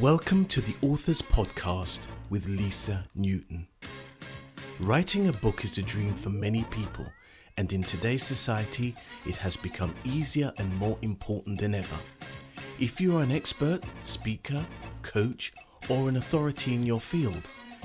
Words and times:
Welcome 0.00 0.46
to 0.46 0.60
the 0.60 0.74
Authors 0.82 1.22
Podcast 1.22 2.00
with 2.28 2.48
Lisa 2.48 3.06
Newton. 3.14 3.68
Writing 4.80 5.28
a 5.28 5.32
book 5.32 5.62
is 5.62 5.78
a 5.78 5.82
dream 5.82 6.14
for 6.14 6.30
many 6.30 6.64
people, 6.64 7.06
and 7.56 7.72
in 7.72 7.84
today's 7.84 8.24
society, 8.24 8.96
it 9.24 9.36
has 9.36 9.56
become 9.56 9.94
easier 10.02 10.52
and 10.58 10.76
more 10.78 10.98
important 11.02 11.60
than 11.60 11.76
ever. 11.76 11.94
If 12.80 13.00
you 13.00 13.16
are 13.16 13.22
an 13.22 13.30
expert, 13.30 13.84
speaker, 14.02 14.66
coach, 15.02 15.52
or 15.88 16.08
an 16.08 16.16
authority 16.16 16.74
in 16.74 16.82
your 16.82 17.00
field, 17.00 17.42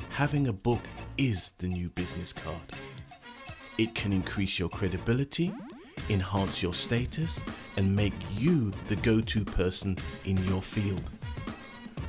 having 0.09 0.47
a 0.47 0.53
book 0.53 0.81
is 1.19 1.51
the 1.59 1.67
new 1.67 1.91
business 1.91 2.33
card. 2.33 2.73
It 3.77 3.93
can 3.93 4.11
increase 4.13 4.57
your 4.57 4.69
credibility, 4.69 5.53
enhance 6.09 6.63
your 6.63 6.73
status, 6.73 7.39
and 7.77 7.95
make 7.95 8.13
you 8.31 8.71
the 8.87 8.95
go 8.95 9.21
to 9.21 9.45
person 9.45 9.95
in 10.25 10.43
your 10.45 10.63
field 10.63 11.03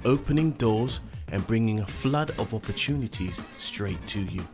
opening 0.05 0.53
doors 0.53 1.01
and 1.33 1.47
bringing 1.47 1.81
a 1.81 1.87
flood 1.87 2.31
of 2.39 2.55
opportunities 2.55 3.41
straight 3.59 4.05
to 4.09 4.21
you. 4.21 4.47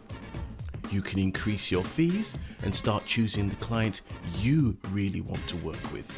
You 0.91 1.03
can 1.03 1.19
increase 1.19 1.71
your 1.71 1.85
fees 1.85 2.37
and 2.63 2.75
start 2.75 3.05
choosing 3.07 3.49
the 3.49 3.57
clients 3.57 4.03
you 4.39 4.77
really 4.91 5.21
want 5.21 5.47
to 5.49 5.57
work 5.57 5.93
with. 5.93 6.11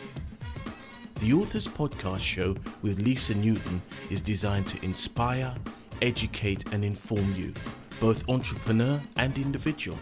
The 1.20 1.32
Authors 1.32 1.66
Podcast 1.66 2.20
Show 2.20 2.56
with 2.82 3.00
Lisa 3.00 3.34
Newton 3.34 3.82
is 4.10 4.22
designed 4.22 4.68
to 4.68 4.84
inspire, 4.84 5.54
educate, 6.00 6.72
and 6.72 6.84
inform 6.84 7.34
you, 7.34 7.54
both 7.98 8.28
entrepreneur 8.28 9.00
and 9.16 9.36
individual, 9.36 9.98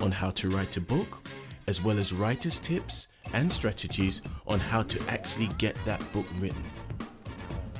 on 0.00 0.12
how 0.12 0.30
to 0.30 0.50
write 0.50 0.76
a 0.76 0.80
book, 0.80 1.26
as 1.68 1.82
well 1.82 1.98
as 1.98 2.12
writer's 2.12 2.58
tips 2.58 3.08
and 3.32 3.50
strategies 3.50 4.20
on 4.46 4.58
how 4.58 4.82
to 4.82 5.00
actually 5.08 5.48
get 5.58 5.76
that 5.84 6.00
book 6.12 6.26
written. 6.38 6.62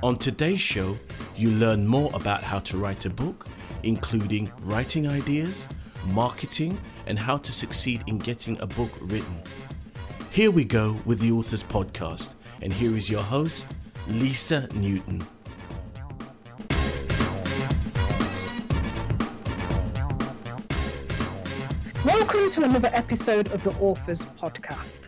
On 0.03 0.17
today's 0.17 0.61
show, 0.61 0.99
you 1.37 1.53
learn 1.53 1.87
more 1.87 2.11
about 2.13 2.43
how 2.43 2.59
to 2.59 2.77
write 2.77 3.07
a 3.07 3.11
book, 3.11 3.47
including 3.85 4.51
writing 4.63 5.07
ideas, 5.07 5.69
marketing, 6.09 6.77
and 7.07 7.17
how 7.17 7.37
to 7.37 7.53
succeed 7.53 8.03
in 8.09 8.19
getting 8.19 8.61
a 8.61 8.67
book 8.67 8.91
written. 9.01 9.41
Here 10.33 10.51
we 10.51 10.65
go 10.65 11.01
with 11.05 11.21
the 11.21 11.31
Authors 11.31 11.63
Podcast, 11.63 12.35
and 12.63 12.73
here 12.73 12.97
is 12.97 13.09
your 13.09 13.23
host, 13.23 13.77
Lisa 14.09 14.69
Newton. 14.75 15.25
Welcome 22.05 22.51
to 22.51 22.65
another 22.65 22.91
episode 22.93 23.53
of 23.53 23.63
the 23.63 23.71
Authors 23.79 24.25
Podcast. 24.25 25.07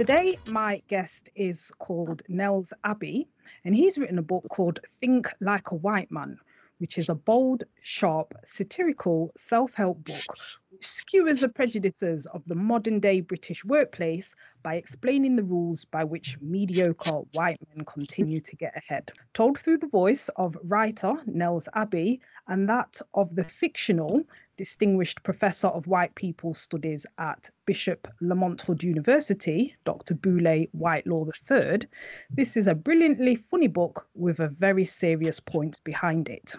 Today, 0.00 0.38
my 0.50 0.80
guest 0.88 1.28
is 1.34 1.70
called 1.78 2.22
Nels 2.26 2.72
Abbey, 2.84 3.28
and 3.66 3.74
he's 3.74 3.98
written 3.98 4.18
a 4.18 4.22
book 4.22 4.44
called 4.48 4.80
Think 4.98 5.30
Like 5.42 5.72
a 5.72 5.74
White 5.74 6.10
Man, 6.10 6.38
which 6.78 6.96
is 6.96 7.10
a 7.10 7.14
bold, 7.14 7.64
sharp, 7.82 8.32
satirical 8.42 9.30
self 9.36 9.74
help 9.74 10.02
book 10.02 10.38
which 10.70 10.86
skewers 10.86 11.40
the 11.40 11.50
prejudices 11.50 12.24
of 12.32 12.42
the 12.46 12.54
modern 12.54 12.98
day 12.98 13.20
British 13.20 13.62
workplace 13.62 14.34
by 14.62 14.76
explaining 14.76 15.36
the 15.36 15.44
rules 15.44 15.84
by 15.84 16.02
which 16.02 16.38
mediocre 16.40 17.20
white 17.32 17.58
men 17.68 17.84
continue 17.84 18.40
to 18.40 18.56
get 18.56 18.74
ahead. 18.74 19.12
Told 19.34 19.58
through 19.58 19.78
the 19.78 19.86
voice 19.86 20.30
of 20.36 20.56
writer 20.64 21.12
Nels 21.26 21.68
Abbey 21.74 22.22
and 22.48 22.66
that 22.70 23.02
of 23.12 23.34
the 23.34 23.44
fictional 23.44 24.22
Distinguished 24.60 25.22
Professor 25.22 25.68
of 25.68 25.86
White 25.86 26.14
People 26.14 26.52
Studies 26.52 27.06
at 27.16 27.48
Bishop 27.64 28.06
Lamonthood 28.20 28.82
University, 28.82 29.74
Dr. 29.86 30.14
Boulé 30.14 30.68
Whytelaw 30.76 31.30
III, 31.50 31.88
this 32.28 32.58
is 32.58 32.66
a 32.66 32.74
brilliantly 32.74 33.36
funny 33.36 33.68
book 33.68 34.06
with 34.12 34.38
a 34.38 34.48
very 34.48 34.84
serious 34.84 35.40
point 35.40 35.82
behind 35.82 36.28
it. 36.28 36.56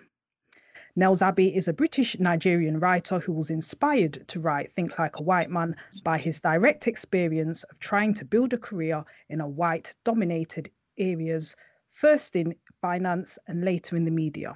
Nels 0.95 1.21
Abbey 1.21 1.55
is 1.55 1.67
a 1.67 1.73
British 1.73 2.19
Nigerian 2.19 2.79
writer 2.79 3.19
who 3.19 3.33
was 3.33 3.51
inspired 3.51 4.27
to 4.29 4.39
write 4.39 4.73
Think 4.73 4.97
Like 4.97 5.19
a 5.19 5.23
White 5.23 5.51
Man 5.51 5.75
by 6.03 6.17
his 6.17 6.39
direct 6.39 6.87
experience 6.87 7.61
of 7.65 7.77
trying 7.77 8.15
to 8.15 8.25
build 8.25 8.51
a 8.53 8.57
career 8.57 9.05
in 9.29 9.41
a 9.41 9.47
white 9.47 9.93
dominated 10.03 10.71
areas, 10.97 11.55
first 11.93 12.35
in 12.35 12.55
finance 12.81 13.37
and 13.45 13.63
later 13.63 13.95
in 13.95 14.05
the 14.05 14.09
media. 14.09 14.55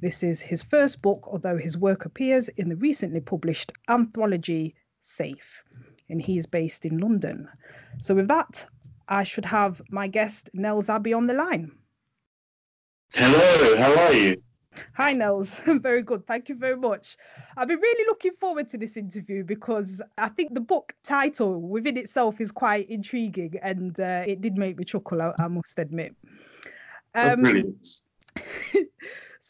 This 0.00 0.22
is 0.22 0.40
his 0.40 0.62
first 0.62 1.02
book, 1.02 1.28
although 1.30 1.56
his 1.56 1.78
work 1.78 2.04
appears 2.04 2.48
in 2.48 2.68
the 2.68 2.76
recently 2.76 3.20
published 3.20 3.72
anthology 3.88 4.74
Safe, 5.06 5.62
and 6.08 6.20
he 6.20 6.38
is 6.38 6.46
based 6.46 6.86
in 6.86 6.98
London. 6.98 7.46
So, 8.00 8.14
with 8.14 8.28
that, 8.28 8.66
I 9.06 9.22
should 9.22 9.44
have 9.44 9.82
my 9.90 10.08
guest 10.08 10.48
Nels 10.54 10.88
Abbey 10.88 11.12
on 11.12 11.26
the 11.26 11.34
line. 11.34 11.72
Hello, 13.12 13.76
how 13.76 13.94
are 13.94 14.12
you? 14.14 14.42
Hi, 14.94 15.12
Nels. 15.12 15.60
I'm 15.66 15.80
very 15.90 16.02
good. 16.02 16.26
Thank 16.26 16.48
you 16.48 16.54
very 16.54 16.76
much. 16.76 17.16
I've 17.56 17.68
been 17.68 17.80
really 17.80 18.04
looking 18.06 18.32
forward 18.40 18.68
to 18.70 18.78
this 18.78 18.96
interview 18.96 19.44
because 19.44 20.02
I 20.18 20.28
think 20.30 20.54
the 20.54 20.60
book 20.60 20.94
title 21.02 21.60
within 21.60 21.96
itself 21.96 22.40
is 22.40 22.50
quite 22.50 22.88
intriguing 22.88 23.58
and 23.62 23.98
uh, 24.00 24.24
it 24.26 24.40
did 24.40 24.56
make 24.56 24.78
me 24.78 24.84
chuckle, 24.84 25.22
I, 25.22 25.32
I 25.40 25.48
must 25.48 25.78
admit. 25.78 26.16
Um, 27.14 27.40
brilliant. 27.40 27.86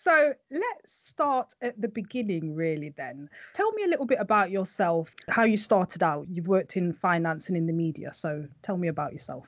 So 0.05 0.35
let's 0.51 0.93
start 0.93 1.55
at 1.63 1.81
the 1.81 1.89
beginning, 1.89 2.55
really, 2.55 2.91
then. 2.91 3.31
Tell 3.55 3.73
me 3.73 3.85
a 3.85 3.87
little 3.87 4.05
bit 4.05 4.19
about 4.21 4.51
yourself, 4.51 5.11
how 5.31 5.45
you 5.45 5.57
started 5.57 6.03
out. 6.03 6.27
You've 6.31 6.47
worked 6.47 6.77
in 6.77 6.93
finance 6.93 7.49
and 7.49 7.57
in 7.57 7.67
the 7.67 7.73
media. 7.73 8.13
So 8.13 8.47
tell 8.61 8.77
me 8.77 8.89
about 8.89 9.15
yourself. 9.15 9.47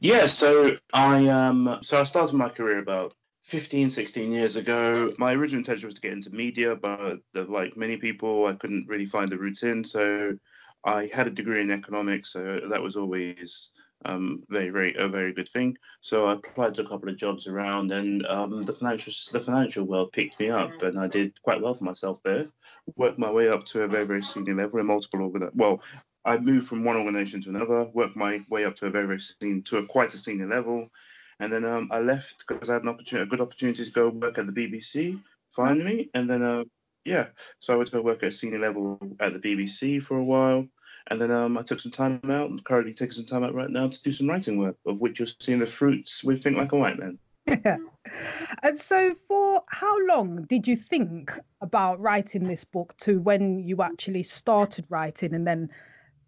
Yeah, 0.00 0.26
so 0.26 0.76
I 0.92 1.28
um 1.28 1.78
so 1.80 1.98
I 1.98 2.02
started 2.02 2.36
my 2.36 2.50
career 2.50 2.78
about 2.78 3.14
15, 3.40 3.88
16 3.88 4.32
years 4.32 4.56
ago. 4.56 5.10
My 5.16 5.32
original 5.32 5.60
intention 5.60 5.86
was 5.86 5.94
to 5.94 6.02
get 6.02 6.12
into 6.12 6.28
media, 6.28 6.76
but 6.76 7.20
like 7.32 7.74
many 7.74 7.96
people, 7.96 8.44
I 8.44 8.52
couldn't 8.52 8.86
really 8.86 9.06
find 9.06 9.30
the 9.30 9.38
route 9.38 9.62
in. 9.62 9.82
So 9.82 10.36
I 10.84 11.08
had 11.14 11.26
a 11.26 11.30
degree 11.30 11.62
in 11.62 11.70
economics, 11.70 12.34
so 12.34 12.60
that 12.68 12.82
was 12.82 12.96
always 12.96 13.72
um, 14.04 14.42
very, 14.48 14.70
very, 14.70 14.94
a 14.94 15.08
very 15.08 15.32
good 15.32 15.48
thing. 15.48 15.76
So 16.00 16.26
I 16.26 16.34
applied 16.34 16.74
to 16.74 16.82
a 16.82 16.88
couple 16.88 17.08
of 17.08 17.16
jobs 17.16 17.46
around, 17.46 17.92
and 17.92 18.24
um, 18.26 18.64
the 18.64 18.72
financial, 18.72 19.12
the 19.32 19.40
financial 19.40 19.86
world 19.86 20.12
picked 20.12 20.38
me 20.38 20.50
up, 20.50 20.82
and 20.82 20.98
I 20.98 21.08
did 21.08 21.40
quite 21.42 21.60
well 21.60 21.74
for 21.74 21.84
myself 21.84 22.22
there. 22.22 22.46
Worked 22.96 23.18
my 23.18 23.30
way 23.30 23.48
up 23.48 23.64
to 23.66 23.82
a 23.82 23.88
very, 23.88 24.06
very 24.06 24.22
senior 24.22 24.54
level 24.54 24.80
in 24.80 24.86
multiple 24.86 25.22
organ. 25.22 25.50
Well, 25.54 25.82
I 26.24 26.38
moved 26.38 26.68
from 26.68 26.84
one 26.84 26.96
organization 26.96 27.40
to 27.42 27.50
another, 27.50 27.90
worked 27.94 28.16
my 28.16 28.40
way 28.48 28.64
up 28.64 28.76
to 28.76 28.86
a 28.86 28.90
very, 28.90 29.06
very 29.06 29.20
senior, 29.20 29.62
to 29.62 29.78
a 29.78 29.86
quite 29.86 30.14
a 30.14 30.18
senior 30.18 30.46
level, 30.46 30.88
and 31.40 31.52
then 31.52 31.64
um, 31.64 31.88
I 31.90 32.00
left 32.00 32.44
because 32.46 32.70
I 32.70 32.74
had 32.74 32.82
an 32.82 32.88
opportunity, 32.88 33.26
a 33.26 33.30
good 33.30 33.40
opportunity 33.40 33.84
to 33.84 33.90
go 33.90 34.08
work 34.10 34.38
at 34.38 34.46
the 34.46 34.52
BBC 34.52 35.20
finally, 35.50 36.10
and 36.14 36.28
then 36.28 36.42
uh, 36.42 36.64
yeah, 37.04 37.28
so 37.58 37.72
I 37.72 37.76
went 37.76 37.88
to 37.88 37.96
go 37.96 38.02
work 38.02 38.22
at 38.22 38.32
senior 38.32 38.58
level 38.58 38.98
at 39.20 39.32
the 39.32 39.38
BBC 39.40 40.02
for 40.02 40.18
a 40.18 40.24
while. 40.24 40.68
And 41.10 41.20
then 41.20 41.30
um, 41.30 41.56
I 41.56 41.62
took 41.62 41.80
some 41.80 41.92
time 41.92 42.20
out 42.24 42.50
and 42.50 42.62
currently 42.64 42.92
taking 42.92 43.12
some 43.12 43.24
time 43.24 43.42
out 43.42 43.54
right 43.54 43.70
now 43.70 43.88
to 43.88 44.02
do 44.02 44.12
some 44.12 44.28
writing 44.28 44.58
work, 44.58 44.76
of 44.86 45.00
which 45.00 45.18
you're 45.18 45.28
seeing 45.40 45.58
the 45.58 45.66
fruits 45.66 46.22
with 46.22 46.42
Think 46.42 46.56
Like 46.56 46.72
a 46.72 46.76
White 46.76 46.98
Man. 46.98 47.18
Yeah. 47.64 47.78
And 48.62 48.78
so, 48.78 49.14
for 49.26 49.62
how 49.68 50.06
long 50.06 50.44
did 50.48 50.66
you 50.66 50.76
think 50.76 51.32
about 51.60 52.00
writing 52.00 52.44
this 52.44 52.64
book 52.64 52.96
to 52.98 53.20
when 53.20 53.58
you 53.60 53.82
actually 53.82 54.22
started 54.22 54.84
writing 54.88 55.34
and 55.34 55.46
then 55.46 55.70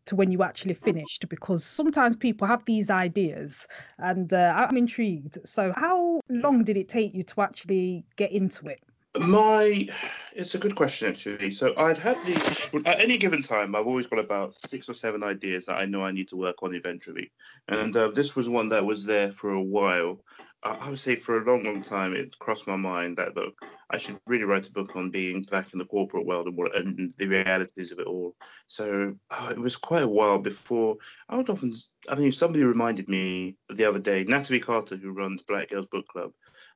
to 0.07 0.17
when 0.17 0.31
you 0.31 0.43
actually 0.43 0.75
finished? 0.75 1.29
Because 1.29 1.65
sometimes 1.65 2.17
people 2.17 2.47
have 2.47 2.65
these 2.65 2.91
ideas 2.91 3.67
and 3.99 4.33
uh, 4.33 4.55
I'm 4.57 4.77
intrigued. 4.77 5.39
So, 5.45 5.73
how 5.77 6.21
long 6.29 6.65
did 6.65 6.77
it 6.77 6.89
take 6.89 7.15
you 7.15 7.23
to 7.25 7.43
actually 7.43 8.05
get 8.17 8.33
into 8.33 8.69
it? 8.69 8.81
My, 9.19 9.89
it's 10.35 10.55
a 10.55 10.59
good 10.59 10.77
question 10.77 11.09
actually. 11.09 11.51
So 11.51 11.75
I'd 11.77 11.99
had 11.99 12.17
the 12.19 12.83
at 12.87 13.01
any 13.01 13.19
given 13.19 13.43
time, 13.43 13.75
I've 13.75 13.87
always 13.87 14.07
got 14.07 14.21
about 14.21 14.55
six 14.67 14.89
or 14.89 14.95
seven 14.95 15.25
ideas 15.25 15.67
that 15.67 15.79
I 15.79 15.87
know 15.87 16.03
I 16.03 16.13
need 16.13 16.29
to 16.29 16.37
work 16.37 16.63
on 16.63 16.75
eventually, 16.75 17.33
and 17.67 17.97
uh, 17.97 18.09
this 18.09 18.37
was 18.37 18.49
one 18.49 18.69
that 18.69 18.85
was 18.85 19.05
there 19.05 19.33
for 19.33 19.51
a 19.51 19.63
while. 19.63 20.21
I 20.63 20.91
would 20.91 20.99
say 20.99 21.17
for 21.17 21.41
a 21.41 21.45
long, 21.45 21.65
long 21.65 21.81
time, 21.81 22.15
it 22.15 22.39
crossed 22.39 22.69
my 22.69 22.77
mind 22.77 23.17
that 23.17 23.35
look, 23.35 23.55
I 23.91 23.97
should 23.97 24.21
really 24.27 24.45
write 24.45 24.69
a 24.69 24.73
book 24.73 24.95
on 24.95 25.11
being 25.11 25.43
back 25.43 25.73
in 25.73 25.79
the 25.79 25.87
corporate 25.87 26.27
world 26.27 26.49
and, 26.49 26.57
what, 26.57 26.77
and 26.77 27.13
the 27.17 27.27
realities 27.29 27.93
of 27.93 27.99
it 27.99 28.07
all. 28.07 28.37
So 28.67 29.15
oh, 29.31 29.49
it 29.49 29.59
was 29.59 29.77
quite 29.77 30.03
a 30.03 30.09
while 30.09 30.39
before 30.39 30.99
I 31.31 31.37
would 31.37 31.49
often. 31.49 31.73
I 32.11 32.15
mean, 32.15 32.31
somebody 32.31 32.63
reminded 32.63 33.09
me 33.09 33.57
the 33.71 33.87
other 33.87 33.99
day, 33.99 34.25
Natalie 34.25 34.61
Carter, 34.61 34.97
who 34.97 35.13
runs 35.13 35.43
Black 35.43 35.71
Girls 35.71 35.87
Book 35.87 36.07
Club. 36.09 36.33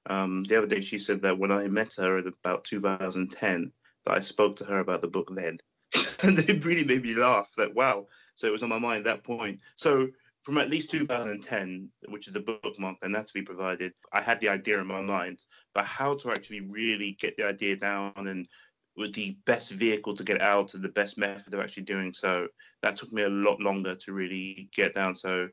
Um, 0.07 0.45
the 0.45 0.57
other 0.57 0.67
day, 0.67 0.81
she 0.81 0.99
said 0.99 1.23
that 1.23 1.39
when 1.39 1.53
I 1.53 1.69
met 1.69 1.95
her 1.95 2.19
in 2.19 2.27
about 2.27 2.65
2010, 2.65 3.73
that 4.05 4.15
I 4.15 4.21
spoke 4.21 4.57
to 4.57 4.65
her 4.65 4.81
about 4.81 5.01
the 5.01 5.09
book 5.09 5.31
then, 5.35 5.59
and 6.23 6.39
it 6.39 6.65
really 6.65 6.85
made 6.85 7.03
me 7.03 7.15
laugh. 7.15 7.51
That 7.57 7.75
wow, 7.75 8.07
so 8.35 8.47
it 8.47 8.53
was 8.53 8.63
on 8.63 8.69
my 8.69 8.79
mind 8.79 8.99
at 8.99 9.05
that 9.05 9.25
point. 9.25 9.61
So 9.77 10.09
from 10.45 10.59
at 10.59 10.69
least 10.69 10.91
2010, 10.91 11.89
which 12.09 12.27
is 12.27 12.35
the 12.35 12.41
bookmark 12.41 12.99
and 13.03 13.15
that 13.15 13.21
Natalie 13.21 13.45
provided, 13.45 13.95
I 14.13 14.21
had 14.21 14.41
the 14.41 14.51
idea 14.51 14.79
in 14.79 14.87
my 14.87 15.01
mind, 15.01 15.41
but 15.75 15.87
how 15.87 16.17
to 16.17 16.33
actually 16.33 16.61
really 16.61 17.13
get 17.19 17.37
the 17.39 17.47
idea 17.47 17.77
down 17.77 18.13
and 18.17 18.47
with 18.95 19.15
the 19.15 19.39
best 19.47 19.73
vehicle 19.73 20.15
to 20.15 20.23
get 20.23 20.43
out 20.43 20.75
and 20.75 20.85
the 20.85 20.91
best 20.91 21.17
method 21.17 21.55
of 21.55 21.61
actually 21.61 21.85
doing 21.85 22.13
so, 22.13 22.47
that 22.83 22.97
took 22.97 23.11
me 23.13 23.23
a 23.23 23.29
lot 23.29 23.59
longer 23.59 23.95
to 23.95 24.13
really 24.13 24.69
get 24.75 24.93
down. 24.93 25.15
So 25.15 25.49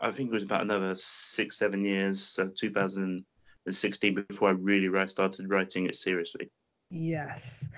I 0.00 0.12
think 0.12 0.30
it 0.30 0.34
was 0.34 0.44
about 0.44 0.62
another 0.62 0.94
six, 0.94 1.58
seven 1.58 1.82
years, 1.82 2.22
so 2.22 2.48
2000 2.48 3.24
and 3.68 3.76
16 3.76 4.14
before 4.14 4.48
I 4.48 4.52
really 4.52 4.88
started 5.08 5.50
writing 5.50 5.86
it 5.86 5.94
seriously. 5.94 6.50
Yes. 6.90 7.68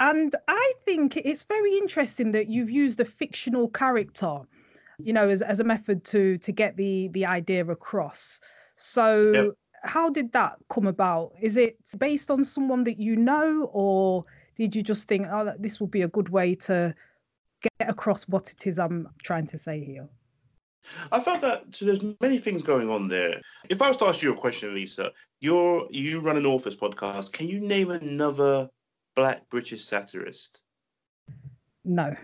And 0.00 0.34
I 0.48 0.72
think 0.84 1.16
it's 1.16 1.44
very 1.44 1.76
interesting 1.78 2.32
that 2.32 2.48
you've 2.48 2.70
used 2.70 3.00
a 3.00 3.06
fictional 3.06 3.68
character, 3.68 4.40
you 4.98 5.14
know, 5.14 5.30
as, 5.30 5.40
as 5.40 5.60
a 5.60 5.64
method 5.64 6.04
to 6.04 6.36
to 6.38 6.52
get 6.52 6.76
the 6.76 7.08
the 7.12 7.24
idea 7.24 7.64
across. 7.66 8.38
So 8.76 9.32
yep. 9.32 9.44
how 9.82 10.10
did 10.10 10.30
that 10.32 10.56
come 10.68 10.86
about? 10.86 11.32
Is 11.40 11.56
it 11.56 11.78
based 11.98 12.30
on 12.30 12.44
someone 12.44 12.84
that 12.84 12.98
you 12.98 13.16
know 13.16 13.70
or 13.72 14.26
did 14.56 14.76
you 14.76 14.82
just 14.82 15.08
think, 15.08 15.26
oh, 15.30 15.54
this 15.58 15.80
will 15.80 15.86
be 15.86 16.02
a 16.02 16.08
good 16.08 16.28
way 16.28 16.54
to 16.54 16.94
get 17.62 17.88
across 17.88 18.24
what 18.24 18.50
it 18.50 18.66
is 18.66 18.78
I'm 18.78 19.08
trying 19.22 19.46
to 19.46 19.58
say 19.58 19.82
here? 19.82 20.06
I 21.12 21.20
felt 21.20 21.40
that 21.42 21.64
so 21.74 21.84
there's 21.84 22.04
many 22.20 22.38
things 22.38 22.62
going 22.62 22.88
on 22.88 23.08
there. 23.08 23.40
If 23.68 23.82
I 23.82 23.88
was 23.88 23.96
to 23.98 24.06
ask 24.06 24.22
you 24.22 24.32
a 24.32 24.36
question, 24.36 24.74
Lisa, 24.74 25.12
you're 25.40 25.86
you 25.90 26.20
run 26.20 26.36
an 26.36 26.46
authors 26.46 26.76
podcast. 26.76 27.32
Can 27.32 27.48
you 27.48 27.60
name 27.60 27.90
another 27.90 28.68
black 29.14 29.48
British 29.50 29.84
satirist? 29.84 30.62
No. 31.84 32.16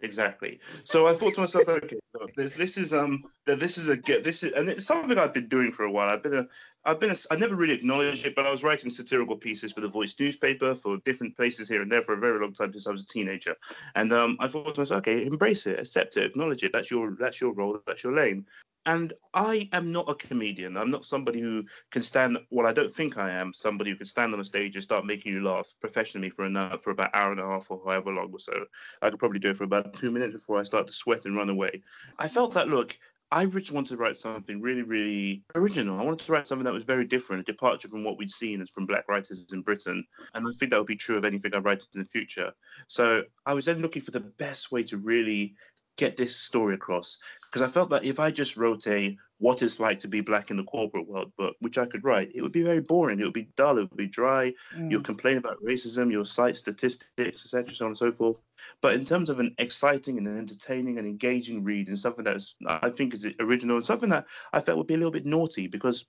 Exactly. 0.00 0.60
So 0.84 1.06
I 1.06 1.14
thought 1.14 1.34
to 1.34 1.40
myself, 1.40 1.68
okay, 1.68 1.96
look, 2.20 2.34
this, 2.34 2.54
this 2.54 2.76
is 2.76 2.92
um, 2.92 3.24
that 3.46 3.58
this 3.58 3.78
is 3.78 3.88
a 3.88 3.96
get 3.96 4.24
this 4.24 4.42
is, 4.42 4.52
and 4.52 4.68
it's 4.68 4.84
something 4.84 5.16
I've 5.16 5.32
been 5.32 5.48
doing 5.48 5.72
for 5.72 5.84
a 5.84 5.90
while. 5.90 6.10
I've 6.10 6.22
been 6.22 6.34
a, 6.34 6.46
I've 6.84 7.00
been, 7.00 7.10
a, 7.10 7.16
I 7.30 7.36
never 7.36 7.56
really 7.56 7.72
acknowledged 7.72 8.26
it, 8.26 8.34
but 8.34 8.46
I 8.46 8.50
was 8.50 8.62
writing 8.62 8.90
satirical 8.90 9.36
pieces 9.36 9.72
for 9.72 9.80
the 9.80 9.88
Voice 9.88 10.14
newspaper 10.20 10.74
for 10.74 10.98
different 11.06 11.34
places 11.34 11.68
here 11.68 11.80
and 11.80 11.90
there 11.90 12.02
for 12.02 12.12
a 12.12 12.18
very 12.18 12.38
long 12.38 12.52
time 12.52 12.72
since 12.72 12.86
I 12.86 12.90
was 12.90 13.04
a 13.04 13.08
teenager. 13.08 13.54
And 13.94 14.12
um, 14.12 14.36
I 14.38 14.48
thought 14.48 14.74
to 14.74 14.82
myself, 14.82 14.98
okay, 14.98 15.24
embrace 15.24 15.66
it, 15.66 15.80
accept 15.80 16.18
it, 16.18 16.24
acknowledge 16.24 16.62
it. 16.62 16.72
That's 16.74 16.90
your, 16.90 17.16
that's 17.18 17.40
your 17.40 17.54
role, 17.54 17.80
that's 17.86 18.04
your 18.04 18.14
lane. 18.14 18.44
And 18.86 19.12
I 19.34 19.68
am 19.72 19.90
not 19.90 20.08
a 20.08 20.14
comedian. 20.14 20.76
I'm 20.76 20.92
not 20.92 21.04
somebody 21.04 21.40
who 21.40 21.64
can 21.90 22.02
stand. 22.02 22.38
Well, 22.50 22.68
I 22.68 22.72
don't 22.72 22.92
think 22.92 23.18
I 23.18 23.32
am 23.32 23.52
somebody 23.52 23.90
who 23.90 23.96
can 23.96 24.06
stand 24.06 24.32
on 24.32 24.40
a 24.40 24.44
stage 24.44 24.76
and 24.76 24.82
start 24.82 25.04
making 25.04 25.34
you 25.34 25.42
laugh 25.42 25.74
professionally 25.80 26.30
for 26.30 26.44
an 26.44 26.56
hour, 26.56 26.78
for 26.78 26.92
about 26.92 27.10
hour 27.12 27.32
and 27.32 27.40
a 27.40 27.46
half 27.46 27.68
or 27.68 27.82
however 27.84 28.12
long 28.12 28.30
or 28.32 28.38
so. 28.38 28.64
I 29.02 29.10
could 29.10 29.18
probably 29.18 29.40
do 29.40 29.50
it 29.50 29.56
for 29.56 29.64
about 29.64 29.92
two 29.92 30.12
minutes 30.12 30.34
before 30.34 30.58
I 30.58 30.62
start 30.62 30.86
to 30.86 30.92
sweat 30.92 31.24
and 31.24 31.36
run 31.36 31.50
away. 31.50 31.82
I 32.20 32.28
felt 32.28 32.54
that 32.54 32.68
look. 32.68 32.96
I 33.32 33.44
just 33.46 33.72
wanted 33.72 33.96
to 33.96 33.96
write 33.96 34.16
something 34.16 34.60
really, 34.60 34.84
really 34.84 35.42
original. 35.56 35.98
I 35.98 36.04
wanted 36.04 36.24
to 36.24 36.32
write 36.32 36.46
something 36.46 36.64
that 36.64 36.72
was 36.72 36.84
very 36.84 37.04
different, 37.04 37.40
a 37.40 37.44
departure 37.44 37.88
from 37.88 38.04
what 38.04 38.18
we'd 38.18 38.30
seen 38.30 38.60
as 38.60 38.70
from 38.70 38.86
black 38.86 39.08
writers 39.08 39.44
in 39.52 39.62
Britain. 39.62 40.06
And 40.34 40.46
I 40.46 40.50
think 40.52 40.70
that 40.70 40.78
would 40.78 40.86
be 40.86 40.94
true 40.94 41.16
of 41.16 41.24
anything 41.24 41.52
I 41.52 41.58
write 41.58 41.84
in 41.92 42.00
the 42.00 42.06
future. 42.06 42.52
So 42.86 43.24
I 43.44 43.52
was 43.52 43.64
then 43.64 43.82
looking 43.82 44.02
for 44.02 44.12
the 44.12 44.32
best 44.38 44.70
way 44.70 44.84
to 44.84 44.98
really 44.98 45.56
get 45.96 46.16
this 46.16 46.36
story 46.36 46.74
across 46.74 47.18
because 47.56 47.62
I 47.62 47.72
felt 47.72 47.90
that 47.90 48.04
if 48.04 48.20
I 48.20 48.30
just 48.30 48.56
wrote 48.56 48.86
a 48.86 49.16
what 49.38 49.62
it's 49.62 49.80
like 49.80 49.98
to 50.00 50.08
be 50.08 50.20
black 50.20 50.50
in 50.50 50.56
the 50.56 50.64
corporate 50.64 51.08
world 51.08 51.32
book, 51.36 51.56
which 51.60 51.78
I 51.78 51.86
could 51.86 52.04
write, 52.04 52.30
it 52.34 52.42
would 52.42 52.52
be 52.52 52.62
very 52.62 52.80
boring. 52.80 53.20
It 53.20 53.24
would 53.24 53.32
be 53.32 53.48
dull. 53.56 53.78
It 53.78 53.90
would 53.90 53.96
be 53.96 54.06
dry. 54.06 54.54
Mm. 54.74 54.90
You'll 54.90 55.02
complain 55.02 55.36
about 55.36 55.62
racism. 55.62 56.10
You'll 56.10 56.24
cite 56.24 56.56
statistics, 56.56 57.44
etc., 57.44 57.74
so 57.74 57.84
on 57.86 57.90
and 57.92 57.98
so 57.98 58.12
forth. 58.12 58.40
But 58.80 58.94
in 58.94 59.04
terms 59.04 59.30
of 59.30 59.40
an 59.40 59.54
exciting 59.58 60.18
and 60.18 60.26
an 60.26 60.38
entertaining 60.38 60.98
and 60.98 61.06
engaging 61.06 61.64
read, 61.64 61.88
and 61.88 61.98
something 61.98 62.24
that 62.24 62.36
is, 62.36 62.56
I 62.66 62.90
think 62.90 63.14
is 63.14 63.26
original, 63.40 63.76
and 63.76 63.84
something 63.84 64.10
that 64.10 64.26
I 64.52 64.60
felt 64.60 64.78
would 64.78 64.86
be 64.86 64.94
a 64.94 64.98
little 64.98 65.12
bit 65.12 65.26
naughty 65.26 65.66
because 65.66 66.08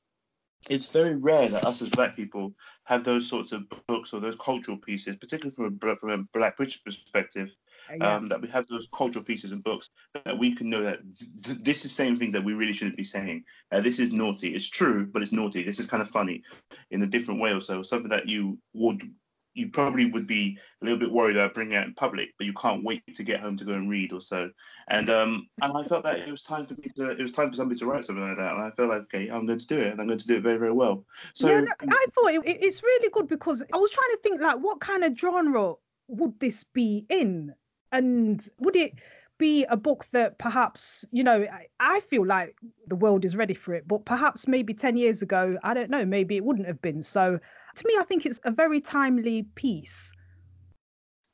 it's 0.69 0.91
very 0.91 1.15
rare 1.15 1.47
that 1.49 1.63
us 1.63 1.81
as 1.81 1.89
black 1.89 2.15
people 2.15 2.53
have 2.83 3.03
those 3.03 3.27
sorts 3.27 3.51
of 3.51 3.65
books 3.87 4.13
or 4.13 4.19
those 4.19 4.35
cultural 4.35 4.77
pieces, 4.77 5.15
particularly 5.17 5.53
from 5.55 5.89
a, 5.89 5.95
from 5.95 6.09
a 6.11 6.17
black 6.37 6.57
British 6.57 6.83
perspective, 6.83 7.55
uh, 7.89 7.95
yeah. 7.95 8.15
um, 8.15 8.27
that 8.27 8.41
we 8.41 8.47
have 8.47 8.67
those 8.67 8.89
cultural 8.93 9.23
pieces 9.23 9.51
and 9.51 9.63
books 9.63 9.89
that 10.25 10.37
we 10.37 10.53
can 10.53 10.69
know 10.69 10.81
that 10.81 10.99
th- 11.43 11.59
this 11.59 11.85
is 11.85 11.93
saying 11.93 12.17
things 12.17 12.33
that 12.33 12.43
we 12.43 12.53
really 12.53 12.73
shouldn't 12.73 12.97
be 12.97 13.03
saying. 13.03 13.43
Uh, 13.71 13.81
this 13.81 13.99
is 13.99 14.11
naughty. 14.11 14.53
It's 14.55 14.69
true, 14.69 15.05
but 15.05 15.21
it's 15.21 15.31
naughty. 15.31 15.63
This 15.63 15.79
is 15.79 15.89
kind 15.89 16.01
of 16.01 16.09
funny 16.09 16.43
in 16.91 17.01
a 17.01 17.07
different 17.07 17.39
way 17.39 17.51
or 17.51 17.61
so. 17.61 17.81
Something 17.81 18.09
that 18.09 18.27
you 18.27 18.57
would 18.73 19.09
you 19.57 19.69
probably 19.69 20.09
would 20.11 20.27
be 20.27 20.57
a 20.81 20.85
little 20.85 20.99
bit 20.99 21.11
worried 21.11 21.35
about 21.35 21.53
bringing 21.53 21.73
it 21.73 21.77
out 21.77 21.87
in 21.87 21.93
public, 21.93 22.33
but 22.37 22.45
you 22.45 22.53
can't 22.53 22.83
wait 22.83 23.01
to 23.15 23.23
get 23.23 23.39
home 23.39 23.57
to 23.57 23.65
go 23.65 23.71
and 23.71 23.89
read 23.89 24.13
or 24.13 24.21
so. 24.21 24.49
And 24.87 25.09
um, 25.09 25.49
and 25.61 25.73
I 25.75 25.83
felt 25.83 26.03
that 26.03 26.19
it 26.19 26.29
was 26.29 26.43
time 26.43 26.65
for 26.65 26.75
me 26.75 26.89
to 26.95 27.09
it 27.11 27.19
was 27.19 27.31
time 27.31 27.49
for 27.49 27.55
somebody 27.55 27.79
to 27.79 27.85
write 27.87 28.05
something 28.05 28.23
like 28.23 28.37
that. 28.37 28.53
And 28.53 28.61
I 28.61 28.69
felt 28.71 28.89
like 28.89 29.01
okay, 29.03 29.29
I'm 29.29 29.45
going 29.45 29.59
to 29.59 29.67
do 29.67 29.79
it, 29.79 29.91
and 29.91 29.99
I'm 29.99 30.07
going 30.07 30.19
to 30.19 30.27
do 30.27 30.35
it 30.35 30.43
very 30.43 30.57
very 30.57 30.71
well. 30.71 31.05
So 31.33 31.49
yeah, 31.49 31.65
I 31.81 32.05
thought 32.13 32.33
it, 32.33 32.41
it's 32.45 32.83
really 32.83 33.09
good 33.09 33.27
because 33.27 33.63
I 33.73 33.77
was 33.77 33.89
trying 33.89 34.11
to 34.11 34.19
think 34.23 34.41
like 34.41 34.57
what 34.59 34.79
kind 34.79 35.03
of 35.03 35.17
genre 35.17 35.73
would 36.07 36.39
this 36.39 36.63
be 36.63 37.05
in, 37.09 37.53
and 37.91 38.47
would 38.59 38.75
it 38.75 38.93
be 39.37 39.65
a 39.65 39.77
book 39.77 40.07
that 40.13 40.37
perhaps 40.37 41.05
you 41.11 41.23
know 41.23 41.45
I, 41.51 41.67
I, 41.79 41.99
feel 42.01 42.25
like 42.25 42.55
the 42.87 42.95
world 42.95 43.23
is 43.23 43.35
ready 43.35 43.53
for 43.53 43.73
it 43.73 43.87
but 43.87 44.05
perhaps 44.05 44.47
maybe 44.47 44.73
10 44.73 44.97
years 44.97 45.21
ago 45.21 45.57
i 45.63 45.73
don't 45.73 45.91
know 45.91 46.05
maybe 46.05 46.37
it 46.37 46.43
wouldn't 46.43 46.67
have 46.67 46.81
been 46.81 47.03
so 47.03 47.39
to 47.77 47.87
me, 47.87 47.95
I 47.99 48.03
think 48.03 48.25
it's 48.25 48.39
a 48.43 48.51
very 48.51 48.81
timely 48.81 49.43
piece. 49.55 50.11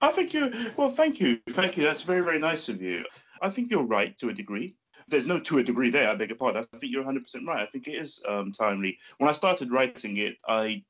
I 0.01 0.11
think 0.11 0.33
you, 0.33 0.51
well, 0.75 0.89
thank 0.89 1.21
you. 1.21 1.39
Thank 1.49 1.77
you. 1.77 1.83
That's 1.83 2.03
very, 2.03 2.21
very 2.21 2.39
nice 2.39 2.67
of 2.67 2.81
you. 2.81 3.05
I 3.41 3.49
think 3.49 3.71
you're 3.71 3.83
right 3.83 4.17
to 4.17 4.29
a 4.29 4.33
degree. 4.33 4.75
There's 5.07 5.27
no 5.27 5.39
to 5.39 5.59
a 5.59 5.63
degree 5.63 5.89
there, 5.89 6.09
I 6.09 6.15
beg 6.15 6.29
your 6.29 6.37
pardon. 6.37 6.65
I 6.73 6.77
think 6.77 6.91
you're 6.91 7.03
100% 7.03 7.47
right. 7.47 7.61
I 7.61 7.65
think 7.65 7.87
it 7.87 7.95
is 7.95 8.21
um, 8.27 8.51
timely. 8.51 8.97
When 9.17 9.29
I 9.29 9.33
started 9.33 9.71
writing 9.71 10.17
it, 10.17 10.37
I 10.47 10.83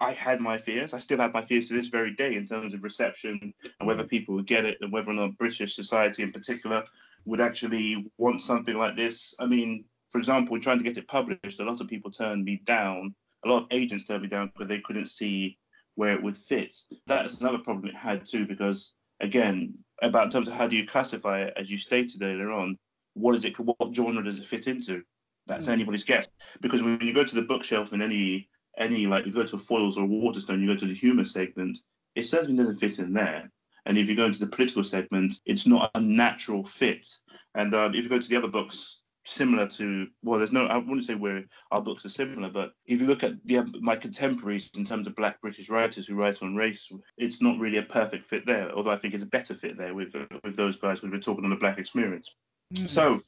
I 0.00 0.12
had 0.12 0.40
my 0.40 0.58
fears. 0.58 0.94
I 0.94 0.98
still 0.98 1.18
have 1.18 1.34
my 1.34 1.42
fears 1.42 1.68
to 1.68 1.74
this 1.74 1.88
very 1.88 2.14
day 2.14 2.36
in 2.36 2.46
terms 2.46 2.74
of 2.74 2.84
reception 2.84 3.52
and 3.80 3.86
whether 3.86 4.04
people 4.04 4.34
would 4.36 4.46
get 4.46 4.64
it 4.64 4.78
and 4.80 4.92
whether 4.92 5.10
or 5.10 5.14
not 5.14 5.36
British 5.38 5.74
society 5.74 6.22
in 6.22 6.32
particular 6.32 6.84
would 7.24 7.40
actually 7.40 8.06
want 8.16 8.42
something 8.42 8.76
like 8.76 8.96
this. 8.96 9.34
I 9.40 9.46
mean, 9.46 9.84
for 10.10 10.18
example, 10.18 10.58
trying 10.60 10.78
to 10.78 10.84
get 10.84 10.96
it 10.96 11.08
published, 11.08 11.60
a 11.60 11.64
lot 11.64 11.80
of 11.80 11.88
people 11.88 12.10
turned 12.10 12.44
me 12.44 12.62
down 12.64 13.14
a 13.44 13.48
lot 13.48 13.62
of 13.62 13.68
agents 13.70 14.04
turned 14.04 14.22
me 14.22 14.28
down 14.28 14.48
because 14.48 14.68
they 14.68 14.80
couldn't 14.80 15.06
see 15.06 15.58
where 15.94 16.12
it 16.12 16.22
would 16.22 16.36
fit. 16.36 16.74
That's 17.06 17.40
another 17.40 17.58
problem 17.58 17.86
it 17.86 17.94
had 17.94 18.24
too, 18.24 18.46
because 18.46 18.94
again, 19.20 19.74
about 20.02 20.24
in 20.24 20.30
terms 20.30 20.48
of 20.48 20.54
how 20.54 20.68
do 20.68 20.76
you 20.76 20.86
classify 20.86 21.42
it, 21.42 21.54
as 21.56 21.70
you 21.70 21.76
stated 21.76 22.22
earlier 22.22 22.50
on, 22.50 22.76
what 23.14 23.34
is 23.34 23.44
it? 23.44 23.58
What 23.58 23.94
genre 23.94 24.22
does 24.22 24.38
it 24.38 24.46
fit 24.46 24.66
into? 24.66 25.02
That's 25.46 25.66
mm. 25.66 25.72
anybody's 25.72 26.04
guess. 26.04 26.28
Because 26.60 26.82
when 26.82 27.00
you 27.00 27.12
go 27.12 27.24
to 27.24 27.34
the 27.34 27.42
bookshelf 27.42 27.92
in 27.92 28.02
any 28.02 28.48
any 28.78 29.06
like 29.06 29.22
if 29.22 29.28
you 29.28 29.32
go 29.32 29.44
to 29.44 29.56
Foyles 29.56 29.96
or 29.96 30.06
Waterstone, 30.06 30.60
you 30.60 30.68
go 30.68 30.76
to 30.76 30.86
the 30.86 30.94
humour 30.94 31.24
segment, 31.24 31.78
it 32.14 32.24
certainly 32.24 32.56
doesn't 32.56 32.76
fit 32.76 32.98
in 32.98 33.12
there. 33.12 33.50
And 33.86 33.96
if 33.96 34.08
you 34.08 34.16
go 34.16 34.26
into 34.26 34.40
the 34.40 34.50
political 34.50 34.84
segment, 34.84 35.40
it's 35.46 35.66
not 35.66 35.90
a 35.94 36.00
natural 36.00 36.64
fit. 36.64 37.06
And 37.54 37.74
um, 37.74 37.94
if 37.94 38.04
you 38.04 38.10
go 38.10 38.18
to 38.18 38.28
the 38.28 38.36
other 38.36 38.48
books, 38.48 39.02
similar 39.28 39.66
to 39.66 40.06
well 40.22 40.38
there's 40.38 40.52
no 40.52 40.66
i 40.68 40.78
wouldn't 40.78 41.04
say 41.04 41.14
where 41.14 41.44
our 41.70 41.82
books 41.82 42.04
are 42.06 42.08
similar 42.08 42.48
but 42.48 42.72
if 42.86 42.98
you 42.98 43.06
look 43.06 43.22
at 43.22 43.34
the, 43.44 43.62
my 43.82 43.94
contemporaries 43.94 44.70
in 44.78 44.86
terms 44.86 45.06
of 45.06 45.14
black 45.16 45.38
british 45.42 45.68
writers 45.68 46.06
who 46.06 46.14
write 46.14 46.42
on 46.42 46.56
race 46.56 46.90
it's 47.18 47.42
not 47.42 47.58
really 47.58 47.76
a 47.76 47.82
perfect 47.82 48.24
fit 48.24 48.46
there 48.46 48.72
although 48.74 48.90
i 48.90 48.96
think 48.96 49.12
it's 49.12 49.22
a 49.22 49.26
better 49.26 49.52
fit 49.52 49.76
there 49.76 49.94
with 49.94 50.16
with 50.42 50.56
those 50.56 50.78
guys 50.78 51.00
because 51.00 51.12
we're 51.12 51.20
talking 51.20 51.44
on 51.44 51.50
the 51.50 51.56
black 51.56 51.78
experience 51.78 52.36
mm. 52.74 52.88
so 52.88 53.20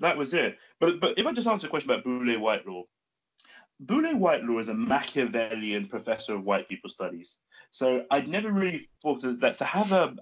that 0.00 0.16
was 0.16 0.32
it 0.32 0.56
but 0.80 0.98
but 1.00 1.18
if 1.18 1.26
i 1.26 1.32
just 1.32 1.46
answer 1.46 1.66
a 1.66 1.70
question 1.70 1.90
about 1.90 2.04
Boulé 2.04 2.38
Whytelaw 2.38 2.84
Boulé 3.84 4.14
Whytelaw 4.14 4.60
is 4.60 4.68
a 4.68 4.74
Machiavellian 4.74 5.86
professor 5.86 6.34
of 6.34 6.44
white 6.44 6.68
people 6.68 6.88
studies. 6.88 7.38
So 7.70 8.04
I'd 8.10 8.28
never 8.28 8.52
really 8.52 8.88
thought 9.02 9.22
that 9.22 9.58
to 9.58 9.64
have 9.64 9.92
a, 9.92 10.14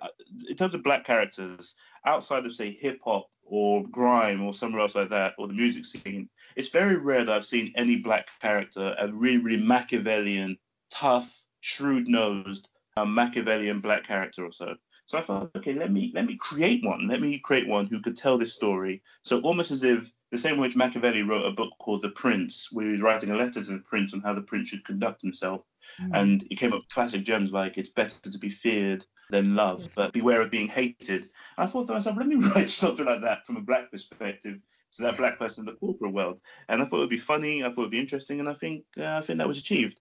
in 0.49 0.57
terms 0.57 0.75
of 0.75 0.83
black 0.83 1.05
characters, 1.05 1.77
outside 2.07 2.47
of 2.47 2.53
say 2.53 2.71
hip 2.71 3.01
hop 3.05 3.29
or 3.45 3.85
grime 3.89 4.43
or 4.43 4.55
somewhere 4.55 4.81
else 4.81 4.95
like 4.95 5.11
that, 5.11 5.35
or 5.37 5.49
the 5.49 5.55
music 5.55 5.85
scene, 5.85 6.29
it's 6.57 6.69
very 6.69 6.99
rare 7.03 7.25
that 7.25 7.35
I've 7.35 7.45
seen 7.45 7.73
any 7.77 7.99
black 7.99 8.29
character, 8.41 8.95
a 8.99 9.13
really, 9.13 9.43
really 9.43 9.63
Machiavellian, 9.63 10.57
tough, 10.91 11.45
shrewd-nosed, 11.61 12.69
um, 12.97 13.15
Machiavellian 13.15 13.81
black 13.81 14.05
character 14.05 14.47
or 14.47 14.53
so. 14.53 14.75
So 15.07 15.19
I 15.19 15.23
thought, 15.23 15.51
okay, 15.57 15.73
let 15.75 15.91
me 15.91 16.13
let 16.15 16.25
me 16.25 16.37
create 16.37 16.85
one. 16.85 17.09
Let 17.09 17.21
me 17.21 17.41
create 17.41 17.67
one 17.67 17.87
who 17.87 18.01
could 18.01 18.17
tell 18.17 18.39
this 18.39 18.55
story. 18.55 19.03
So 19.23 19.41
almost 19.41 19.73
as 19.73 19.83
if 19.83 20.13
the 20.31 20.39
same 20.39 20.59
way 20.59 20.71
Machiavelli 20.75 21.23
wrote 21.23 21.45
a 21.45 21.51
book 21.51 21.73
called 21.79 22.03
The 22.03 22.11
Prince, 22.11 22.69
where 22.73 22.87
he 22.87 22.93
was 22.93 23.03
writing 23.03 23.31
a 23.31 23.37
letter 23.37 23.63
to 23.63 23.73
the 23.73 23.79
prince 23.81 24.15
on 24.15 24.21
how 24.21 24.33
the 24.33 24.43
prince 24.43 24.69
should 24.69 24.85
conduct 24.85 25.23
himself. 25.23 25.67
Mm. 26.01 26.11
And 26.15 26.45
he 26.49 26.57
came 26.57 26.73
up 26.73 26.81
with 26.81 26.89
classic 26.89 27.25
gems 27.25 27.53
like 27.53 27.79
it's 27.79 27.91
better 27.91 28.21
to 28.31 28.39
be 28.39 28.51
feared 28.51 29.05
than 29.31 29.57
loved, 29.57 29.91
but 29.95 30.13
beware 30.13 30.41
of 30.41 30.51
being 30.51 30.69
hated. 30.69 31.25
I 31.59 31.67
thought 31.67 31.87
to 31.89 31.95
myself, 31.95 32.17
let 32.17 32.29
me 32.29 32.37
write 32.55 32.71
something 32.71 33.07
like 33.07 33.23
that 33.23 33.45
from 33.45 33.57
a 33.57 33.63
black 33.63 33.91
perspective 33.91 34.59
to 34.93 35.03
that 35.03 35.17
black 35.17 35.39
person 35.39 35.63
in 35.63 35.75
the 35.75 35.79
corporate 35.79 36.13
world. 36.13 36.41
And 36.69 36.81
I 36.81 36.85
thought 36.85 36.99
it 36.99 37.01
would 37.01 37.11
be 37.11 37.17
funny, 37.17 37.65
I 37.65 37.69
thought 37.69 37.79
it 37.79 37.85
would 37.85 37.91
be 37.91 38.01
interesting, 38.01 38.41
and 38.41 38.49
I 38.49 38.55
think 38.55 38.85
uh, 38.99 39.17
I 39.19 39.21
think 39.21 39.39
that 39.39 39.49
was 39.49 39.59
achieved. 39.59 40.01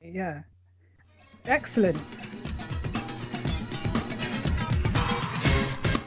Yeah. 0.00 0.42
Excellent. 1.46 1.98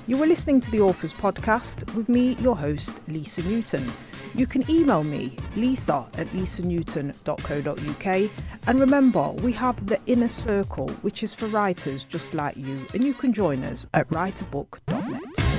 You 0.09 0.21
are 0.23 0.25
listening 0.25 0.59
to 0.61 0.71
the 0.71 0.81
Authors 0.81 1.13
Podcast 1.13 1.93
with 1.93 2.09
me, 2.09 2.33
your 2.39 2.57
host, 2.57 3.03
Lisa 3.07 3.43
Newton. 3.43 3.93
You 4.33 4.47
can 4.47 4.67
email 4.67 5.03
me, 5.03 5.37
lisa 5.55 6.07
at 6.17 6.25
lisanewton.co.uk. 6.29 8.31
And 8.65 8.79
remember, 8.79 9.29
we 9.43 9.51
have 9.51 9.85
the 9.85 9.99
Inner 10.07 10.27
Circle, 10.27 10.89
which 11.03 11.21
is 11.21 11.35
for 11.35 11.45
writers 11.45 12.05
just 12.05 12.33
like 12.33 12.57
you, 12.57 12.87
and 12.95 13.03
you 13.03 13.13
can 13.13 13.33
join 13.33 13.63
us 13.63 13.85
at 13.93 14.09
writeabook.net. 14.09 15.58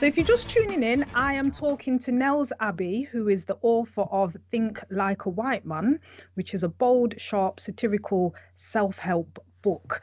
So, 0.00 0.06
if 0.06 0.16
you're 0.16 0.24
just 0.24 0.48
tuning 0.48 0.82
in, 0.82 1.04
I 1.12 1.34
am 1.34 1.50
talking 1.50 1.98
to 1.98 2.10
Nels 2.10 2.54
Abbey, 2.58 3.02
who 3.02 3.28
is 3.28 3.44
the 3.44 3.58
author 3.60 4.00
of 4.10 4.34
Think 4.50 4.82
Like 4.88 5.26
a 5.26 5.28
White 5.28 5.66
Man, 5.66 6.00
which 6.36 6.54
is 6.54 6.62
a 6.62 6.70
bold, 6.70 7.20
sharp, 7.20 7.60
satirical 7.60 8.34
self 8.54 8.96
help 8.96 9.38
book. 9.60 10.00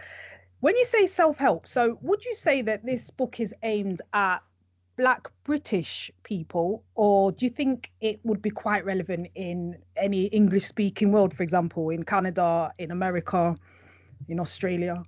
When 0.59 0.75
you 0.75 0.85
say 0.85 1.07
self 1.07 1.37
help, 1.37 1.67
so 1.67 1.97
would 2.03 2.23
you 2.23 2.35
say 2.35 2.61
that 2.61 2.85
this 2.85 3.09
book 3.09 3.39
is 3.39 3.55
aimed 3.63 4.03
at 4.13 4.43
Black 4.97 5.31
British 5.43 6.11
people, 6.21 6.83
or 6.93 7.31
do 7.31 7.47
you 7.47 7.49
think 7.49 7.91
it 7.99 8.19
would 8.23 8.43
be 8.43 8.51
quite 8.51 8.85
relevant 8.85 9.29
in 9.33 9.79
any 9.95 10.25
English 10.25 10.65
speaking 10.65 11.11
world, 11.11 11.35
for 11.35 11.41
example, 11.41 11.89
in 11.89 12.03
Canada, 12.03 12.71
in 12.77 12.91
America, 12.91 13.55
in 14.27 14.39
Australia? 14.39 15.03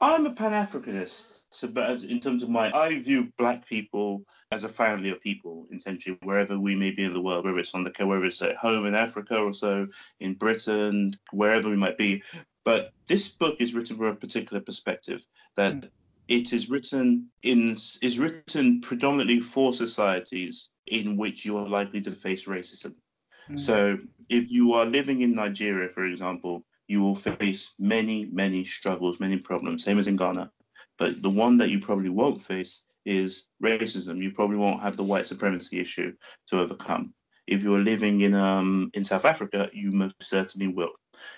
I'm 0.00 0.26
a 0.26 0.32
Pan 0.32 0.52
Africanist. 0.52 1.44
So, 1.50 1.68
but 1.68 1.88
as, 1.88 2.04
in 2.04 2.18
terms 2.18 2.42
of 2.42 2.48
my, 2.48 2.72
I 2.72 2.98
view 2.98 3.32
Black 3.38 3.66
people 3.66 4.24
as 4.50 4.64
a 4.64 4.68
family 4.68 5.10
of 5.10 5.20
people, 5.20 5.66
essentially, 5.72 6.18
wherever 6.22 6.58
we 6.58 6.74
may 6.74 6.90
be 6.90 7.04
in 7.04 7.12
the 7.12 7.20
world, 7.20 7.44
whether 7.44 7.58
it's 7.58 7.74
on 7.74 7.84
the 7.84 8.06
whether 8.06 8.24
it's 8.24 8.42
at 8.42 8.56
home 8.56 8.86
in 8.86 8.94
Africa 8.94 9.38
or 9.38 9.52
so, 9.52 9.86
in 10.20 10.34
Britain, 10.34 11.14
wherever 11.32 11.70
we 11.70 11.76
might 11.76 11.96
be. 11.96 12.22
But 12.64 12.92
this 13.06 13.28
book 13.28 13.60
is 13.60 13.74
written 13.74 13.96
from 13.96 14.06
a 14.06 14.14
particular 14.16 14.60
perspective 14.60 15.24
that 15.56 15.74
mm. 15.74 15.90
it 16.28 16.52
is 16.52 16.68
written 16.68 17.28
in 17.42 17.70
is 17.70 18.18
written 18.18 18.80
predominantly 18.80 19.40
for 19.40 19.72
societies 19.72 20.70
in 20.86 21.16
which 21.16 21.44
you're 21.44 21.68
likely 21.68 22.00
to 22.00 22.10
face 22.10 22.46
racism. 22.46 22.94
Mm. 23.48 23.60
So, 23.60 23.98
if 24.28 24.50
you 24.50 24.72
are 24.72 24.86
living 24.86 25.20
in 25.20 25.34
Nigeria, 25.34 25.88
for 25.88 26.04
example, 26.04 26.64
you 26.86 27.02
will 27.02 27.14
face 27.14 27.74
many, 27.78 28.26
many 28.26 28.64
struggles, 28.64 29.20
many 29.20 29.38
problems, 29.38 29.84
same 29.84 29.98
as 29.98 30.08
in 30.08 30.16
Ghana. 30.16 30.50
But 30.98 31.22
the 31.22 31.30
one 31.30 31.56
that 31.58 31.70
you 31.70 31.80
probably 31.80 32.10
won't 32.10 32.40
face 32.40 32.86
is 33.04 33.48
racism. 33.62 34.22
You 34.22 34.30
probably 34.32 34.56
won't 34.56 34.80
have 34.80 34.96
the 34.96 35.04
white 35.04 35.26
supremacy 35.26 35.80
issue 35.80 36.14
to 36.48 36.60
overcome. 36.60 37.14
If 37.46 37.62
you're 37.62 37.80
living 37.80 38.22
in 38.22 38.34
um, 38.34 38.90
in 38.94 39.04
South 39.04 39.26
Africa, 39.26 39.68
you 39.72 39.92
most 39.92 40.22
certainly 40.22 40.68
will. 40.68 40.92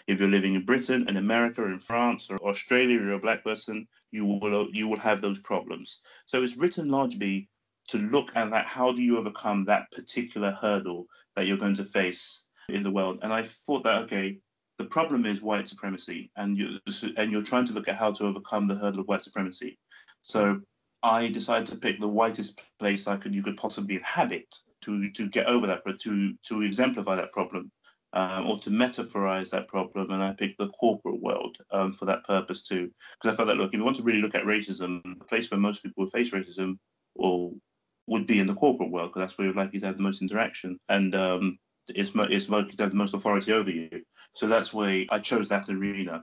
If 0.07 0.21
you're 0.21 0.29
living 0.31 0.55
in 0.55 0.65
Britain 0.65 1.05
and 1.09 1.19
America 1.19 1.65
and 1.65 1.83
France 1.83 2.31
or 2.31 2.39
Australia, 2.47 3.01
you're 3.01 3.13
a 3.13 3.19
black 3.19 3.43
person, 3.43 3.89
you 4.13 4.25
will 4.25 4.69
you 4.73 4.89
will 4.89 4.99
have 4.99 5.21
those 5.21 5.41
problems. 5.41 6.03
So 6.27 6.43
it's 6.43 6.57
written 6.57 6.91
largely 6.91 7.49
to 7.89 7.99
look 7.99 8.31
at 8.37 8.51
that. 8.51 8.67
How 8.67 8.93
do 8.93 9.03
you 9.03 9.19
overcome 9.19 9.65
that 9.65 9.91
particular 9.91 10.53
hurdle 10.53 11.07
that 11.35 11.47
you're 11.47 11.57
going 11.57 11.75
to 11.75 11.85
face 11.85 12.45
in 12.69 12.85
the 12.85 12.91
world? 12.91 13.19
And 13.23 13.33
I 13.33 13.43
thought 13.43 13.83
that 13.83 14.03
okay, 14.05 14.39
the 14.79 14.85
problem 14.85 15.25
is 15.25 15.43
white 15.43 15.69
supremacy, 15.69 16.31
and 16.37 16.57
you 16.57 16.79
and 17.17 17.33
you're 17.33 17.43
trying 17.43 17.67
to 17.67 17.73
look 17.73 17.89
at 17.89 17.97
how 17.97 18.13
to 18.13 18.25
overcome 18.25 18.69
the 18.69 18.75
hurdle 18.75 19.01
of 19.01 19.09
white 19.09 19.23
supremacy. 19.23 19.79
So 20.21 20.61
I 21.03 21.29
decided 21.29 21.67
to 21.69 21.79
pick 21.79 22.01
the 22.01 22.09
whitest 22.09 22.63
place 22.79 23.07
I 23.07 23.17
could 23.17 23.35
you 23.35 23.43
could 23.43 23.57
possibly 23.57 23.97
inhabit 23.97 24.55
to 24.83 25.11
to 25.13 25.29
get 25.29 25.47
over 25.47 25.67
that, 25.67 25.83
but 25.85 25.99
to 26.01 26.35
to 26.49 26.63
exemplify 26.63 27.17
that 27.17 27.33
problem. 27.33 27.71
Um, 28.13 28.47
or 28.47 28.57
to 28.61 28.71
metaphorize 28.71 29.51
that 29.51 29.69
problem, 29.69 30.11
and 30.11 30.23
I 30.23 30.33
picked 30.33 30.57
the 30.57 30.69
corporate 30.69 31.21
world 31.21 31.59
um, 31.71 31.93
for 31.93 32.07
that 32.07 32.25
purpose 32.25 32.63
too. 32.63 32.91
Because 33.13 33.35
I 33.35 33.37
felt 33.37 33.49
that 33.49 33.59
look, 33.59 33.75
if 33.75 33.79
you 33.79 33.85
want 33.85 33.97
to 33.97 34.05
really 34.05 34.23
look 34.23 34.35
at 34.35 34.45
racism, 34.45 35.03
the 35.19 35.25
place 35.27 35.51
where 35.51 35.61
most 35.61 35.83
people 35.83 36.05
would 36.05 36.13
face 36.13 36.31
racism, 36.31 36.79
or 37.15 37.53
would 38.07 38.27
be 38.27 38.39
in 38.39 38.47
the 38.47 38.55
corporate 38.55 38.91
world, 38.91 39.11
because 39.11 39.21
that's 39.21 39.37
where 39.37 39.49
you're 39.49 39.57
likely 39.57 39.81
to 39.81 39.87
have 39.87 39.99
the 39.99 40.03
most 40.03 40.23
interaction. 40.23 40.79
And 40.89 41.15
um, 41.15 41.59
is, 41.95 42.15
is 42.31 42.49
likely 42.49 42.73
to 42.77 42.83
have 42.85 42.93
the 42.93 42.97
most 42.97 43.13
authority 43.13 43.53
over 43.53 43.71
you. 43.71 44.03
So 44.37 44.47
that's 44.47 44.75
why 44.75 45.07
I 45.09 45.19
chose 45.19 45.49
that 45.49 45.71
arena. 45.71 46.23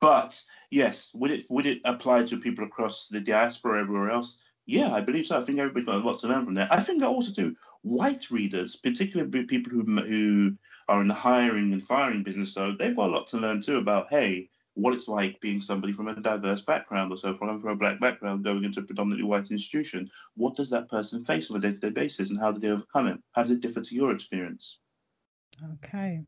But 0.00 0.42
yes, 0.72 1.12
would 1.14 1.30
it 1.30 1.44
would 1.48 1.64
it 1.64 1.80
apply 1.84 2.24
to 2.24 2.40
people 2.40 2.64
across 2.64 3.06
the 3.06 3.20
diaspora 3.20 3.80
everywhere 3.80 4.10
else? 4.10 4.42
Yeah, 4.66 4.92
I 4.92 5.00
believe 5.00 5.26
so. 5.26 5.38
I 5.38 5.42
think 5.42 5.60
everybody's 5.60 5.86
got 5.86 6.02
a 6.02 6.06
lot 6.06 6.18
to 6.18 6.28
learn 6.28 6.44
from 6.44 6.54
that. 6.54 6.72
I 6.72 6.80
think 6.80 7.04
I 7.04 7.06
also 7.06 7.32
too 7.32 7.54
white 7.82 8.32
readers, 8.32 8.74
particularly 8.74 9.44
people 9.44 9.72
who 9.72 9.84
who 10.02 10.56
are 10.88 11.00
in 11.00 11.06
the 11.06 11.14
hiring 11.14 11.72
and 11.72 11.80
firing 11.80 12.24
business, 12.24 12.52
so 12.52 12.72
they've 12.76 12.96
got 12.96 13.10
a 13.10 13.12
lot 13.12 13.28
to 13.28 13.38
learn 13.38 13.60
too 13.62 13.78
about 13.78 14.10
hey, 14.10 14.48
what 14.74 14.94
it's 14.94 15.06
like 15.06 15.40
being 15.40 15.60
somebody 15.60 15.92
from 15.92 16.08
a 16.08 16.20
diverse 16.20 16.62
background 16.62 17.12
or 17.12 17.16
so 17.16 17.32
from, 17.32 17.60
from 17.60 17.70
a 17.70 17.76
black 17.76 18.00
background 18.00 18.42
going 18.42 18.64
into 18.64 18.80
a 18.80 18.84
predominantly 18.84 19.24
white 19.24 19.52
institution. 19.52 20.08
What 20.34 20.56
does 20.56 20.70
that 20.70 20.88
person 20.88 21.24
face 21.24 21.48
on 21.48 21.58
a 21.58 21.60
day-to-day 21.60 21.90
basis 21.90 22.30
and 22.30 22.40
how 22.40 22.50
do 22.50 22.58
they 22.58 22.70
overcome 22.70 23.06
it? 23.06 23.20
How 23.36 23.42
does 23.42 23.52
it 23.52 23.60
differ 23.60 23.82
to 23.82 23.94
your 23.94 24.10
experience? 24.10 24.80
Okay. 25.74 26.20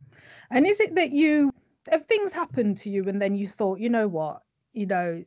And 0.51 0.67
is 0.67 0.81
it 0.81 0.95
that 0.95 1.11
you 1.11 1.51
have 1.91 2.07
things 2.07 2.33
happened 2.33 2.79
to 2.79 2.91
you 2.91 3.09
and 3.09 3.21
then 3.21 3.35
you 3.35 3.49
thought, 3.49 3.79
you 3.79 3.89
know 3.89 4.09
what, 4.09 4.43
you 4.73 4.87
know, 4.87 5.25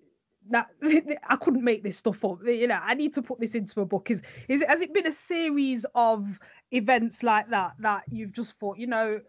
that 0.49 0.67
I 1.27 1.35
couldn't 1.35 1.63
make 1.63 1.83
this 1.83 1.97
stuff 1.97 2.23
up. 2.23 2.39
You 2.45 2.67
know, 2.67 2.79
I 2.81 2.93
need 2.93 3.13
to 3.15 3.21
put 3.21 3.39
this 3.39 3.55
into 3.55 3.81
a 3.81 3.85
book. 3.85 4.09
Is 4.09 4.21
is 4.47 4.61
it 4.61 4.69
has 4.69 4.81
it 4.81 4.93
been 4.93 5.07
a 5.07 5.11
series 5.13 5.85
of 5.95 6.39
events 6.71 7.23
like 7.23 7.49
that 7.49 7.75
that 7.79 8.03
you've 8.09 8.31
just 8.33 8.57
thought, 8.59 8.77
you 8.77 8.87
know, 8.87 9.19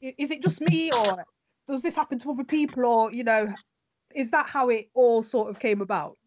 is 0.00 0.30
it 0.30 0.42
just 0.42 0.60
me 0.60 0.90
or 0.92 1.24
does 1.66 1.82
this 1.82 1.94
happen 1.94 2.18
to 2.18 2.30
other 2.30 2.44
people 2.44 2.84
or 2.84 3.12
you 3.12 3.24
know, 3.24 3.54
is 4.14 4.30
that 4.32 4.48
how 4.48 4.68
it 4.68 4.88
all 4.94 5.22
sort 5.22 5.50
of 5.50 5.60
came 5.60 5.80
about? 5.80 6.18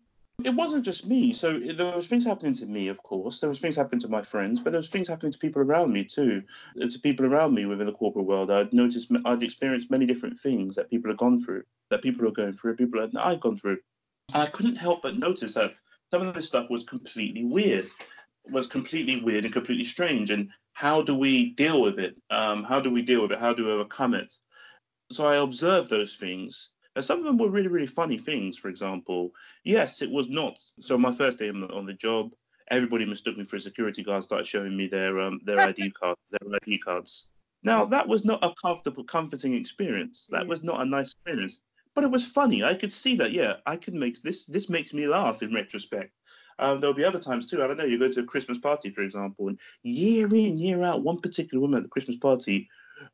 It 0.43 0.55
wasn't 0.55 0.86
just 0.86 1.08
me. 1.08 1.34
So 1.34 1.60
there 1.60 1.96
was 1.96 2.08
things 2.08 2.25
happening 2.25 2.53
to 2.55 2.65
me, 2.65 2.88
of 2.88 3.01
course. 3.03 3.39
There 3.39 3.50
was 3.50 3.60
things 3.60 3.75
happening 3.75 4.00
to 4.01 4.08
my 4.08 4.22
friends, 4.22 4.60
but 4.60 4.72
there 4.72 4.79
was 4.79 4.89
things 4.89 5.08
happening 5.08 5.31
to 5.31 5.39
people 5.39 5.62
around 5.62 5.91
me 5.91 6.03
too. 6.03 6.43
Uh, 6.81 6.88
to 6.88 7.00
people 7.00 7.25
around 7.25 7.53
me 7.53 7.65
within 7.65 7.88
the 7.88 7.93
corporate 7.93 8.25
world, 8.25 8.51
I'd 8.51 8.74
noticed, 8.74 9.12
I'd 9.25 9.43
experienced 9.43 9.91
many 9.91 10.05
different 10.05 10.39
things 10.39 10.75
that 10.75 10.89
people 10.89 11.12
have 11.12 11.17
gone 11.17 11.38
through, 11.38 11.63
that 11.89 12.01
people 12.01 12.27
are 12.27 12.31
going 12.31 12.53
through, 12.53 12.75
people 12.75 13.01
that 13.01 13.19
I've 13.19 13.41
gone 13.41 13.58
through. 13.58 13.77
And 14.34 14.43
I 14.43 14.48
couldn't 14.48 14.75
help 14.77 15.01
but 15.01 15.17
notice 15.17 15.53
that 15.55 15.74
some 16.12 16.25
of 16.25 16.34
this 16.34 16.48
stuff 16.48 16.69
was 16.69 16.84
completely 16.84 17.43
weird, 17.43 17.88
was 18.50 18.67
completely 18.67 19.22
weird 19.24 19.46
and 19.46 19.53
completely 19.53 19.86
strange. 19.86 20.29
And 20.31 20.50
how 20.74 21.01
do 21.01 21.15
we 21.15 21.51
deal 21.51 21.81
with 21.81 22.00
it? 22.00 22.15
Um, 22.29 22.63
how 22.63 22.79
do 22.79 22.89
we 22.89 23.01
deal 23.01 23.22
with 23.22 23.31
it? 23.31 23.39
How 23.39 23.53
do 23.53 23.65
we 23.65 23.72
overcome 23.72 24.13
it? 24.13 24.34
So 25.12 25.27
I 25.27 25.38
observed 25.38 25.89
those 25.89 26.15
things 26.15 26.74
and 27.00 27.06
some 27.06 27.20
of 27.20 27.24
them 27.24 27.38
were 27.38 27.50
really, 27.50 27.70
really 27.70 27.88
funny 27.88 28.18
things. 28.18 28.58
For 28.58 28.68
example, 28.68 29.32
yes, 29.63 30.01
it 30.01 30.12
was 30.12 30.29
not. 30.29 30.60
So 30.82 30.98
my 30.98 31.13
first 31.13 31.39
day 31.39 31.48
on 31.48 31.62
the, 31.62 31.68
on 31.70 31.86
the 31.86 31.94
job, 31.94 32.34
everybody 32.72 33.06
mistook 33.06 33.38
me 33.38 33.46
for 33.46 33.56
a 33.56 33.62
security 33.62 34.03
guard, 34.03 34.25
started 34.25 34.46
showing 34.46 34.75
me 34.75 34.88
their 34.88 35.18
um, 35.22 35.39
their 35.46 35.62
ID 35.62 35.91
card, 36.01 36.18
their 36.29 36.56
ID 36.62 36.79
cards. 36.79 37.32
Now 37.63 37.86
that 37.86 38.06
was 38.06 38.25
not 38.25 38.44
a 38.44 38.53
comfortable, 38.62 39.06
comforting 39.06 39.53
experience. 39.53 40.27
That 40.29 40.46
was 40.46 40.62
not 40.62 40.82
a 40.82 40.86
nice 40.86 41.13
experience, 41.13 41.62
but 41.96 42.03
it 42.03 42.12
was 42.12 42.25
funny. 42.25 42.65
I 42.65 42.75
could 42.75 42.91
see 42.91 43.15
that. 43.15 43.32
Yeah, 43.32 43.53
I 43.65 43.77
can 43.77 43.98
make 43.98 44.22
this. 44.22 44.46
This 44.46 44.70
makes 44.70 44.94
me 44.94 45.08
laugh 45.08 45.41
in 45.41 45.53
retrospect. 45.53 46.12
Um, 46.60 46.82
there'll 46.82 46.94
be 46.94 47.06
other 47.06 47.22
times 47.22 47.46
too. 47.46 47.63
I 47.63 47.68
don't 47.68 47.77
know. 47.77 47.86
You 47.86 47.98
go 47.98 48.12
to 48.12 48.20
a 48.20 48.25
Christmas 48.25 48.60
party, 48.60 48.89
for 48.89 49.03
example, 49.03 49.48
and 49.48 49.58
year 49.84 50.27
in, 50.27 50.58
year 50.58 50.84
out, 50.84 51.06
one 51.06 51.20
particular 51.20 51.62
woman 51.62 51.77
at 51.77 51.84
the 51.84 51.89
Christmas 51.89 52.18
party, 52.18 52.68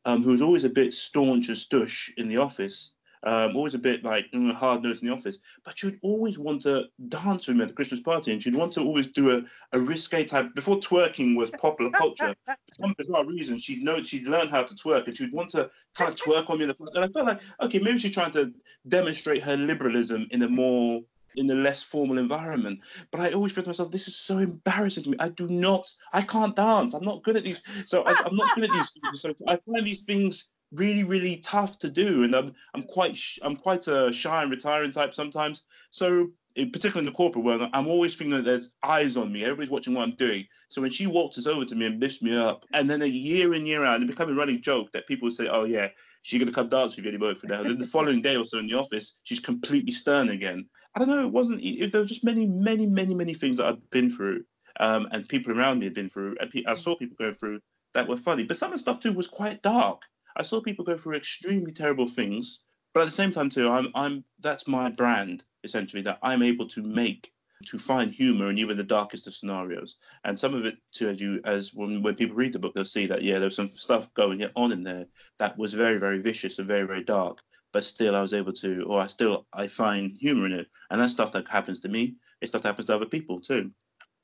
um, 0.06 0.24
who 0.24 0.32
was 0.32 0.42
always 0.42 0.64
a 0.64 0.70
bit 0.70 0.92
staunch 0.92 1.46
and 1.46 1.56
stush 1.56 2.10
in 2.16 2.26
the 2.26 2.38
office, 2.38 2.95
um, 3.24 3.56
always 3.56 3.74
a 3.74 3.78
bit 3.78 4.04
like 4.04 4.30
mm, 4.32 4.52
hard 4.54 4.82
nosed 4.82 5.02
in 5.02 5.08
the 5.08 5.14
office, 5.14 5.38
but 5.64 5.78
she'd 5.78 5.98
always 6.02 6.38
want 6.38 6.62
to 6.62 6.86
dance 7.08 7.48
with 7.48 7.56
me 7.56 7.62
at 7.62 7.68
the 7.68 7.74
Christmas 7.74 8.00
party, 8.00 8.32
and 8.32 8.42
she'd 8.42 8.56
want 8.56 8.72
to 8.74 8.80
always 8.80 9.10
do 9.10 9.30
a, 9.30 9.42
a 9.72 9.80
risque 9.80 10.24
type. 10.24 10.54
Before 10.54 10.76
twerking 10.76 11.36
was 11.36 11.50
popular 11.52 11.90
culture, 11.90 12.34
for 12.46 12.56
some 12.74 12.94
bizarre 12.96 13.24
reason, 13.24 13.58
she'd 13.58 13.82
know 13.82 14.02
she'd 14.02 14.28
learned 14.28 14.50
how 14.50 14.62
to 14.62 14.74
twerk, 14.74 15.06
and 15.06 15.16
she'd 15.16 15.32
want 15.32 15.50
to 15.50 15.70
kind 15.94 16.10
of 16.10 16.16
twerk 16.16 16.50
on 16.50 16.58
me. 16.58 16.64
And 16.64 17.04
I 17.04 17.08
felt 17.08 17.26
like, 17.26 17.40
okay, 17.62 17.78
maybe 17.78 17.98
she's 17.98 18.14
trying 18.14 18.32
to 18.32 18.52
demonstrate 18.88 19.42
her 19.42 19.56
liberalism 19.56 20.26
in 20.30 20.42
a 20.42 20.48
more 20.48 21.02
in 21.36 21.50
a 21.50 21.54
less 21.54 21.82
formal 21.82 22.18
environment. 22.18 22.80
But 23.10 23.20
I 23.20 23.32
always 23.32 23.52
feel 23.52 23.64
to 23.64 23.70
myself, 23.70 23.90
this 23.90 24.08
is 24.08 24.16
so 24.16 24.38
embarrassing 24.38 25.04
to 25.04 25.10
me. 25.10 25.16
I 25.20 25.28
do 25.28 25.46
not, 25.48 25.86
I 26.12 26.22
can't 26.22 26.56
dance. 26.56 26.94
I'm 26.94 27.04
not 27.04 27.22
good 27.22 27.36
at 27.36 27.44
these. 27.44 27.62
So 27.86 28.02
I, 28.04 28.12
am 28.12 28.34
not 28.34 28.54
good 28.54 28.64
at 28.64 28.70
these. 28.70 28.92
So 29.20 29.34
I 29.46 29.56
find 29.56 29.84
these 29.84 30.04
things 30.04 30.50
really 30.72 31.04
really 31.04 31.38
tough 31.38 31.78
to 31.80 31.90
do. 31.90 32.24
And 32.24 32.34
i'm 32.34 32.52
i'm 32.74 32.82
quite 32.82 33.18
i'm 33.42 33.56
quite 33.56 33.86
a 33.88 34.12
shy 34.12 34.42
and 34.42 34.50
retiring 34.50 34.90
type 34.90 35.14
sometimes. 35.14 35.64
So 35.90 36.30
in, 36.56 36.70
particularly 36.70 37.06
in 37.06 37.12
the 37.12 37.16
corporate 37.16 37.44
world 37.44 37.68
i'm 37.74 37.86
always 37.86 38.16
thinking 38.16 38.36
that 38.36 38.44
there's 38.44 38.74
eyes 38.82 39.16
on 39.16 39.32
me. 39.32 39.42
Everybody's 39.42 39.70
watching 39.70 39.94
what 39.94 40.02
i'm 40.02 40.16
doing. 40.16 40.46
So 40.68 40.82
when 40.82 40.90
she 40.90 41.06
waltzes 41.06 41.46
over 41.46 41.64
to 41.64 41.74
me 41.74 41.86
and 41.86 42.00
lifts 42.00 42.22
me 42.22 42.36
up 42.36 42.64
and 42.72 42.88
then 42.90 43.02
a 43.02 43.06
year 43.06 43.54
in 43.54 43.66
year 43.66 43.84
out 43.84 44.02
it 44.02 44.08
becomes 44.08 44.32
a 44.32 44.34
running 44.34 44.62
joke 44.62 44.92
that 44.92 45.06
people 45.06 45.30
say 45.30 45.48
oh 45.48 45.64
yeah 45.64 45.88
she's 46.22 46.40
going 46.40 46.48
to 46.48 46.54
come 46.54 46.68
dance 46.68 46.96
with 46.96 47.04
you 47.04 47.10
anymore 47.10 47.36
for 47.36 47.46
now. 47.46 47.62
Then 47.62 47.78
the 47.78 47.86
following 47.86 48.20
day 48.20 48.36
or 48.36 48.44
so 48.44 48.58
in 48.58 48.66
the 48.66 48.74
office 48.74 49.18
she's 49.22 49.40
completely 49.40 49.92
stern 49.92 50.30
again. 50.30 50.66
I 50.94 51.00
don't 51.00 51.08
know 51.08 51.26
it 51.26 51.32
wasn't 51.32 51.62
it, 51.62 51.92
there 51.92 52.00
were 52.00 52.06
just 52.06 52.24
many 52.24 52.46
many 52.46 52.86
many 52.86 53.14
many 53.14 53.34
things 53.34 53.58
that 53.58 53.66
i've 53.66 53.90
been 53.90 54.08
through 54.08 54.44
um, 54.80 55.06
and 55.12 55.28
people 55.28 55.56
around 55.56 55.78
me 55.78 55.84
had 55.84 55.94
been 55.94 56.08
through 56.08 56.36
and 56.40 56.50
i 56.66 56.74
saw 56.74 56.96
people 56.96 57.16
going 57.18 57.34
through 57.34 57.60
that 57.96 58.06
were 58.06 58.16
funny. 58.16 58.44
But 58.44 58.58
some 58.58 58.72
of 58.72 58.74
the 58.74 58.78
stuff 58.78 59.00
too 59.00 59.12
was 59.12 59.26
quite 59.26 59.62
dark 59.62 60.02
I 60.36 60.42
saw 60.42 60.60
people 60.60 60.84
go 60.84 60.98
through 60.98 61.16
extremely 61.16 61.72
terrible 61.72 62.06
things, 62.06 62.64
but 62.92 63.00
at 63.00 63.06
the 63.06 63.10
same 63.10 63.30
time 63.30 63.50
too, 63.50 63.70
I'm 63.70 63.88
I'm 63.94 64.24
that's 64.40 64.68
my 64.68 64.90
brand 64.90 65.44
essentially 65.64 66.02
that 66.02 66.18
I'm 66.22 66.42
able 66.42 66.66
to 66.68 66.82
make 66.82 67.32
to 67.64 67.78
find 67.78 68.12
humor 68.12 68.50
in 68.50 68.58
even 68.58 68.76
the 68.76 68.84
darkest 68.84 69.26
of 69.26 69.34
scenarios. 69.34 69.96
And 70.24 70.38
some 70.38 70.54
of 70.54 70.66
it 70.66 70.76
too, 70.92 71.08
as 71.08 71.20
you 71.20 71.40
as 71.44 71.72
when, 71.74 72.02
when 72.02 72.14
people 72.14 72.36
read 72.36 72.52
the 72.52 72.58
book, 72.58 72.74
they'll 72.74 72.84
see 72.84 73.06
that 73.06 73.22
yeah, 73.22 73.38
there's 73.38 73.56
some 73.56 73.66
stuff 73.68 74.12
going 74.14 74.44
on 74.54 74.72
in 74.72 74.82
there 74.82 75.06
that 75.38 75.56
was 75.56 75.72
very 75.72 75.98
very 75.98 76.20
vicious 76.20 76.58
and 76.58 76.68
very 76.68 76.86
very 76.86 77.02
dark. 77.02 77.40
But 77.72 77.84
still, 77.84 78.14
I 78.14 78.20
was 78.20 78.32
able 78.32 78.52
to, 78.54 78.84
or 78.84 79.00
I 79.00 79.06
still 79.06 79.46
I 79.52 79.66
find 79.66 80.16
humor 80.18 80.46
in 80.46 80.52
it, 80.52 80.66
and 80.90 81.00
that's 81.00 81.12
stuff 81.12 81.32
that 81.32 81.48
happens 81.48 81.80
to 81.80 81.88
me. 81.88 82.16
It's 82.40 82.50
stuff 82.50 82.62
that 82.62 82.68
happens 82.68 82.86
to 82.86 82.94
other 82.94 83.06
people 83.06 83.40
too. 83.40 83.70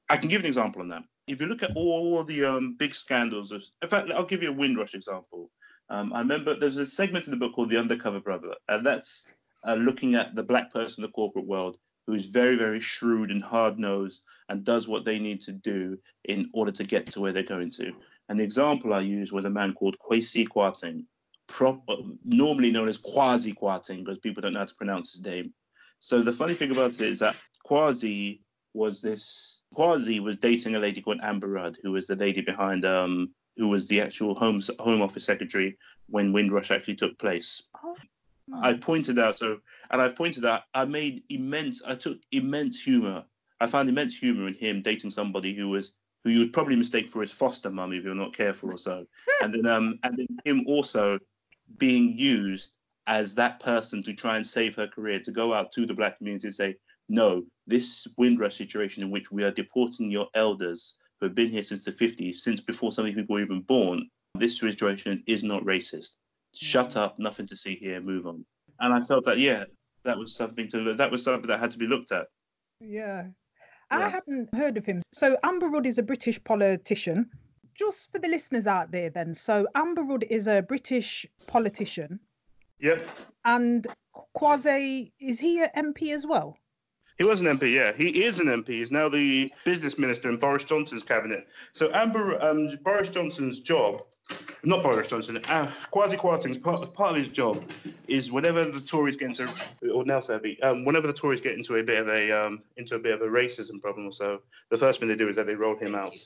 I 0.08 0.16
can 0.16 0.28
give 0.28 0.40
an 0.40 0.46
example 0.46 0.82
on 0.82 0.88
that. 0.88 1.04
If 1.26 1.40
you 1.40 1.46
look 1.46 1.62
at 1.62 1.74
all 1.74 2.22
the 2.24 2.44
um, 2.44 2.76
big 2.78 2.94
scandals, 2.94 3.52
of, 3.52 3.62
in 3.80 3.88
fact, 3.88 4.10
I'll 4.10 4.26
give 4.26 4.42
you 4.42 4.50
a 4.50 4.54
Windrush 4.54 4.94
example. 4.94 5.50
Um, 5.92 6.10
I 6.14 6.20
remember 6.20 6.54
there's 6.54 6.78
a 6.78 6.86
segment 6.86 7.26
in 7.26 7.32
the 7.32 7.36
book 7.36 7.52
called 7.52 7.68
The 7.68 7.76
Undercover 7.76 8.18
Brother, 8.18 8.54
and 8.66 8.84
that's 8.84 9.30
uh, 9.62 9.74
looking 9.74 10.14
at 10.14 10.34
the 10.34 10.42
black 10.42 10.72
person 10.72 11.04
in 11.04 11.08
the 11.08 11.12
corporate 11.12 11.46
world 11.46 11.76
who 12.06 12.14
is 12.14 12.24
very, 12.24 12.56
very 12.56 12.80
shrewd 12.80 13.30
and 13.30 13.42
hard 13.42 13.78
nosed 13.78 14.24
and 14.48 14.64
does 14.64 14.88
what 14.88 15.04
they 15.04 15.18
need 15.18 15.42
to 15.42 15.52
do 15.52 15.98
in 16.24 16.48
order 16.54 16.72
to 16.72 16.84
get 16.84 17.04
to 17.12 17.20
where 17.20 17.34
they're 17.34 17.42
going 17.42 17.68
to. 17.68 17.92
And 18.30 18.40
the 18.40 18.42
example 18.42 18.94
I 18.94 19.00
used 19.00 19.32
was 19.32 19.44
a 19.44 19.50
man 19.50 19.74
called 19.74 19.98
Kwesi 19.98 20.48
Kwarteng, 20.48 21.04
pro- 21.46 21.82
uh, 21.86 21.96
normally 22.24 22.70
known 22.70 22.88
as 22.88 22.96
Kwasi 22.96 23.54
Kwarteng 23.54 23.98
because 23.98 24.18
people 24.18 24.40
don't 24.40 24.54
know 24.54 24.60
how 24.60 24.64
to 24.64 24.74
pronounce 24.74 25.12
his 25.12 25.26
name. 25.26 25.52
So 25.98 26.22
the 26.22 26.32
funny 26.32 26.54
thing 26.54 26.70
about 26.70 26.94
it 26.94 27.02
is 27.02 27.18
that 27.18 27.36
Kwasi 27.66 28.40
was 28.72 29.02
this 29.02 29.62
Kwasi 29.76 30.20
was 30.20 30.38
dating 30.38 30.74
a 30.74 30.78
lady 30.78 31.02
called 31.02 31.20
Amber 31.22 31.48
Rudd, 31.48 31.76
who 31.82 31.92
was 31.92 32.06
the 32.06 32.16
lady 32.16 32.40
behind 32.40 32.86
um 32.86 33.34
who 33.56 33.68
was 33.68 33.88
the 33.88 34.00
actual 34.00 34.34
home 34.34 34.62
home 34.78 35.02
office 35.02 35.24
secretary 35.24 35.76
when 36.08 36.32
Windrush 36.32 36.70
actually 36.70 36.96
took 36.96 37.18
place. 37.18 37.68
Oh. 37.84 37.96
I 38.62 38.74
pointed 38.74 39.18
out 39.18 39.36
so 39.36 39.58
and 39.90 40.00
I 40.00 40.08
pointed 40.08 40.44
out 40.44 40.62
I 40.74 40.84
made 40.84 41.22
immense 41.28 41.82
I 41.84 41.94
took 41.94 42.18
immense 42.32 42.82
humor. 42.82 43.24
I 43.60 43.66
found 43.66 43.88
immense 43.88 44.18
humor 44.18 44.48
in 44.48 44.54
him 44.54 44.82
dating 44.82 45.10
somebody 45.10 45.54
who 45.54 45.68
was 45.68 45.94
who 46.24 46.30
you 46.30 46.40
would 46.40 46.52
probably 46.52 46.76
mistake 46.76 47.08
for 47.10 47.20
his 47.20 47.32
foster 47.32 47.70
mum 47.70 47.92
if 47.92 48.04
you're 48.04 48.14
not 48.14 48.36
careful 48.36 48.72
or 48.72 48.78
so. 48.78 49.06
and 49.42 49.54
then 49.54 49.66
um 49.66 49.98
and 50.02 50.16
then 50.16 50.26
him 50.44 50.64
also 50.66 51.18
being 51.78 52.16
used 52.16 52.78
as 53.06 53.34
that 53.34 53.60
person 53.60 54.02
to 54.02 54.14
try 54.14 54.36
and 54.36 54.46
save 54.46 54.74
her 54.76 54.86
career, 54.86 55.20
to 55.20 55.32
go 55.32 55.52
out 55.52 55.72
to 55.72 55.86
the 55.86 55.94
black 55.94 56.18
community 56.18 56.46
and 56.46 56.54
say, 56.54 56.76
no, 57.08 57.44
this 57.66 58.06
Windrush 58.16 58.56
situation 58.56 59.02
in 59.02 59.10
which 59.10 59.32
we 59.32 59.42
are 59.42 59.50
deporting 59.50 60.10
your 60.10 60.28
elders 60.34 60.98
who 61.22 61.28
have 61.28 61.36
been 61.36 61.50
here 61.50 61.62
since 61.62 61.84
the 61.84 61.92
50s, 61.92 62.34
since 62.34 62.60
before 62.60 62.90
some 62.90 63.04
of 63.04 63.06
these 63.06 63.14
people 63.14 63.36
were 63.36 63.42
even 63.42 63.60
born, 63.60 64.08
this 64.34 64.58
situation 64.58 65.22
is 65.28 65.44
not 65.44 65.62
racist. 65.62 66.16
Shut 66.52 66.90
mm. 66.90 66.96
up, 66.96 67.16
nothing 67.20 67.46
to 67.46 67.54
see 67.54 67.76
here, 67.76 68.00
move 68.00 68.26
on. 68.26 68.44
And 68.80 68.92
I 68.92 69.00
felt 69.00 69.24
that, 69.26 69.38
yeah, 69.38 69.64
that 70.04 70.18
was 70.18 70.34
something 70.34 70.66
to 70.70 70.94
that 70.94 71.12
was 71.12 71.22
something 71.22 71.46
that 71.46 71.60
had 71.60 71.70
to 71.70 71.78
be 71.78 71.86
looked 71.86 72.10
at. 72.10 72.26
Yeah. 72.80 73.26
I 73.88 74.08
hadn't 74.08 74.52
heard 74.52 74.76
of 74.76 74.84
him. 74.84 75.02
So 75.12 75.36
Amber 75.44 75.68
Rudd 75.68 75.86
is 75.86 75.98
a 75.98 76.02
British 76.02 76.42
politician. 76.42 77.30
Just 77.74 78.10
for 78.10 78.18
the 78.18 78.28
listeners 78.28 78.66
out 78.66 78.90
there, 78.90 79.10
then. 79.10 79.32
So 79.32 79.68
Amber 79.76 80.02
Rudd 80.02 80.24
is 80.28 80.48
a 80.48 80.62
British 80.62 81.24
politician. 81.46 82.18
Yep. 82.80 83.06
And 83.44 83.86
Kwasi, 84.36 85.12
is 85.20 85.38
he 85.38 85.62
an 85.62 85.70
MP 85.76 86.12
as 86.12 86.26
well? 86.26 86.56
He 87.18 87.24
was 87.24 87.40
an 87.40 87.46
MP, 87.46 87.72
yeah. 87.72 87.92
He 87.92 88.24
is 88.24 88.40
an 88.40 88.46
MP. 88.48 88.68
He's 88.68 88.90
now 88.90 89.08
the 89.08 89.50
business 89.64 89.98
minister 89.98 90.28
in 90.28 90.36
Boris 90.36 90.64
Johnson's 90.64 91.02
cabinet. 91.02 91.46
So 91.72 91.90
Amber, 91.92 92.42
um, 92.42 92.68
Boris 92.82 93.08
Johnson's 93.08 93.60
job, 93.60 94.02
not 94.64 94.82
Boris 94.82 95.08
Johnson, 95.08 95.36
uh, 95.48 95.70
Kwasi 95.92 96.16
Kwarteng's 96.16 96.58
part, 96.58 96.94
part 96.94 97.10
of 97.10 97.16
his 97.16 97.28
job 97.28 97.62
is 98.08 98.30
whenever 98.30 98.64
the 98.64 98.80
Tories 98.80 99.16
get 99.16 99.28
into, 99.28 99.52
or 99.92 100.04
Nelson 100.04 100.40
um, 100.62 100.84
whenever 100.84 101.06
the 101.06 101.12
Tories 101.12 101.40
get 101.40 101.54
into 101.54 101.76
a 101.76 101.82
bit 101.82 101.98
of 101.98 102.08
a 102.08 102.30
um, 102.30 102.62
into 102.76 102.94
a 102.94 102.98
bit 102.98 103.14
of 103.14 103.22
a 103.22 103.26
racism 103.26 103.80
problem 103.80 104.06
or 104.06 104.12
so, 104.12 104.40
the 104.70 104.76
first 104.76 105.00
thing 105.00 105.08
they 105.08 105.16
do 105.16 105.28
is 105.28 105.36
that 105.36 105.46
they 105.46 105.54
roll 105.54 105.76
him 105.76 105.94
out. 105.94 106.18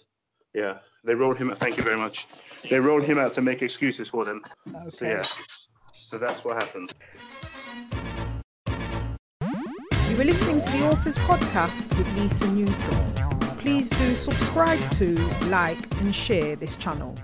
Yeah, 0.55 0.79
they 1.05 1.15
rolled 1.15 1.39
him. 1.39 1.51
Out. 1.51 1.59
Thank 1.59 1.77
you 1.77 1.83
very 1.83 1.99
much. 1.99 2.27
They 2.69 2.81
rolled 2.81 3.05
him 3.05 3.19
out 3.19 3.33
to 3.35 3.43
make 3.43 3.63
excuses 3.63 4.09
for 4.09 4.25
them. 4.25 4.43
Okay. 4.69 4.91
So 4.91 5.07
yeah, 5.07 5.23
so 5.93 6.19
that's 6.19 6.45
what 6.45 6.63
happens. 6.63 6.93
You 10.17 10.23
are 10.23 10.25
listening 10.25 10.63
to 10.63 10.71
the 10.71 10.89
Authors 10.89 11.19
Podcast 11.19 11.95
with 11.99 12.11
Lisa 12.19 12.51
Newton. 12.51 13.59
Please 13.59 13.91
do 13.91 14.15
subscribe 14.15 14.91
to, 14.93 15.15
like, 15.49 15.77
and 16.01 16.17
share 16.17 16.57
this 16.57 16.75
channel. 16.75 17.15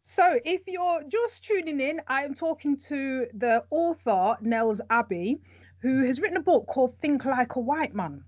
So, 0.00 0.40
if 0.42 0.62
you're 0.66 1.02
just 1.08 1.44
tuning 1.44 1.78
in, 1.78 2.00
I 2.08 2.22
am 2.22 2.32
talking 2.32 2.78
to 2.88 3.26
the 3.34 3.64
author, 3.68 4.38
Nels 4.40 4.80
Abbey, 4.88 5.42
who 5.82 6.06
has 6.06 6.22
written 6.22 6.38
a 6.38 6.42
book 6.42 6.66
called 6.68 6.98
Think 6.98 7.26
Like 7.26 7.56
a 7.56 7.60
White 7.60 7.94
Man, 7.94 8.24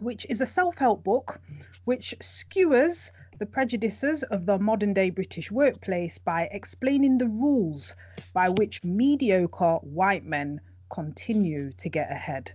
which 0.00 0.24
is 0.30 0.40
a 0.40 0.46
self 0.46 0.78
help 0.78 1.04
book 1.04 1.38
which 1.84 2.14
skewers 2.22 3.12
the 3.38 3.44
prejudices 3.44 4.22
of 4.22 4.46
the 4.46 4.58
modern 4.58 4.94
day 4.94 5.10
British 5.10 5.50
workplace 5.50 6.16
by 6.16 6.48
explaining 6.50 7.18
the 7.18 7.28
rules 7.28 7.94
by 8.32 8.48
which 8.48 8.82
mediocre 8.82 9.74
white 9.82 10.24
men 10.24 10.62
continue 10.88 11.70
to 11.72 11.90
get 11.90 12.10
ahead 12.10 12.50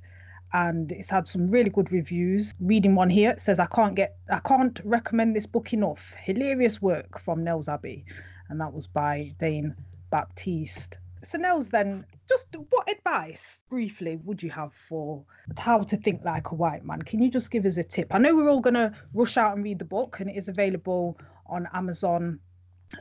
and 0.53 0.91
it's 0.91 1.09
had 1.09 1.27
some 1.27 1.49
really 1.49 1.69
good 1.69 1.91
reviews. 1.91 2.53
Reading 2.59 2.95
one 2.95 3.09
here 3.09 3.35
says 3.37 3.59
I 3.59 3.67
can't 3.67 3.95
get 3.95 4.17
I 4.29 4.39
can't 4.39 4.79
recommend 4.83 5.35
this 5.35 5.45
book 5.45 5.73
enough. 5.73 6.15
Hilarious 6.21 6.81
work 6.81 7.19
from 7.19 7.43
Nels 7.43 7.69
Abbey, 7.69 8.05
and 8.49 8.59
that 8.59 8.73
was 8.73 8.87
by 8.87 9.31
Dane 9.39 9.75
Baptiste. 10.11 10.97
So 11.21 11.37
Nels, 11.37 11.69
then, 11.69 12.05
just 12.29 12.47
what 12.69 12.89
advice, 12.89 13.59
briefly, 13.69 14.17
would 14.23 14.41
you 14.41 14.49
have 14.51 14.71
for 14.87 15.25
how 15.57 15.79
to 15.79 15.97
think 15.97 16.23
like 16.23 16.51
a 16.51 16.55
white 16.55 16.85
man? 16.85 17.01
Can 17.01 17.21
you 17.21 17.29
just 17.29 17.51
give 17.51 17.65
us 17.65 17.77
a 17.77 17.83
tip? 17.83 18.15
I 18.15 18.19
know 18.19 18.33
we're 18.35 18.49
all 18.49 18.61
gonna 18.61 18.93
rush 19.13 19.37
out 19.37 19.55
and 19.55 19.63
read 19.63 19.79
the 19.79 19.85
book, 19.85 20.19
and 20.19 20.29
it 20.29 20.37
is 20.37 20.47
available 20.47 21.19
on 21.47 21.67
Amazon 21.73 22.39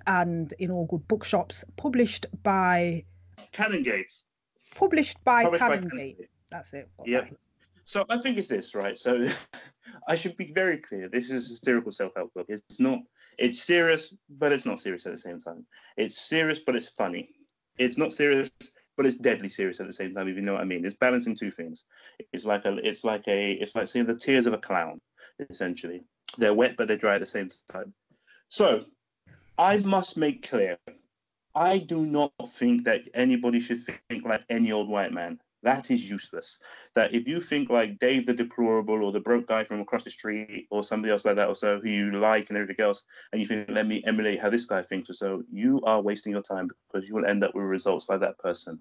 and 0.06 0.52
in 0.58 0.70
all 0.70 0.86
good 0.86 1.06
bookshops. 1.06 1.64
Published 1.76 2.26
by 2.42 3.04
Canongate. 3.52 4.12
Published 4.74 5.22
by 5.24 5.44
Published 5.44 5.64
Canongate. 5.64 5.82
By 5.82 5.96
Canongate. 5.96 6.28
That's 6.50 6.72
it. 6.72 6.88
Yep. 7.04 7.34
So 7.84 8.04
I 8.10 8.18
think 8.18 8.36
it's 8.36 8.48
this, 8.48 8.74
right? 8.74 8.98
So 8.98 9.22
I 10.08 10.14
should 10.14 10.36
be 10.36 10.52
very 10.52 10.76
clear. 10.78 11.08
This 11.08 11.30
is 11.30 11.50
a 11.50 11.54
satirical 11.54 11.90
self-help 11.90 12.34
book. 12.34 12.46
It's 12.48 12.80
not. 12.80 13.00
It's 13.38 13.62
serious, 13.62 14.14
but 14.28 14.52
it's 14.52 14.66
not 14.66 14.80
serious 14.80 15.06
at 15.06 15.12
the 15.12 15.18
same 15.18 15.40
time. 15.40 15.64
It's 15.96 16.28
serious, 16.28 16.60
but 16.60 16.76
it's 16.76 16.90
funny. 16.90 17.30
It's 17.78 17.96
not 17.96 18.12
serious, 18.12 18.50
but 18.96 19.06
it's 19.06 19.16
deadly 19.16 19.48
serious 19.48 19.80
at 19.80 19.86
the 19.86 19.92
same 19.92 20.14
time. 20.14 20.28
If 20.28 20.36
you 20.36 20.42
know 20.42 20.54
what 20.54 20.60
I 20.60 20.66
mean, 20.66 20.84
it's 20.84 20.96
balancing 20.96 21.34
two 21.34 21.50
things. 21.50 21.84
It's 22.32 22.44
like 22.44 22.64
a. 22.66 22.76
It's 22.86 23.04
like 23.04 23.26
a. 23.26 23.52
It's 23.52 23.74
like 23.74 23.88
seeing 23.88 24.06
the 24.06 24.16
tears 24.16 24.46
of 24.46 24.52
a 24.52 24.58
clown. 24.58 25.00
Essentially, 25.48 26.02
they're 26.36 26.54
wet, 26.54 26.76
but 26.76 26.88
they're 26.88 26.96
dry 26.96 27.14
at 27.14 27.20
the 27.20 27.26
same 27.26 27.48
time. 27.70 27.94
So 28.48 28.84
I 29.56 29.78
must 29.78 30.16
make 30.16 30.48
clear. 30.48 30.78
I 31.54 31.78
do 31.78 32.00
not 32.04 32.32
think 32.48 32.84
that 32.84 33.08
anybody 33.14 33.60
should 33.60 33.80
think 33.82 34.24
like 34.24 34.44
any 34.50 34.72
old 34.72 34.88
white 34.88 35.12
man. 35.12 35.40
That 35.62 35.90
is 35.90 36.08
useless. 36.08 36.60
That 36.94 37.14
if 37.14 37.26
you 37.26 37.40
think 37.40 37.68
like 37.68 37.98
Dave 37.98 38.26
the 38.26 38.34
deplorable 38.34 39.02
or 39.02 39.10
the 39.10 39.20
broke 39.20 39.48
guy 39.48 39.64
from 39.64 39.80
across 39.80 40.04
the 40.04 40.10
street 40.10 40.68
or 40.70 40.82
somebody 40.82 41.10
else 41.10 41.24
like 41.24 41.36
that 41.36 41.48
or 41.48 41.54
so 41.54 41.80
who 41.80 41.88
you 41.88 42.12
like 42.12 42.48
and 42.48 42.56
everything 42.56 42.84
else, 42.84 43.04
and 43.32 43.40
you 43.40 43.46
think, 43.46 43.68
let 43.68 43.86
me 43.86 44.02
emulate 44.06 44.40
how 44.40 44.50
this 44.50 44.66
guy 44.66 44.82
thinks 44.82 45.10
or 45.10 45.14
so, 45.14 45.42
you 45.50 45.80
are 45.82 46.00
wasting 46.00 46.32
your 46.32 46.42
time 46.42 46.68
because 46.68 47.08
you 47.08 47.14
will 47.14 47.26
end 47.26 47.42
up 47.42 47.54
with 47.54 47.64
results 47.64 48.08
like 48.08 48.20
that 48.20 48.38
person. 48.38 48.80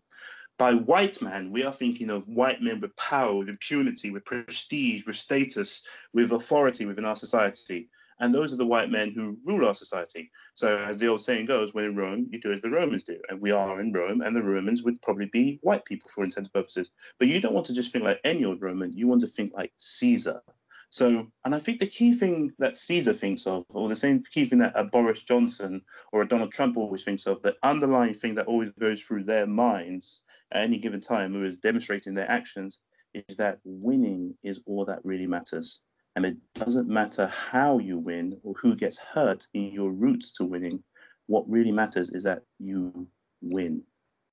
By 0.60 0.74
white 0.74 1.22
man, 1.22 1.52
we 1.52 1.64
are 1.64 1.72
thinking 1.72 2.10
of 2.10 2.28
white 2.28 2.62
men 2.62 2.80
with 2.80 2.96
power, 2.96 3.36
with 3.36 3.50
impunity, 3.50 4.10
with 4.10 4.26
prestige, 4.26 5.06
with 5.06 5.16
status, 5.16 5.86
with 6.14 6.32
authority 6.32 6.86
within 6.86 7.06
our 7.06 7.16
society. 7.16 7.90
And 8.20 8.34
those 8.34 8.52
are 8.52 8.58
the 8.58 8.66
white 8.66 8.90
men 8.90 9.12
who 9.12 9.38
rule 9.46 9.68
our 9.68 9.76
society. 9.76 10.32
So, 10.56 10.78
as 10.78 10.98
the 10.98 11.08
old 11.08 11.22
saying 11.22 11.46
goes, 11.46 11.74
when 11.74 11.86
in 11.86 11.96
Rome, 11.96 12.28
you 12.32 12.40
do 12.40 12.52
as 12.52 12.62
the 12.62 12.70
Romans 12.70 13.04
do. 13.04 13.20
And 13.30 13.40
we 13.40 13.52
are 13.52 13.80
in 13.80 13.92
Rome, 13.92 14.22
and 14.22 14.36
the 14.36 14.44
Romans 14.44 14.84
would 14.84 15.02
probably 15.02 15.28
be 15.28 15.60
white 15.62 15.86
people 15.86 16.10
for 16.14 16.24
intents 16.24 16.50
purposes. 16.50 16.92
But 17.20 17.28
you 17.28 17.40
don't 17.40 17.54
want 17.54 17.66
to 17.68 17.74
just 17.74 17.92
think 17.92 18.04
like 18.04 18.20
any 18.24 18.46
old 18.46 18.62
Roman, 18.62 18.92
you 18.94 19.08
want 19.08 19.22
to 19.22 19.28
think 19.28 19.54
like 19.54 19.72
Caesar. 19.78 20.42
So, 20.90 21.28
and 21.44 21.54
I 21.54 21.60
think 21.60 21.80
the 21.80 21.88
key 21.88 22.14
thing 22.14 22.54
that 22.60 22.78
Caesar 22.78 23.14
thinks 23.14 23.46
of, 23.46 23.66
or 23.70 23.90
the 23.90 23.96
same 23.96 24.24
key 24.32 24.46
thing 24.46 24.60
that 24.60 24.74
a 24.76 24.86
Boris 24.86 25.22
Johnson 25.22 25.82
or 26.14 26.22
a 26.22 26.28
Donald 26.28 26.54
Trump 26.54 26.78
always 26.78 27.04
thinks 27.04 27.28
of, 27.28 27.42
the 27.42 27.56
underlying 27.62 28.14
thing 28.14 28.36
that 28.36 28.48
always 28.48 28.70
goes 28.72 29.02
through 29.02 29.26
their 29.26 29.46
minds 29.46 30.24
at 30.54 30.64
any 30.64 30.78
given 30.78 31.02
time, 31.02 31.34
who 31.34 31.44
is 31.44 31.60
demonstrating 31.60 32.14
their 32.14 32.30
actions, 32.32 32.80
is 33.14 33.36
that 33.36 33.60
winning 33.66 34.36
is 34.44 34.62
all 34.66 34.86
that 34.86 35.04
really 35.04 35.28
matters. 35.28 35.84
And 36.18 36.26
it 36.26 36.38
doesn't 36.56 36.90
matter 36.90 37.28
how 37.28 37.78
you 37.78 38.00
win 38.00 38.40
or 38.42 38.56
who 38.56 38.76
gets 38.76 38.98
hurt 38.98 39.46
in 39.54 39.72
your 39.72 39.92
route 39.92 40.24
to 40.38 40.46
winning. 40.46 40.84
What 41.28 41.48
really 41.48 41.72
matters 41.72 42.10
is 42.10 42.24
that 42.24 42.42
you 42.58 43.08
win. 43.44 43.84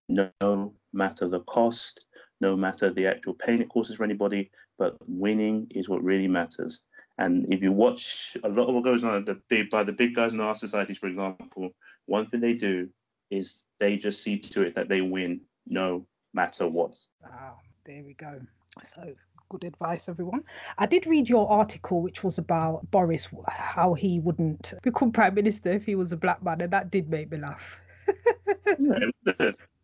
No 0.08 0.72
matter 0.94 1.28
the 1.28 1.40
cost, 1.40 2.08
no 2.40 2.56
matter 2.56 2.90
the 2.90 3.06
actual 3.06 3.34
pain 3.34 3.60
it 3.60 3.68
causes 3.68 3.96
for 3.96 4.04
anybody, 4.04 4.50
but 4.78 4.96
winning 5.06 5.66
is 5.74 5.90
what 5.90 6.02
really 6.02 6.26
matters. 6.26 6.84
And 7.18 7.52
if 7.52 7.62
you 7.62 7.70
watch 7.70 8.34
a 8.42 8.48
lot 8.48 8.68
of 8.68 8.74
what 8.74 8.84
goes 8.84 9.04
on 9.04 9.22
the 9.26 9.38
big, 9.50 9.68
by 9.68 9.84
the 9.84 9.92
big 9.92 10.14
guys 10.14 10.32
in 10.32 10.40
our 10.40 10.54
societies, 10.54 10.96
for 10.96 11.08
example, 11.08 11.74
one 12.06 12.24
thing 12.24 12.40
they 12.40 12.54
do 12.54 12.88
is 13.30 13.64
they 13.78 13.98
just 13.98 14.22
see 14.22 14.38
to 14.38 14.62
it 14.62 14.74
that 14.74 14.88
they 14.88 15.02
win 15.02 15.42
no 15.66 16.06
matter 16.32 16.66
what. 16.66 16.96
Wow, 17.22 17.58
there 17.84 18.02
we 18.02 18.14
go. 18.14 18.40
So 18.82 19.14
good 19.48 19.64
advice, 19.64 20.08
everyone. 20.08 20.44
I 20.78 20.86
did 20.86 21.06
read 21.06 21.28
your 21.28 21.50
article, 21.50 22.02
which 22.02 22.22
was 22.22 22.38
about 22.38 22.90
Boris, 22.90 23.28
how 23.48 23.94
he 23.94 24.20
wouldn't 24.20 24.74
become 24.82 25.12
prime 25.12 25.34
minister 25.34 25.70
if 25.70 25.84
he 25.84 25.94
was 25.94 26.12
a 26.12 26.16
black 26.16 26.42
man, 26.42 26.60
and 26.60 26.72
that 26.72 26.90
did 26.90 27.08
make 27.08 27.30
me 27.30 27.38
laugh. 27.38 27.80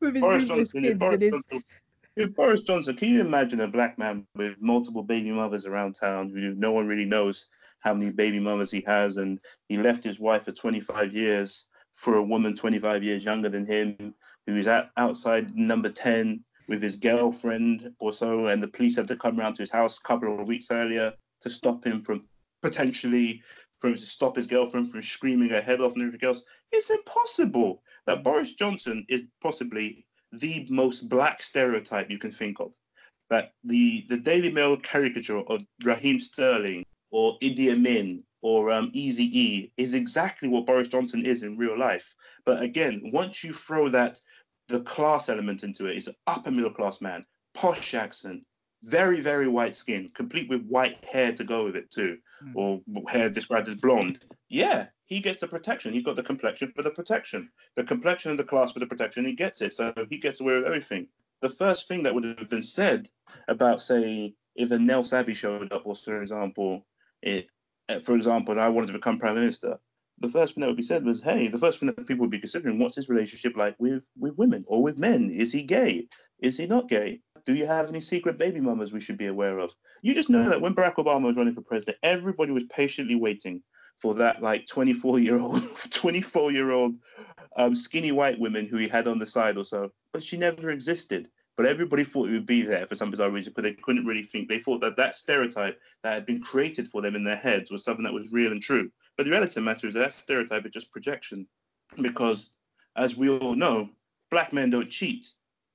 with 0.00 0.14
his 0.14 0.20
Boris 0.20 0.44
Johnson, 0.44 0.82
kids 0.82 0.98
Boris, 0.98 1.20
his... 1.20 1.30
Johnson, 1.30 1.62
Boris 2.34 2.60
Johnson, 2.62 2.96
can 2.96 3.08
you 3.08 3.20
imagine 3.20 3.60
a 3.60 3.68
black 3.68 3.98
man 3.98 4.26
with 4.34 4.56
multiple 4.60 5.02
baby 5.02 5.30
mothers 5.30 5.66
around 5.66 5.94
town 5.94 6.30
who 6.30 6.54
no 6.54 6.72
one 6.72 6.86
really 6.86 7.04
knows 7.04 7.48
how 7.80 7.94
many 7.94 8.10
baby 8.10 8.38
mamas 8.38 8.70
he 8.70 8.82
has, 8.86 9.16
and 9.16 9.40
he 9.68 9.78
left 9.78 10.04
his 10.04 10.20
wife 10.20 10.42
for 10.42 10.52
25 10.52 11.14
years 11.14 11.68
for 11.92 12.16
a 12.16 12.22
woman 12.22 12.54
25 12.54 13.02
years 13.02 13.24
younger 13.24 13.48
than 13.48 13.66
him, 13.66 14.14
who 14.46 14.56
is 14.56 14.66
at, 14.66 14.90
outside 14.96 15.54
number 15.56 15.88
10 15.88 16.44
with 16.70 16.80
his 16.80 16.94
girlfriend 16.94 17.92
or 17.98 18.12
so, 18.12 18.46
and 18.46 18.62
the 18.62 18.68
police 18.68 18.94
had 18.94 19.09
to 19.09 19.16
come 19.16 19.38
around 19.38 19.54
to 19.54 19.62
his 19.62 19.72
house 19.72 19.98
a 19.98 20.02
couple 20.02 20.40
of 20.40 20.46
weeks 20.46 20.70
earlier 20.70 21.12
to 21.40 21.50
stop 21.50 21.85
him 21.85 22.00
from 22.00 22.24
potentially 22.62 23.42
from 23.80 23.94
to 23.94 24.00
stop 24.00 24.37
his 24.37 24.46
girlfriend 24.46 24.88
from 24.88 25.02
screaming 25.02 25.48
her 25.48 25.61
head 25.61 25.80
off 25.80 25.94
and 25.94 26.04
everything 26.04 26.28
else. 26.28 26.44
It's 26.70 26.90
impossible 26.90 27.83
that 28.06 28.22
Boris 28.22 28.54
Johnson 28.54 29.04
is 29.09 29.24
possibly 29.42 30.06
the 30.33 30.64
most 30.70 31.09
black 31.09 31.42
stereotype 31.42 32.09
you 32.09 32.18
can 32.18 32.30
think 32.30 32.61
of. 32.61 32.70
That 33.30 33.52
the 33.64 34.06
the 34.09 34.18
Daily 34.18 34.52
Mail 34.52 34.76
caricature 34.76 35.38
of 35.38 35.66
Raheem 35.83 36.20
Sterling 36.20 36.85
or 37.11 37.37
Idi 37.40 37.72
Amin 37.72 38.22
or 38.42 38.70
um, 38.70 38.90
Easy 38.92 39.28
E 39.37 39.72
is 39.76 39.94
exactly 39.94 40.48
what 40.48 40.66
Boris 40.66 40.88
Johnson 40.88 41.26
is 41.26 41.42
in 41.42 41.59
real 41.59 41.76
life. 41.76 42.14
But 42.44 42.62
again, 42.62 43.00
once 43.12 43.42
you 43.42 43.52
throw 43.52 43.88
that 43.88 44.20
the 44.70 44.80
class 44.80 45.28
element 45.28 45.64
into 45.64 45.87
it, 45.87 45.94
he's 45.94 46.09
an 46.09 46.14
upper 46.26 46.50
middle 46.50 46.72
class 46.72 47.00
man, 47.00 47.24
posh 47.54 47.94
accent, 47.94 48.46
very 48.85 49.20
very 49.20 49.48
white 49.48 49.76
skin, 49.76 50.09
complete 50.14 50.48
with 50.48 50.64
white 50.66 51.04
hair 51.04 51.33
to 51.33 51.44
go 51.44 51.64
with 51.64 51.76
it 51.76 51.90
too, 51.90 52.16
mm. 52.42 52.52
or 52.54 52.80
hair 53.11 53.28
described 53.28 53.68
as 53.68 53.74
blonde. 53.74 54.24
Yeah, 54.48 54.87
he 55.04 55.20
gets 55.20 55.40
the 55.40 55.48
protection. 55.48 55.92
He's 55.92 56.04
got 56.04 56.16
the 56.16 56.22
complexion 56.22 56.72
for 56.74 56.83
the 56.83 56.90
protection, 56.90 57.50
the 57.76 57.85
complexion 57.85 58.30
and 58.30 58.40
the 58.40 58.44
class 58.44 58.72
for 58.72 58.78
the 58.78 58.87
protection. 58.87 59.26
He 59.26 59.35
gets 59.35 59.61
it, 59.61 59.74
so 59.74 59.92
he 60.09 60.18
gets 60.18 60.40
away 60.40 60.54
with 60.54 60.64
everything. 60.64 61.09
The 61.42 61.48
first 61.48 61.88
thing 61.88 62.02
that 62.04 62.14
would 62.14 62.24
have 62.24 62.48
been 62.48 62.62
said 62.62 63.09
about, 63.48 63.80
say, 63.80 64.35
if 64.54 64.68
the 64.68 64.78
Nels 64.78 65.12
Abbey 65.12 65.35
showed 65.35 65.72
up, 65.72 65.83
or 65.85 65.94
for 65.94 66.22
example, 66.22 66.87
it, 67.22 67.50
for 68.02 68.14
example, 68.14 68.52
and 68.52 68.61
I 68.61 68.68
wanted 68.68 68.88
to 68.88 68.92
become 68.92 69.18
prime 69.18 69.35
minister, 69.35 69.78
the 70.20 70.28
first 70.28 70.54
thing 70.54 70.61
that 70.61 70.68
would 70.68 70.76
be 70.76 70.83
said 70.83 71.04
was, 71.04 71.22
"Hey, 71.22 71.48
the 71.48 71.59
first 71.59 71.80
thing 71.80 71.87
that 71.87 72.06
people 72.06 72.22
would 72.22 72.30
be 72.30 72.38
considering, 72.38 72.78
what's 72.78 72.96
his 72.96 73.09
relationship 73.09 73.56
like 73.56 73.76
with 73.78 74.09
with 74.18 74.37
women 74.37 74.64
or 74.68 74.83
with 74.83 74.98
men? 74.98 75.30
Is 75.30 75.52
he 75.52 75.62
gay? 75.62 76.09
Is 76.40 76.59
he 76.59 76.66
not 76.66 76.88
gay? 76.88 77.20
Do 77.46 77.54
you 77.54 77.66
have 77.66 77.88
any 77.88 78.00
secret 78.00 78.37
baby 78.38 78.61
mamas 78.61 78.92
we 78.92 79.00
should 79.00 79.18
be 79.18 79.26
aware 79.26 79.59
of?" 79.59 79.74
You 80.02 80.14
just 80.14 80.30
know 80.30 80.48
that 80.48 80.61
when 80.61 80.74
Barack 80.74 80.94
Obama 80.96 81.26
was 81.26 81.37
running 81.37 81.54
for 81.54 81.62
president, 81.62 81.98
everybody 82.02 82.52
was 82.52 82.64
patiently 82.64 83.16
waiting 83.16 83.62
for 84.00 84.14
that 84.14 84.42
like 84.42 84.66
24 84.66 85.18
year 85.20 85.38
old 85.38 85.62
24 85.92 86.52
year 86.52 86.70
old 86.70 86.94
um, 87.56 87.76
skinny 87.76 88.12
white 88.12 88.38
woman 88.38 88.66
who 88.66 88.76
he 88.76 88.88
had 88.88 89.06
on 89.06 89.18
the 89.18 89.26
side 89.26 89.56
or 89.56 89.64
so 89.64 89.90
but 90.12 90.22
she 90.22 90.37
never 90.37 90.70
existed 90.70 91.28
but 91.56 91.66
everybody 91.66 92.04
thought 92.04 92.28
it 92.28 92.33
would 92.33 92.46
be 92.46 92.62
there 92.62 92.87
for 92.87 92.94
some 92.94 93.11
bizarre 93.11 93.30
reason 93.30 93.52
but 93.54 93.62
they 93.62 93.74
couldn't 93.74 94.06
really 94.06 94.22
think 94.22 94.48
they 94.48 94.59
thought 94.59 94.80
that 94.80 94.96
that 94.96 95.14
stereotype 95.14 95.78
that 96.02 96.14
had 96.14 96.26
been 96.26 96.40
created 96.40 96.88
for 96.88 97.02
them 97.02 97.14
in 97.14 97.24
their 97.24 97.37
heads 97.37 97.70
was 97.70 97.85
something 97.85 98.04
that 98.04 98.14
was 98.14 98.33
real 98.33 98.52
and 98.52 98.62
true 98.62 98.90
but 99.20 99.24
the 99.24 99.33
reality 99.33 99.50
of 99.50 99.54
the 99.56 99.61
matter 99.61 99.87
is 99.87 99.92
that, 99.92 100.14
stereotype 100.14 100.64
is 100.64 100.72
just 100.72 100.90
projection. 100.90 101.46
Because 102.00 102.56
as 102.96 103.18
we 103.18 103.28
all 103.28 103.54
know 103.54 103.90
black 104.30 104.50
men 104.50 104.70
don't 104.70 104.88
cheat. 104.88 105.28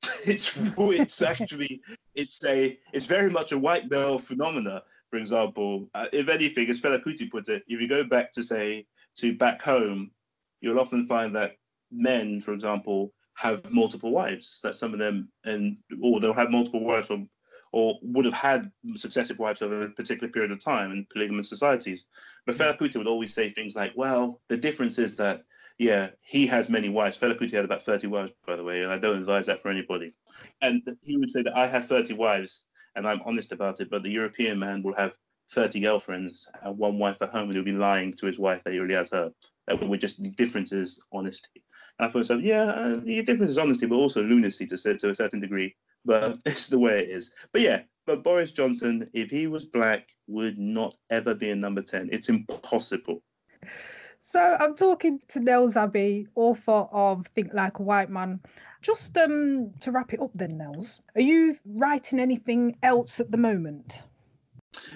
It's 0.26 0.58
it's 0.76 1.22
actually 1.22 1.80
it's 2.16 2.44
a 2.44 2.80
it's 2.92 3.06
very 3.06 3.30
much 3.30 3.52
a 3.52 3.60
white 3.60 3.88
male 3.92 4.18
phenomena. 4.18 4.82
For 5.12 5.18
example, 5.18 5.88
uh, 5.94 6.08
if 6.12 6.28
anything, 6.28 6.68
as 6.72 6.82
Fela 6.82 7.00
Kuti 7.00 7.30
put 7.30 7.48
it, 7.48 7.62
if 7.68 7.80
you 7.80 7.88
go 7.88 8.04
back 8.04 8.32
to 8.32 8.42
say 8.42 8.88
to 9.18 9.38
back 9.38 9.62
home, 9.62 10.10
you'll 10.62 10.80
often 10.80 11.06
find 11.06 11.36
that 11.36 11.58
men, 11.92 12.42
for 12.42 12.52
example, 12.52 13.14
have 13.36 13.72
multiple 13.72 14.12
wives. 14.12 14.60
That 14.64 14.74
some 14.74 14.92
of 14.92 14.98
them, 14.98 15.30
and 15.44 15.78
or 16.02 16.20
they'll 16.20 16.34
have 16.34 16.50
multiple 16.50 16.84
wives, 16.84 17.12
or 17.12 17.24
or 17.76 18.00
would 18.02 18.24
have 18.24 18.34
had 18.34 18.72
successive 18.96 19.38
wives 19.38 19.62
over 19.62 19.82
a 19.82 19.90
particular 19.90 20.32
period 20.32 20.50
of 20.50 20.64
time 20.64 20.94
in 20.94 21.06
polygamous 21.12 21.50
societies. 21.50 22.08
But 22.46 22.56
Fela 22.56 22.78
Kuti 22.78 22.96
would 22.96 23.06
always 23.06 23.34
say 23.34 23.50
things 23.50 23.76
like, 23.76 23.92
"Well, 23.98 24.42
the 24.48 24.56
difference 24.56 24.98
is 24.98 25.18
that." 25.18 25.44
Yeah, 25.78 26.12
he 26.22 26.48
has 26.48 26.70
many 26.70 26.88
wives. 26.88 27.20
Fela 27.20 27.38
Kuti 27.38 27.52
had 27.52 27.66
about 27.66 27.84
30 27.84 28.08
wives, 28.08 28.32
by 28.48 28.56
the 28.56 28.64
way, 28.64 28.82
and 28.82 28.94
I 28.94 28.98
don't 28.98 29.20
advise 29.20 29.48
that 29.48 29.60
for 29.60 29.70
anybody. 29.70 30.14
And 30.62 30.82
he 31.02 31.18
would 31.18 31.30
say 31.30 31.42
that 31.42 31.58
I 31.58 31.68
have 31.68 31.86
30 31.90 32.14
wives, 32.14 32.66
and 32.96 33.06
I'm 33.06 33.22
honest 33.26 33.52
about 33.52 33.82
it. 33.82 33.90
But 33.90 34.04
the 34.04 34.10
European 34.10 34.58
man 34.58 34.82
will 34.82 34.96
have 34.96 35.12
30 35.52 35.82
girlfriends 35.82 36.50
and 36.64 36.78
one 36.78 36.98
wife 36.98 37.22
at 37.22 37.32
home, 37.32 37.50
and 37.50 37.56
he'll 37.56 37.74
be 37.74 37.74
lying 37.74 38.14
to 38.14 38.26
his 38.26 38.40
wife 38.40 38.64
that 38.64 38.72
he 38.72 38.80
already 38.80 38.94
has 38.94 39.12
her. 39.12 39.34
That 39.68 39.86
we're 39.86 39.98
just 39.98 40.24
the 40.24 40.32
difference 40.32 40.72
is 40.72 41.06
honesty. 41.12 41.62
And 42.00 42.08
I 42.08 42.10
thought, 42.10 42.26
so 42.26 42.38
yeah, 42.38 42.64
uh, 42.64 42.96
the 43.04 43.22
difference 43.24 43.52
is 43.52 43.58
honesty, 43.58 43.86
but 43.86 43.98
also 43.98 44.24
lunacy 44.24 44.66
to 44.68 44.78
to 44.78 45.10
a 45.10 45.16
certain 45.16 45.42
degree. 45.42 45.76
But 46.06 46.40
it's 46.46 46.68
the 46.68 46.80
way 46.80 47.00
it 47.00 47.10
is. 47.10 47.34
But 47.52 47.62
yeah, 47.62 47.82
but 48.06 48.24
Boris 48.24 48.52
Johnson, 48.52 49.10
if 49.14 49.30
he 49.30 49.48
was 49.48 49.66
black, 49.66 50.10
would 50.28 50.58
not 50.58 50.96
ever 51.10 51.34
be 51.34 51.50
in 51.50 51.60
number 51.60 51.82
10. 51.82 52.10
It's 52.12 52.30
impossible. 52.30 53.22
So 54.22 54.58
I'm 54.60 54.76
talking 54.76 55.20
to 55.30 55.40
Nels 55.40 55.76
Abbey, 55.76 56.28
author 56.36 56.88
of 56.92 57.28
Think 57.36 57.54
Like 57.54 57.80
a 57.80 57.84
White 57.84 58.10
Man. 58.10 58.40
Just 58.82 59.18
um, 59.18 59.72
to 59.80 59.92
wrap 59.92 60.14
it 60.14 60.22
up, 60.22 60.32
then, 60.34 60.58
Nels, 60.58 61.02
are 61.16 61.22
you 61.22 61.56
writing 61.66 62.20
anything 62.20 62.76
else 62.84 63.20
at 63.20 63.32
the 63.32 63.38
moment? 63.38 64.02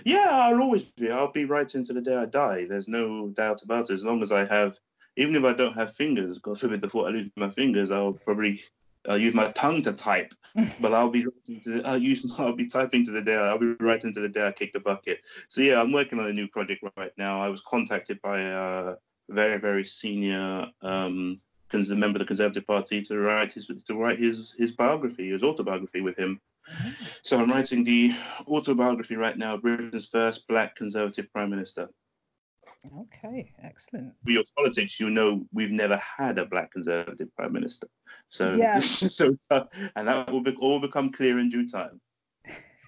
Yeah, 0.03 0.29
I'll 0.31 0.61
always 0.61 0.85
be. 0.85 1.11
I'll 1.11 1.31
be 1.31 1.45
writing 1.45 1.83
to 1.85 1.93
the 1.93 2.01
day 2.01 2.15
I 2.15 2.25
die. 2.25 2.65
There's 2.65 2.87
no 2.87 3.29
doubt 3.29 3.63
about 3.63 3.89
it. 3.89 3.93
As 3.93 4.03
long 4.03 4.21
as 4.21 4.31
I 4.31 4.45
have, 4.45 4.77
even 5.15 5.35
if 5.35 5.43
I 5.43 5.53
don't 5.53 5.73
have 5.73 5.93
fingers, 5.93 6.39
God 6.39 6.59
forbid, 6.59 6.81
the 6.81 6.89
thought 6.89 7.07
I 7.07 7.11
lose 7.11 7.29
my 7.35 7.49
fingers, 7.49 7.91
I'll 7.91 8.13
probably 8.13 8.61
I'll 9.09 9.17
use 9.17 9.33
my 9.33 9.51
tongue 9.51 9.81
to 9.83 9.93
type. 9.93 10.33
but 10.79 10.93
I'll 10.93 11.09
be 11.09 11.25
to, 11.63 11.81
I'll 11.85 11.97
use 11.97 12.33
I'll 12.39 12.55
be 12.55 12.67
typing 12.67 13.05
to 13.05 13.11
the 13.11 13.21
day 13.21 13.35
I'll 13.35 13.59
be 13.59 13.75
writing 13.79 14.13
to 14.13 14.19
the 14.19 14.29
day 14.29 14.47
I 14.47 14.51
kick 14.51 14.73
the 14.73 14.79
bucket. 14.79 15.19
So 15.47 15.61
yeah, 15.61 15.81
I'm 15.81 15.91
working 15.91 16.19
on 16.19 16.27
a 16.27 16.33
new 16.33 16.47
project 16.47 16.83
right 16.97 17.11
now. 17.17 17.41
I 17.41 17.49
was 17.49 17.61
contacted 17.61 18.21
by 18.21 18.41
a 18.41 18.95
very 19.29 19.59
very 19.59 19.85
senior 19.85 20.67
um, 20.81 21.37
member 21.71 22.07
of 22.07 22.19
the 22.19 22.25
Conservative 22.25 22.65
Party 22.65 23.01
to 23.03 23.19
write 23.19 23.51
his 23.51 23.67
to 23.67 23.95
write 23.95 24.17
his 24.17 24.55
his 24.57 24.71
biography, 24.71 25.29
his 25.29 25.43
autobiography 25.43 26.01
with 26.01 26.17
him. 26.17 26.41
Mm-hmm. 26.71 27.05
So 27.23 27.39
I'm 27.39 27.49
writing 27.49 27.83
the 27.83 28.13
autobiography 28.47 29.15
right 29.15 29.37
now, 29.37 29.57
Britain's 29.57 30.07
first 30.07 30.47
Black 30.47 30.75
Conservative 30.75 31.31
Prime 31.31 31.49
Minister. 31.49 31.89
Okay, 33.01 33.51
excellent. 33.61 34.13
For 34.23 34.31
your 34.31 34.43
politics, 34.55 34.99
you 34.99 35.09
know 35.09 35.45
we've 35.51 35.71
never 35.71 35.97
had 35.97 36.37
a 36.37 36.45
Black 36.45 36.71
Conservative 36.71 37.27
Prime 37.35 37.51
Minister. 37.51 37.87
So, 38.29 38.55
yeah. 38.55 38.79
so 38.79 39.35
uh, 39.51 39.63
and 39.95 40.07
that 40.07 40.31
will 40.31 40.41
be, 40.41 40.55
all 40.55 40.79
become 40.79 41.11
clear 41.11 41.39
in 41.39 41.49
due 41.49 41.67
time. 41.67 41.99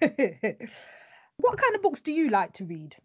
what 0.00 1.58
kind 1.58 1.74
of 1.74 1.82
books 1.82 2.00
do 2.00 2.12
you 2.12 2.30
like 2.30 2.54
to 2.54 2.64
read? 2.64 2.96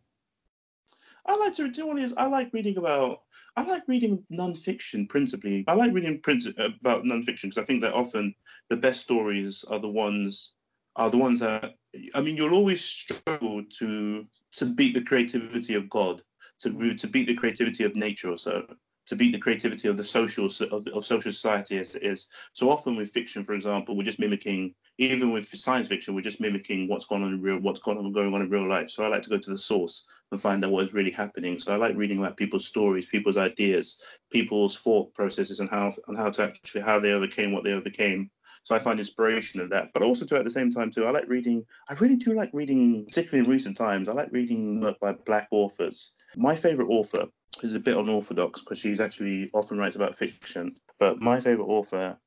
I 1.25 1.35
like 1.35 1.55
to 1.55 1.67
do 1.67 1.87
one 1.87 1.99
is 1.99 2.13
I 2.15 2.27
like 2.27 2.53
reading 2.53 2.77
about 2.77 3.23
I 3.57 3.63
like 3.63 3.83
reading 3.87 4.23
nonfiction 4.31 5.09
principally. 5.09 5.65
I 5.67 5.73
like 5.73 5.93
reading 5.93 6.21
print 6.21 6.45
about 6.57 7.03
nonfiction 7.03 7.43
because 7.43 7.57
I 7.57 7.63
think 7.63 7.81
that 7.81 7.93
often 7.93 8.33
the 8.69 8.77
best 8.77 9.01
stories 9.01 9.65
are 9.65 9.79
the 9.79 9.89
ones 9.89 10.55
are 10.95 11.09
the 11.09 11.17
ones 11.17 11.41
that 11.41 11.73
I 12.15 12.21
mean 12.21 12.37
you'll 12.37 12.53
always 12.53 12.81
struggle 12.81 13.63
to 13.79 14.25
to 14.53 14.65
beat 14.65 14.93
the 14.93 15.01
creativity 15.01 15.73
of 15.73 15.89
God, 15.89 16.21
to 16.59 16.95
to 16.95 17.07
beat 17.07 17.27
the 17.27 17.35
creativity 17.35 17.83
of 17.83 17.95
nature 17.95 18.31
or 18.31 18.37
so 18.37 18.65
to 19.07 19.15
beat 19.15 19.31
the 19.31 19.39
creativity 19.39 19.87
of 19.87 19.97
the 19.97 20.03
social 20.03 20.45
of, 20.45 20.87
of 20.87 21.05
social 21.05 21.31
society 21.31 21.79
as 21.79 21.95
it 21.95 22.03
is. 22.03 22.29
So 22.53 22.69
often 22.69 22.95
with 22.95 23.09
fiction, 23.09 23.43
for 23.43 23.53
example, 23.53 23.95
we're 23.95 24.03
just 24.03 24.19
mimicking. 24.19 24.75
Even 24.99 25.31
with 25.31 25.47
science 25.47 25.87
fiction, 25.87 26.15
we're 26.15 26.21
just 26.21 26.41
mimicking 26.41 26.87
what's 26.87 27.05
going 27.05 27.23
on 27.23 27.33
in 27.33 27.41
real, 27.41 27.59
what's 27.59 27.79
going 27.79 27.97
on 27.97 28.11
going 28.11 28.33
on 28.33 28.41
in 28.41 28.49
real 28.49 28.67
life. 28.67 28.89
So 28.89 29.05
I 29.05 29.07
like 29.07 29.21
to 29.23 29.29
go 29.29 29.37
to 29.37 29.49
the 29.49 29.57
source 29.57 30.07
and 30.31 30.41
find 30.41 30.63
out 30.65 30.71
what 30.71 30.83
is 30.83 30.93
really 30.93 31.11
happening. 31.11 31.59
So 31.59 31.73
I 31.73 31.77
like 31.77 31.95
reading 31.95 32.17
about 32.17 32.35
people's 32.35 32.67
stories, 32.67 33.05
people's 33.05 33.37
ideas, 33.37 34.01
people's 34.31 34.77
thought 34.77 35.13
processes, 35.13 35.59
and 35.59 35.69
how 35.69 35.91
and 36.07 36.17
how 36.17 36.29
to 36.31 36.43
actually 36.43 36.81
how 36.81 36.99
they 36.99 37.11
overcame 37.11 37.51
what 37.51 37.63
they 37.63 37.73
overcame. 37.73 38.29
So 38.63 38.75
I 38.75 38.79
find 38.79 38.99
inspiration 38.99 39.61
in 39.61 39.69
that. 39.69 39.93
But 39.93 40.03
also 40.03 40.25
too 40.25 40.35
at 40.35 40.45
the 40.45 40.51
same 40.51 40.71
time 40.71 40.89
too, 40.89 41.05
I 41.05 41.11
like 41.11 41.27
reading. 41.27 41.65
I 41.89 41.93
really 41.95 42.15
do 42.15 42.33
like 42.33 42.49
reading, 42.53 43.05
particularly 43.05 43.45
in 43.45 43.51
recent 43.51 43.77
times. 43.77 44.09
I 44.09 44.13
like 44.13 44.31
reading 44.31 44.81
work 44.81 44.99
by 44.99 45.13
black 45.13 45.47
authors. 45.51 46.13
My 46.35 46.55
favorite 46.55 46.89
author 46.89 47.25
is 47.63 47.75
a 47.75 47.79
bit 47.79 47.97
unorthodox 47.97 48.61
because 48.61 48.79
she's 48.79 48.99
actually 48.99 49.49
often 49.53 49.77
writes 49.77 49.95
about 49.95 50.15
fiction. 50.15 50.75
But 50.99 51.21
my 51.21 51.39
favorite 51.39 51.65
author 51.67 52.17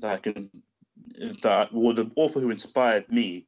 that 0.00 0.12
I 0.12 0.16
can 0.18 0.50
that 1.42 1.72
well 1.72 1.94
the 1.94 2.10
author 2.16 2.40
who 2.40 2.50
inspired 2.50 3.10
me 3.10 3.46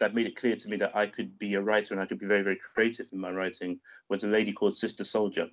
that 0.00 0.14
made 0.14 0.26
it 0.26 0.36
clear 0.36 0.56
to 0.56 0.68
me 0.68 0.76
that 0.76 0.94
I 0.96 1.06
could 1.06 1.38
be 1.38 1.54
a 1.54 1.60
writer 1.60 1.94
and 1.94 2.00
I 2.00 2.06
could 2.06 2.18
be 2.18 2.26
very, 2.26 2.42
very 2.42 2.58
creative 2.58 3.08
in 3.12 3.20
my 3.20 3.30
writing 3.30 3.78
was 4.08 4.24
a 4.24 4.28
lady 4.28 4.52
called 4.52 4.76
Sister 4.76 5.04
Souljah. 5.04 5.50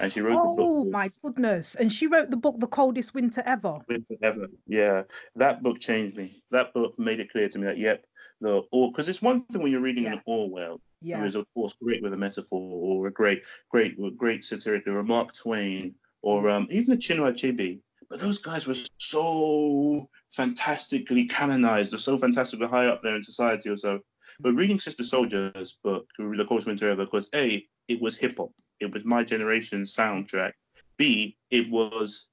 And 0.00 0.12
she 0.12 0.20
wrote 0.20 0.38
oh, 0.38 0.50
the 0.50 0.62
book. 0.62 0.66
Oh 0.68 0.84
my 0.90 1.08
goodness. 1.22 1.74
And 1.74 1.92
she 1.92 2.06
wrote 2.06 2.30
the 2.30 2.36
book 2.36 2.56
The 2.58 2.66
Coldest 2.66 3.14
Winter 3.14 3.42
Ever. 3.46 3.78
Winter 3.88 4.14
Ever. 4.22 4.48
Yeah. 4.66 5.02
That 5.36 5.62
book 5.62 5.80
changed 5.80 6.16
me. 6.16 6.42
That 6.50 6.74
book 6.74 6.98
made 6.98 7.20
it 7.20 7.30
clear 7.30 7.48
to 7.48 7.58
me 7.58 7.66
that 7.66 7.78
yep, 7.78 8.04
the 8.40 8.62
or 8.72 8.90
because 8.90 9.08
it's 9.08 9.22
one 9.22 9.42
thing 9.46 9.62
when 9.62 9.72
you're 9.72 9.80
reading 9.80 10.04
yeah. 10.04 10.14
an 10.14 10.22
Orwell 10.26 10.80
yeah. 11.00 11.18
who 11.18 11.24
is 11.24 11.34
of 11.34 11.46
course 11.54 11.74
great 11.82 12.02
with 12.02 12.12
a 12.12 12.16
metaphor 12.16 12.60
or 12.60 13.06
a 13.06 13.12
great, 13.12 13.44
great, 13.70 13.96
great 14.16 14.44
satiric, 14.44 14.86
or 14.86 14.98
a 14.98 15.04
Mark 15.04 15.34
Twain, 15.34 15.94
or 16.22 16.48
um, 16.50 16.66
even 16.70 16.92
a 16.92 16.96
Chinua 16.96 17.32
Achebe. 17.32 17.80
But 18.08 18.20
those 18.20 18.38
guys 18.38 18.66
were 18.66 18.76
so 18.98 20.08
fantastically 20.30 21.26
canonized, 21.26 21.92
or 21.94 21.98
so 21.98 22.16
fantastically 22.16 22.68
high 22.68 22.86
up 22.86 23.02
there 23.02 23.14
in 23.14 23.24
society, 23.24 23.68
or 23.68 23.76
so. 23.76 24.00
But 24.40 24.52
reading 24.52 24.78
Sister 24.78 25.02
Souljah's 25.02 25.78
book, 25.82 26.06
The 26.18 26.44
Coldest 26.46 26.68
Winter 26.68 26.90
Ever, 26.90 27.04
because 27.04 27.28
a 27.34 27.66
it 27.88 28.00
was 28.00 28.16
hip 28.16 28.36
hop. 28.36 28.50
It 28.80 28.92
was 28.92 29.04
my 29.04 29.24
generation's 29.24 29.94
soundtrack. 29.94 30.52
B, 30.96 31.36
it 31.50 31.70
was. 31.70 32.28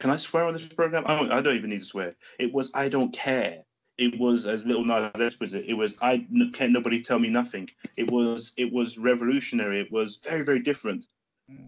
Can 0.00 0.10
I 0.10 0.16
swear 0.16 0.44
on 0.44 0.52
this 0.52 0.68
program? 0.68 1.04
I 1.06 1.16
don't, 1.16 1.32
I 1.32 1.40
don't 1.40 1.56
even 1.56 1.70
need 1.70 1.80
to 1.80 1.84
swear. 1.84 2.14
It 2.38 2.52
was 2.52 2.70
I 2.74 2.88
don't 2.88 3.12
care. 3.12 3.64
It 3.96 4.18
was 4.18 4.46
as 4.46 4.64
Lil 4.64 4.84
Nas 4.84 5.10
X 5.16 5.40
it. 5.40 5.64
It 5.66 5.74
was 5.74 5.96
I 6.00 6.26
can't 6.52 6.72
nobody 6.72 7.02
tell 7.02 7.18
me 7.18 7.28
nothing. 7.28 7.68
It 7.96 8.10
was 8.10 8.54
it 8.56 8.72
was 8.72 8.98
revolutionary. 8.98 9.80
It 9.80 9.90
was 9.90 10.20
very 10.24 10.44
very 10.44 10.62
different, 10.62 11.06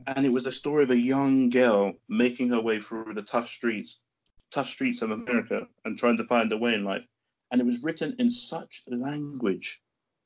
and 0.07 0.25
it 0.25 0.33
was 0.33 0.47
a 0.47 0.53
story 0.53 0.85
of 0.85 0.91
a 0.91 0.99
young 0.99 1.51
girl 1.51 1.93
making 2.09 2.51
her 2.51 2.61
way 2.61 2.81
through 2.81 3.15
the 3.15 3.23
tough 3.23 3.49
streets, 3.49 4.05
tough 4.53 4.69
streets 4.69 5.03
of 5.03 5.11
America, 5.11 5.67
and 5.85 5.99
trying 5.99 6.17
to 6.19 6.25
find 6.25 6.53
a 6.53 6.57
way 6.57 6.75
in 6.75 6.85
life. 6.85 7.07
And 7.51 7.61
it 7.61 7.67
was 7.67 7.83
written 7.83 8.15
in 8.21 8.31
such 8.31 8.83
language 8.87 9.83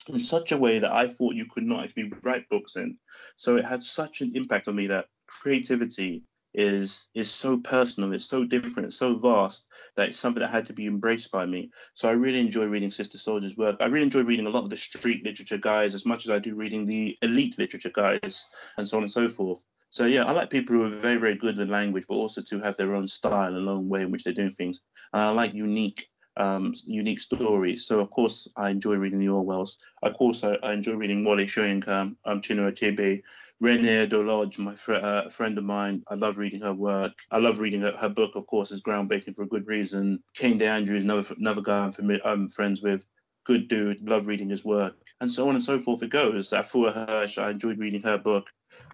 in 0.08 0.20
such 0.20 0.52
a 0.52 0.56
way 0.58 0.78
that 0.78 0.92
I 0.92 1.06
thought 1.06 1.34
you 1.34 1.46
could 1.46 1.64
not 1.64 1.84
actually 1.84 2.12
write 2.22 2.48
books 2.48 2.76
in. 2.76 2.96
So 3.36 3.56
it 3.56 3.64
had 3.64 3.82
such 3.82 4.20
an 4.20 4.32
impact 4.34 4.68
on 4.68 4.76
me 4.76 4.86
that 4.88 5.06
creativity 5.26 6.24
is 6.54 7.08
is 7.14 7.30
so 7.30 7.58
personal, 7.58 8.12
it's 8.12 8.26
so 8.26 8.44
different, 8.44 8.86
it's 8.86 8.96
so 8.96 9.16
vast 9.16 9.66
that 9.96 10.08
it's 10.08 10.18
something 10.18 10.40
that 10.40 10.50
had 10.50 10.64
to 10.66 10.72
be 10.72 10.86
embraced 10.86 11.32
by 11.32 11.44
me. 11.44 11.70
So 11.94 12.08
I 12.08 12.12
really 12.12 12.40
enjoy 12.40 12.66
reading 12.66 12.90
Sister 12.90 13.18
Souljah's 13.18 13.56
work. 13.56 13.76
I 13.80 13.86
really 13.86 14.04
enjoy 14.04 14.22
reading 14.22 14.46
a 14.46 14.50
lot 14.50 14.62
of 14.62 14.70
the 14.70 14.76
street 14.76 15.24
literature 15.24 15.58
guys 15.58 15.94
as 15.94 16.06
much 16.06 16.24
as 16.24 16.30
I 16.30 16.38
do 16.38 16.54
reading 16.54 16.86
the 16.86 17.16
elite 17.22 17.58
literature 17.58 17.90
guys 17.92 18.46
and 18.78 18.86
so 18.86 18.96
on 18.98 19.02
and 19.02 19.12
so 19.12 19.28
forth. 19.28 19.64
So 19.90 20.06
yeah, 20.06 20.24
I 20.24 20.32
like 20.32 20.50
people 20.50 20.74
who 20.74 20.84
are 20.84 21.00
very, 21.00 21.18
very 21.18 21.36
good 21.36 21.56
with 21.56 21.70
language, 21.70 22.06
but 22.08 22.16
also 22.16 22.42
to 22.42 22.60
have 22.60 22.76
their 22.76 22.94
own 22.94 23.06
style 23.06 23.54
and 23.54 23.68
own 23.68 23.88
way 23.88 24.02
in 24.02 24.10
which 24.10 24.24
they're 24.24 24.32
doing 24.32 24.50
things. 24.50 24.80
And 25.12 25.22
I 25.22 25.30
like 25.30 25.54
unique 25.54 26.08
um, 26.36 26.74
unique 26.84 27.20
stories. 27.20 27.86
So 27.86 28.00
of 28.00 28.10
course 28.10 28.48
I 28.56 28.70
enjoy 28.70 28.96
reading 28.96 29.18
the 29.18 29.26
Orwells. 29.26 29.78
Of 30.02 30.14
course 30.14 30.44
I, 30.44 30.54
I 30.62 30.72
enjoy 30.72 30.94
reading 30.94 31.24
Wole 31.24 31.38
Soyinka, 31.38 32.14
um, 32.24 32.40
Chinua 32.40 32.72
Achebe, 32.72 33.22
Reni 33.60 33.88
Eddo-Lodge, 33.88 34.58
my 34.58 34.74
fr- 34.74 34.94
uh, 34.94 35.28
friend 35.28 35.56
of 35.58 35.64
mine. 35.64 36.02
I 36.08 36.14
love 36.14 36.38
reading 36.38 36.60
her 36.60 36.74
work. 36.74 37.12
I 37.30 37.38
love 37.38 37.60
reading 37.60 37.82
her, 37.82 37.92
her 37.92 38.08
book. 38.08 38.34
Of 38.34 38.46
course, 38.46 38.72
is 38.72 38.82
groundbreaking 38.82 39.36
for 39.36 39.42
a 39.42 39.48
good 39.48 39.66
reason. 39.66 40.22
Kehinde 40.36 40.62
Andrews, 40.62 41.04
another 41.04 41.34
another 41.38 41.62
guy 41.62 41.84
I'm, 41.84 41.92
familiar, 41.92 42.26
I'm 42.26 42.48
friends 42.48 42.82
with. 42.82 43.06
Good 43.44 43.68
dude, 43.68 44.00
love 44.08 44.26
reading 44.26 44.48
his 44.48 44.64
work, 44.64 44.96
and 45.20 45.30
so 45.30 45.48
on 45.48 45.54
and 45.54 45.62
so 45.62 45.78
forth. 45.78 46.02
It 46.02 46.08
goes. 46.08 46.50
Afua 46.50 46.94
Hirsch, 46.94 47.36
I 47.36 47.50
enjoyed 47.50 47.78
reading 47.78 48.00
her 48.02 48.16
book 48.16 48.50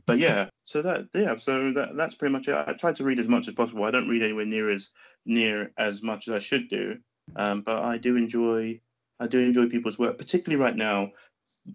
but 0.07 0.19
yeah, 0.19 0.49
so 0.65 0.83
that 0.83 1.09
yeah, 1.15 1.37
so 1.37 1.73
that, 1.73 1.97
that's 1.97 2.15
pretty 2.15 2.33
much 2.33 2.49
it. 2.49 2.55
I 2.55 2.73
try 2.73 2.93
to 2.93 3.05
read 3.05 3.19
as 3.19 3.29
much 3.29 3.49
as 3.49 3.55
possible. 3.55 3.85
I 3.85 3.91
don't 3.91 4.09
read 4.09 4.23
anywhere 4.23 4.47
near 4.47 4.71
as 4.71 4.91
near 5.25 5.73
as 5.79 6.03
much 6.03 6.29
as 6.29 6.35
I 6.35 6.39
should 6.39 6.69
do, 6.69 6.99
um, 7.37 7.63
but 7.63 7.83
I 7.83 7.99
do 7.99 8.17
enjoy 8.17 8.81
I 9.19 9.27
do 9.27 9.39
enjoy 9.39 9.69
people's 9.69 9.99
work, 9.99 10.17
particularly 10.17 10.63
right 10.63 10.77
now, 10.77 11.13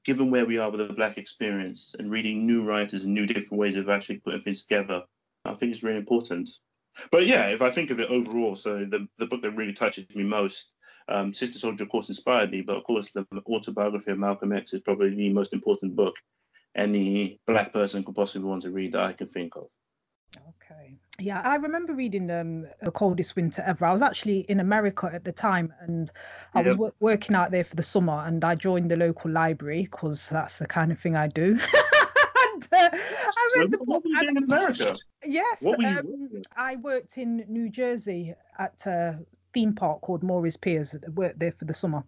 given 0.03 0.31
where 0.31 0.45
we 0.45 0.57
are 0.57 0.71
with 0.71 0.87
the 0.87 0.93
Black 0.93 1.19
experience 1.19 1.95
and 1.97 2.09
reading 2.09 2.45
new 2.45 2.63
writers 2.63 3.03
and 3.03 3.13
new 3.13 3.27
different 3.27 3.59
ways 3.59 3.77
of 3.77 3.87
actually 3.87 4.17
putting 4.17 4.41
things 4.41 4.63
together. 4.63 5.03
I 5.45 5.53
think 5.53 5.71
it's 5.71 5.83
really 5.83 5.99
important. 5.99 6.49
But 7.11 7.27
yeah, 7.27 7.47
if 7.49 7.61
I 7.61 7.69
think 7.69 7.91
of 7.91 7.99
it 7.99 8.09
overall, 8.09 8.55
so 8.55 8.79
the, 8.85 9.07
the 9.19 9.27
book 9.27 9.43
that 9.43 9.51
really 9.51 9.73
touches 9.73 10.07
me 10.15 10.23
most, 10.23 10.73
um, 11.07 11.31
Sister 11.31 11.59
Souljah, 11.59 11.81
of 11.81 11.89
course, 11.89 12.09
inspired 12.09 12.51
me, 12.51 12.61
but 12.61 12.77
of 12.77 12.83
course, 12.83 13.11
the 13.11 13.27
autobiography 13.47 14.11
of 14.11 14.17
Malcolm 14.17 14.51
X 14.51 14.73
is 14.73 14.79
probably 14.79 15.13
the 15.13 15.31
most 15.31 15.53
important 15.53 15.95
book 15.95 16.15
any 16.75 17.39
Black 17.45 17.71
person 17.71 18.03
could 18.03 18.15
possibly 18.15 18.47
want 18.47 18.63
to 18.63 18.71
read 18.71 18.93
that 18.93 19.03
I 19.03 19.13
can 19.13 19.27
think 19.27 19.55
of. 19.55 19.69
Yeah, 21.19 21.41
I 21.45 21.55
remember 21.55 21.93
reading 21.93 22.29
um, 22.29 22.65
The 22.81 22.91
Coldest 22.91 23.37
Winter 23.37 23.63
Ever. 23.65 23.85
I 23.85 23.91
was 23.91 24.01
actually 24.01 24.39
in 24.49 24.59
America 24.59 25.09
at 25.13 25.23
the 25.23 25.31
time 25.31 25.73
and 25.79 26.11
I 26.53 26.61
was 26.61 26.73
w- 26.73 26.91
working 26.99 27.35
out 27.35 27.51
there 27.51 27.63
for 27.63 27.75
the 27.75 27.83
summer 27.83 28.23
and 28.25 28.43
I 28.43 28.55
joined 28.55 28.91
the 28.91 28.97
local 28.97 29.31
library 29.31 29.83
because 29.83 30.27
that's 30.29 30.57
the 30.57 30.67
kind 30.67 30.91
of 30.91 30.99
thing 30.99 31.15
I 31.15 31.27
do. 31.27 31.51
and, 32.53 32.67
uh, 32.73 32.89
I 32.91 33.49
read 33.55 33.71
the 33.71 33.77
book. 33.77 33.87
What 33.87 34.03
were 34.03 34.09
you 34.09 34.19
doing 34.19 34.37
in 34.37 34.43
America? 34.43 34.93
Yes. 35.23 35.65
Um, 35.65 36.41
I 36.57 36.75
worked 36.75 37.17
in 37.17 37.45
New 37.47 37.69
Jersey 37.69 38.33
at 38.59 38.85
a 38.85 39.19
theme 39.53 39.73
park 39.73 40.01
called 40.01 40.21
Morey's 40.21 40.57
Piers. 40.57 40.95
I 40.95 41.09
worked 41.11 41.39
there 41.39 41.53
for 41.53 41.63
the 41.63 41.73
summer. 41.73 42.03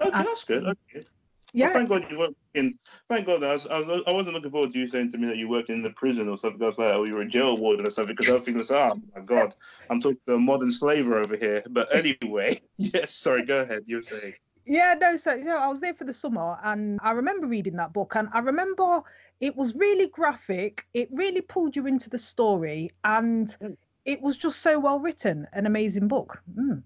Okay, 0.00 0.10
that's 0.10 0.44
good. 0.44 0.64
Okay. 0.64 1.04
Yeah. 1.52 1.66
Well, 1.66 1.74
thank 1.74 1.88
God 1.88 2.10
you 2.10 2.18
worked 2.18 2.34
in. 2.54 2.78
Thank 3.08 3.26
God 3.26 3.44
I 3.44 3.52
was, 3.52 3.66
I 3.66 3.78
was. 3.78 4.02
I 4.06 4.14
wasn't 4.14 4.34
looking 4.34 4.50
forward 4.50 4.70
to 4.70 4.78
you 4.78 4.86
saying 4.86 5.12
to 5.12 5.18
me 5.18 5.26
that 5.28 5.36
you 5.36 5.50
worked 5.50 5.68
in 5.68 5.82
the 5.82 5.90
prison 5.90 6.28
or 6.28 6.36
something. 6.36 6.62
I 6.62 6.66
was 6.66 6.78
like, 6.78 6.94
oh, 6.94 7.04
you 7.04 7.14
were 7.14 7.22
a 7.22 7.28
jail 7.28 7.56
warden 7.56 7.86
or 7.86 7.90
something. 7.90 8.14
Because 8.14 8.30
I 8.30 8.34
was 8.34 8.44
thinking, 8.44 8.64
oh 8.70 9.00
my 9.14 9.22
God, 9.22 9.54
I'm 9.90 10.00
talking 10.00 10.18
to 10.26 10.34
a 10.34 10.38
modern 10.38 10.72
slaver 10.72 11.18
over 11.18 11.36
here. 11.36 11.62
But 11.68 11.94
anyway, 11.94 12.60
yes. 12.78 13.14
Sorry, 13.14 13.44
go 13.44 13.62
ahead. 13.62 13.82
You 13.86 13.96
were 13.96 14.02
saying. 14.02 14.34
Yeah, 14.64 14.94
no, 14.98 15.16
so 15.16 15.34
you 15.34 15.44
know, 15.44 15.56
I 15.56 15.66
was 15.66 15.80
there 15.80 15.94
for 15.94 16.04
the 16.04 16.12
summer 16.12 16.56
and 16.62 17.00
I 17.02 17.10
remember 17.10 17.46
reading 17.48 17.76
that 17.76 17.92
book 17.92 18.14
and 18.14 18.28
I 18.32 18.38
remember 18.38 19.02
it 19.40 19.56
was 19.56 19.74
really 19.74 20.06
graphic. 20.06 20.86
It 20.94 21.08
really 21.10 21.40
pulled 21.40 21.74
you 21.74 21.86
into 21.88 22.08
the 22.08 22.18
story 22.18 22.92
and 23.02 23.48
mm. 23.60 23.76
it 24.04 24.22
was 24.22 24.36
just 24.36 24.60
so 24.60 24.78
well 24.78 25.00
written, 25.00 25.48
an 25.52 25.66
amazing 25.66 26.06
book. 26.06 26.40
Mm. 26.56 26.82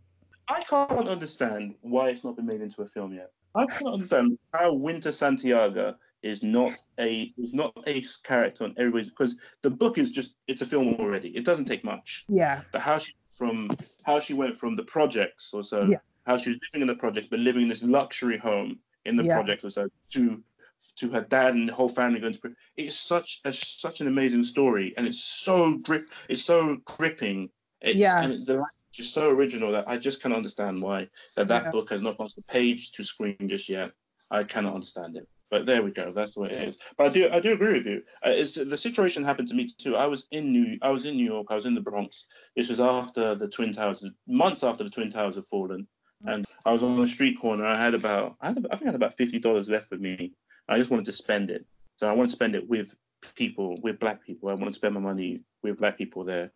I 0.48 0.62
can't 0.62 1.09
understand 1.09 1.74
why 1.83 2.09
it's 2.09 2.24
not 2.24 2.37
been 2.37 2.46
made 2.46 2.62
into 2.62 2.81
a 2.83 2.87
film 2.87 3.12
yet. 3.12 3.33
I 3.57 3.66
can't 3.66 3.95
understand 3.95 4.38
how 4.53 4.75
Winter 4.75 5.12
Santiago 5.12 5.97
is 6.23 6.42
not 6.42 6.75
a 6.99 7.33
is 7.38 7.53
not 7.53 7.73
a 7.87 8.05
character 8.25 8.64
on 8.64 8.75
everybody's 8.77 9.11
because 9.11 9.38
the 9.62 9.71
book 9.71 9.99
is 9.99 10.12
just 10.12 10.37
it's 10.47 10.62
a 10.62 10.66
film 10.66 10.95
already. 10.99 11.29
It 11.31 11.45
doesn't 11.45 11.64
take 11.66 11.85
much. 11.85 12.25
Yeah. 12.29 12.62
But 12.73 12.83
how 12.83 12.99
she 12.99 13.14
from 13.31 13.71
how 14.03 14.21
she 14.21 14.35
went 14.35 14.57
from 14.57 14.77
the 14.77 14.83
projects 14.83 15.55
or 15.55 15.62
so, 15.62 15.85
yeah. 15.85 15.99
how 16.27 16.37
she 16.37 16.51
was 16.51 16.59
living 16.73 16.83
in 16.83 16.88
the 16.88 17.01
projects 17.01 17.29
but 17.29 17.40
living 17.40 17.62
in 17.62 17.69
this 17.69 17.83
luxury 17.83 18.38
home 18.38 18.79
in 19.05 19.16
the 19.16 19.25
yeah. 19.25 19.35
projects 19.35 19.64
or 19.64 19.71
so 19.71 19.88
to 20.11 20.42
to 20.97 21.11
her 21.11 21.23
dad 21.23 21.55
and 21.55 21.69
the 21.69 21.73
whole 21.73 21.88
family 21.88 22.21
going 22.21 22.33
to 22.33 22.55
it's 22.77 22.97
such 22.97 23.40
a 23.45 23.53
such 23.53 24.01
an 24.01 24.07
amazing 24.07 24.45
story 24.45 24.92
and 24.97 25.07
it's 25.07 25.23
so 25.23 25.77
grip 25.79 26.09
it's 26.29 26.42
so 26.42 26.77
gripping 26.85 27.49
it's, 27.81 27.97
yeah. 27.97 28.23
And 28.23 28.47
the 28.47 28.55
language 28.55 28.99
is 28.99 29.12
so 29.12 29.31
original 29.31 29.73
that 29.73 29.89
I 29.89 29.97
just 29.97 30.23
can't 30.23 30.35
understand 30.35 30.83
why 30.83 31.09
that 31.37 31.49
that 31.49 31.65
yeah. 31.65 31.71
book 31.71 31.91
has 31.91 32.03
not 32.03 32.19
gone 32.19 32.29
to 32.29 32.43
page 32.49 32.93
to 32.93 33.05
screen 33.05 33.37
just 33.47 33.69
yet. 33.69 33.91
I 34.31 34.43
cannot 34.43 34.75
understand 34.75 35.17
it. 35.17 35.29
But 35.49 35.65
there 35.65 35.81
we 35.81 35.93
go. 35.93 36.11
That's 36.11 36.35
the 36.35 36.43
way 36.43 36.51
it 36.51 36.67
is. 36.67 36.83
But 36.99 37.07
I 37.07 37.09
do, 37.11 37.31
I 37.31 37.39
do 37.39 37.53
agree 37.53 37.75
with 37.75 37.87
you. 37.87 38.03
Uh, 38.27 38.31
it's, 38.31 38.57
the 38.57 38.77
situation 38.77 39.23
happened 39.23 39.47
to 39.49 39.55
me 39.55 39.69
too. 39.79 39.95
I 39.95 40.07
was 40.07 40.27
in 40.33 40.51
New, 40.51 40.77
I 40.83 40.91
was 40.91 41.07
in 41.07 41.15
New 41.17 41.25
York. 41.25 41.47
I 41.51 41.55
was 41.55 41.67
in 41.67 41.75
the 41.77 41.81
Bronx. 41.81 42.27
This 42.57 42.69
was 42.69 42.81
after 42.81 43.37
the 43.37 43.47
Twin 43.47 43.73
Towers, 43.73 44.05
months 44.27 44.65
after 44.65 44.83
the 44.83 44.91
Twin 44.91 45.09
Towers 45.09 45.37
had 45.37 45.45
fallen, 45.45 45.87
and 46.25 46.45
I 46.65 46.73
was 46.73 46.83
on 46.83 47.01
a 47.01 47.07
street 47.07 47.39
corner. 47.39 47.65
I 47.65 47.81
had 47.81 47.95
about, 47.95 48.35
I, 48.41 48.49
had, 48.49 48.67
I 48.73 48.75
think 48.75 48.89
I 48.89 48.93
had 48.93 48.97
about 48.97 49.17
fifty 49.17 49.39
dollars 49.39 49.69
left 49.69 49.93
with 49.93 50.01
me. 50.01 50.33
I 50.69 50.79
just 50.79 50.91
wanted 50.91 51.07
to 51.07 51.12
spend 51.12 51.51
it. 51.51 51.65
So 51.95 52.09
I 52.09 52.12
wanted 52.12 52.31
to 52.31 52.37
spend 52.37 52.57
it 52.57 52.69
with 52.69 52.97
people, 53.37 53.79
with 53.83 54.01
black 54.01 54.25
people. 54.27 54.49
I 54.49 54.55
wanted 54.55 54.67
to 54.67 54.73
spend 54.73 54.95
my 54.95 55.01
money 55.01 55.43
with 55.62 55.79
black 55.79 55.97
people 55.97 56.25
there. 56.25 56.51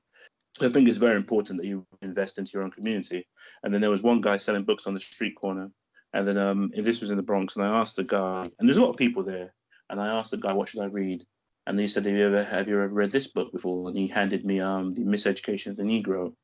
I 0.60 0.68
think 0.68 0.88
it's 0.88 0.98
very 0.98 1.16
important 1.16 1.60
that 1.60 1.66
you 1.66 1.86
invest 2.02 2.38
into 2.38 2.52
your 2.54 2.62
own 2.62 2.70
community. 2.70 3.26
And 3.62 3.72
then 3.72 3.80
there 3.80 3.90
was 3.90 4.02
one 4.02 4.20
guy 4.20 4.36
selling 4.36 4.64
books 4.64 4.86
on 4.86 4.94
the 4.94 5.00
street 5.00 5.36
corner, 5.36 5.70
and 6.12 6.26
then 6.26 6.38
um, 6.38 6.72
this 6.74 7.00
was 7.00 7.10
in 7.10 7.16
the 7.16 7.22
Bronx, 7.22 7.56
and 7.56 7.64
I 7.64 7.80
asked 7.80 7.96
the 7.96 8.04
guy, 8.04 8.48
and 8.58 8.68
there's 8.68 8.76
a 8.76 8.82
lot 8.82 8.90
of 8.90 8.96
people 8.96 9.22
there, 9.22 9.54
and 9.88 10.00
I 10.00 10.08
asked 10.08 10.32
the 10.32 10.36
guy, 10.36 10.52
"What 10.52 10.68
should 10.68 10.80
I 10.80 10.86
read?" 10.86 11.24
And 11.66 11.78
he 11.78 11.86
said, 11.86 12.04
"Have 12.04 12.16
you 12.16 12.26
ever 12.26 12.42
have 12.42 12.68
you 12.68 12.80
ever 12.80 12.92
read 12.92 13.12
this 13.12 13.28
book 13.28 13.52
before?" 13.52 13.88
And 13.88 13.96
he 13.96 14.08
handed 14.08 14.44
me 14.44 14.60
um, 14.60 14.92
the 14.94 15.02
Miseducation 15.02 15.68
of 15.68 15.76
the 15.76 15.84
Negro 15.84 16.34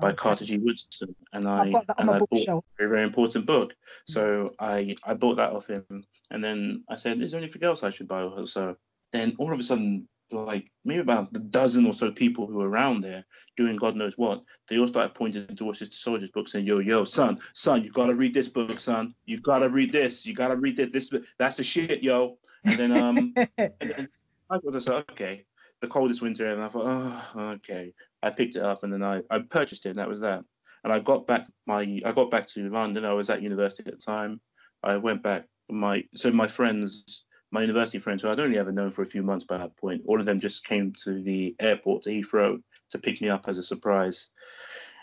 by 0.00 0.08
okay. 0.08 0.16
Carter 0.16 0.44
G. 0.44 0.58
Woodson, 0.58 1.14
and 1.32 1.46
I, 1.46 1.66
and 1.98 2.10
I 2.10 2.18
bought 2.18 2.48
a 2.48 2.60
very 2.78 2.88
very 2.88 3.02
important 3.02 3.46
book. 3.46 3.76
So 4.06 4.54
I 4.58 4.94
I 5.04 5.14
bought 5.14 5.36
that 5.36 5.52
off 5.52 5.68
him, 5.68 5.84
and 6.30 6.42
then 6.42 6.84
I 6.88 6.96
said, 6.96 7.20
"Is 7.20 7.32
there 7.32 7.40
anything 7.40 7.62
else 7.62 7.82
I 7.82 7.90
should 7.90 8.08
buy?" 8.08 8.26
So 8.44 8.76
then 9.12 9.34
all 9.38 9.52
of 9.52 9.60
a 9.60 9.62
sudden 9.62 10.08
like 10.30 10.70
maybe 10.84 11.00
about 11.00 11.34
a 11.34 11.38
dozen 11.38 11.86
or 11.86 11.92
so 11.92 12.10
people 12.10 12.46
who 12.46 12.58
were 12.58 12.68
around 12.68 13.00
there 13.00 13.24
doing 13.56 13.76
God 13.76 13.96
knows 13.96 14.18
what, 14.18 14.42
they 14.68 14.78
all 14.78 14.88
started 14.88 15.14
pointing 15.14 15.46
towards 15.54 15.78
Sister 15.78 15.96
Souljah's 15.96 16.30
book 16.30 16.48
saying, 16.48 16.66
Yo, 16.66 16.78
yo, 16.78 17.04
son, 17.04 17.38
son, 17.52 17.84
you 17.84 17.90
gotta 17.90 18.14
read 18.14 18.34
this 18.34 18.48
book, 18.48 18.80
son. 18.80 19.14
You 19.26 19.40
gotta 19.40 19.68
read 19.68 19.92
this. 19.92 20.26
You 20.26 20.34
gotta 20.34 20.56
read 20.56 20.76
this. 20.76 20.90
This 20.90 21.12
that's 21.38 21.56
the 21.56 21.62
shit, 21.62 22.02
yo. 22.02 22.38
And 22.64 22.78
then 22.78 22.92
um 22.92 23.34
and 23.58 23.74
then 23.80 24.08
I 24.50 24.58
thought, 24.58 25.10
okay, 25.12 25.44
the 25.80 25.88
coldest 25.88 26.22
winter, 26.22 26.50
and 26.50 26.62
I 26.62 26.68
thought, 26.68 26.84
oh, 26.86 27.52
okay. 27.54 27.92
I 28.22 28.30
picked 28.30 28.56
it 28.56 28.62
up 28.62 28.82
and 28.82 28.92
then 28.92 29.02
I, 29.02 29.22
I 29.30 29.40
purchased 29.40 29.86
it, 29.86 29.90
and 29.90 29.98
that 29.98 30.08
was 30.08 30.20
that. 30.20 30.42
And 30.82 30.92
I 30.92 31.00
got 31.00 31.26
back 31.26 31.46
my 31.66 32.00
I 32.04 32.12
got 32.12 32.30
back 32.30 32.46
to 32.48 32.68
London. 32.68 33.04
I 33.04 33.12
was 33.12 33.30
at 33.30 33.42
university 33.42 33.88
at 33.88 33.98
the 33.98 34.04
time. 34.04 34.40
I 34.82 34.96
went 34.96 35.22
back 35.22 35.46
my 35.70 36.04
so 36.14 36.30
my 36.30 36.46
friends 36.46 37.23
my 37.54 37.62
university 37.62 38.00
friends, 38.00 38.22
who 38.22 38.28
I'd 38.28 38.40
only 38.40 38.58
ever 38.58 38.72
known 38.72 38.90
for 38.90 39.02
a 39.02 39.06
few 39.06 39.22
months 39.22 39.44
by 39.44 39.58
that 39.58 39.76
point, 39.76 40.02
all 40.06 40.18
of 40.18 40.26
them 40.26 40.40
just 40.40 40.66
came 40.66 40.92
to 41.04 41.22
the 41.22 41.54
airport 41.60 42.02
to 42.02 42.10
Heathrow 42.10 42.60
to 42.90 42.98
pick 42.98 43.20
me 43.20 43.28
up 43.28 43.44
as 43.46 43.58
a 43.58 43.62
surprise. 43.62 44.30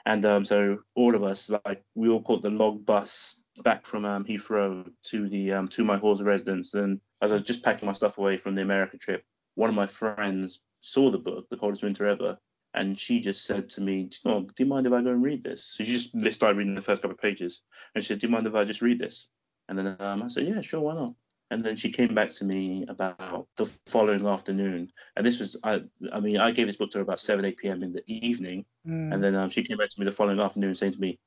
And 0.05 0.25
um, 0.25 0.43
so 0.43 0.79
all 0.95 1.15
of 1.15 1.23
us, 1.23 1.49
like, 1.65 1.81
we 1.95 2.09
all 2.09 2.21
caught 2.21 2.41
the 2.41 2.49
log 2.49 2.85
bus 2.85 3.45
back 3.63 3.85
from 3.85 4.03
um, 4.03 4.25
Heathrow 4.25 4.91
to 5.03 5.29
the 5.29 5.53
um, 5.53 5.69
to 5.69 5.85
my 5.85 5.95
halls 5.95 6.19
of 6.19 6.25
residence. 6.25 6.73
And 6.73 6.99
as 7.21 7.31
I 7.31 7.35
was 7.35 7.43
just 7.43 7.63
packing 7.63 7.85
my 7.85 7.93
stuff 7.93 8.17
away 8.17 8.37
from 8.37 8.55
the 8.55 8.63
America 8.63 8.97
trip, 8.97 9.23
one 9.55 9.69
of 9.69 9.75
my 9.75 9.87
friends 9.87 10.61
saw 10.81 11.09
the 11.09 11.19
book, 11.19 11.47
The 11.49 11.57
Coldest 11.57 11.83
Winter 11.83 12.05
Ever, 12.05 12.37
and 12.73 12.99
she 12.99 13.21
just 13.21 13.45
said 13.45 13.69
to 13.69 13.81
me, 13.81 14.09
"Do 14.23 14.45
you 14.59 14.65
mind 14.65 14.87
if 14.87 14.93
I 14.93 15.01
go 15.01 15.11
and 15.11 15.23
read 15.23 15.41
this?" 15.41 15.63
So 15.63 15.85
she 15.85 15.93
just 15.93 16.33
started 16.33 16.57
reading 16.57 16.75
the 16.75 16.81
first 16.81 17.01
couple 17.01 17.15
of 17.15 17.21
pages, 17.21 17.61
and 17.95 18.03
she 18.03 18.09
said, 18.09 18.19
"Do 18.19 18.27
you 18.27 18.31
mind 18.31 18.47
if 18.47 18.55
I 18.55 18.65
just 18.65 18.81
read 18.81 18.99
this?" 18.99 19.29
And 19.69 19.77
then 19.77 19.95
um, 19.99 20.23
I 20.23 20.27
said, 20.27 20.47
"Yeah, 20.47 20.59
sure, 20.59 20.81
why 20.81 20.95
not?" 20.95 21.13
And 21.51 21.63
then 21.63 21.75
she 21.75 21.91
came 21.91 22.15
back 22.15 22.29
to 22.29 22.45
me 22.45 22.85
about 22.87 23.45
the 23.57 23.65
following 23.85 24.25
afternoon. 24.25 24.89
And 25.15 25.25
this 25.25 25.39
was, 25.39 25.59
I, 25.63 25.81
I 26.13 26.19
mean, 26.21 26.37
I 26.37 26.51
gave 26.51 26.67
this 26.67 26.77
book 26.77 26.89
to 26.91 26.99
her 26.99 27.03
about 27.03 27.19
7, 27.19 27.43
8 27.43 27.57
p.m. 27.57 27.83
in 27.83 27.91
the 27.91 28.03
evening. 28.07 28.65
Mm. 28.87 29.13
And 29.13 29.23
then 29.23 29.35
um, 29.35 29.49
she 29.49 29.61
came 29.61 29.77
back 29.77 29.89
to 29.89 29.99
me 29.99 30.05
the 30.05 30.11
following 30.13 30.39
afternoon 30.39 30.73
saying 30.75 30.93
to 30.93 31.01
me, 31.01 31.19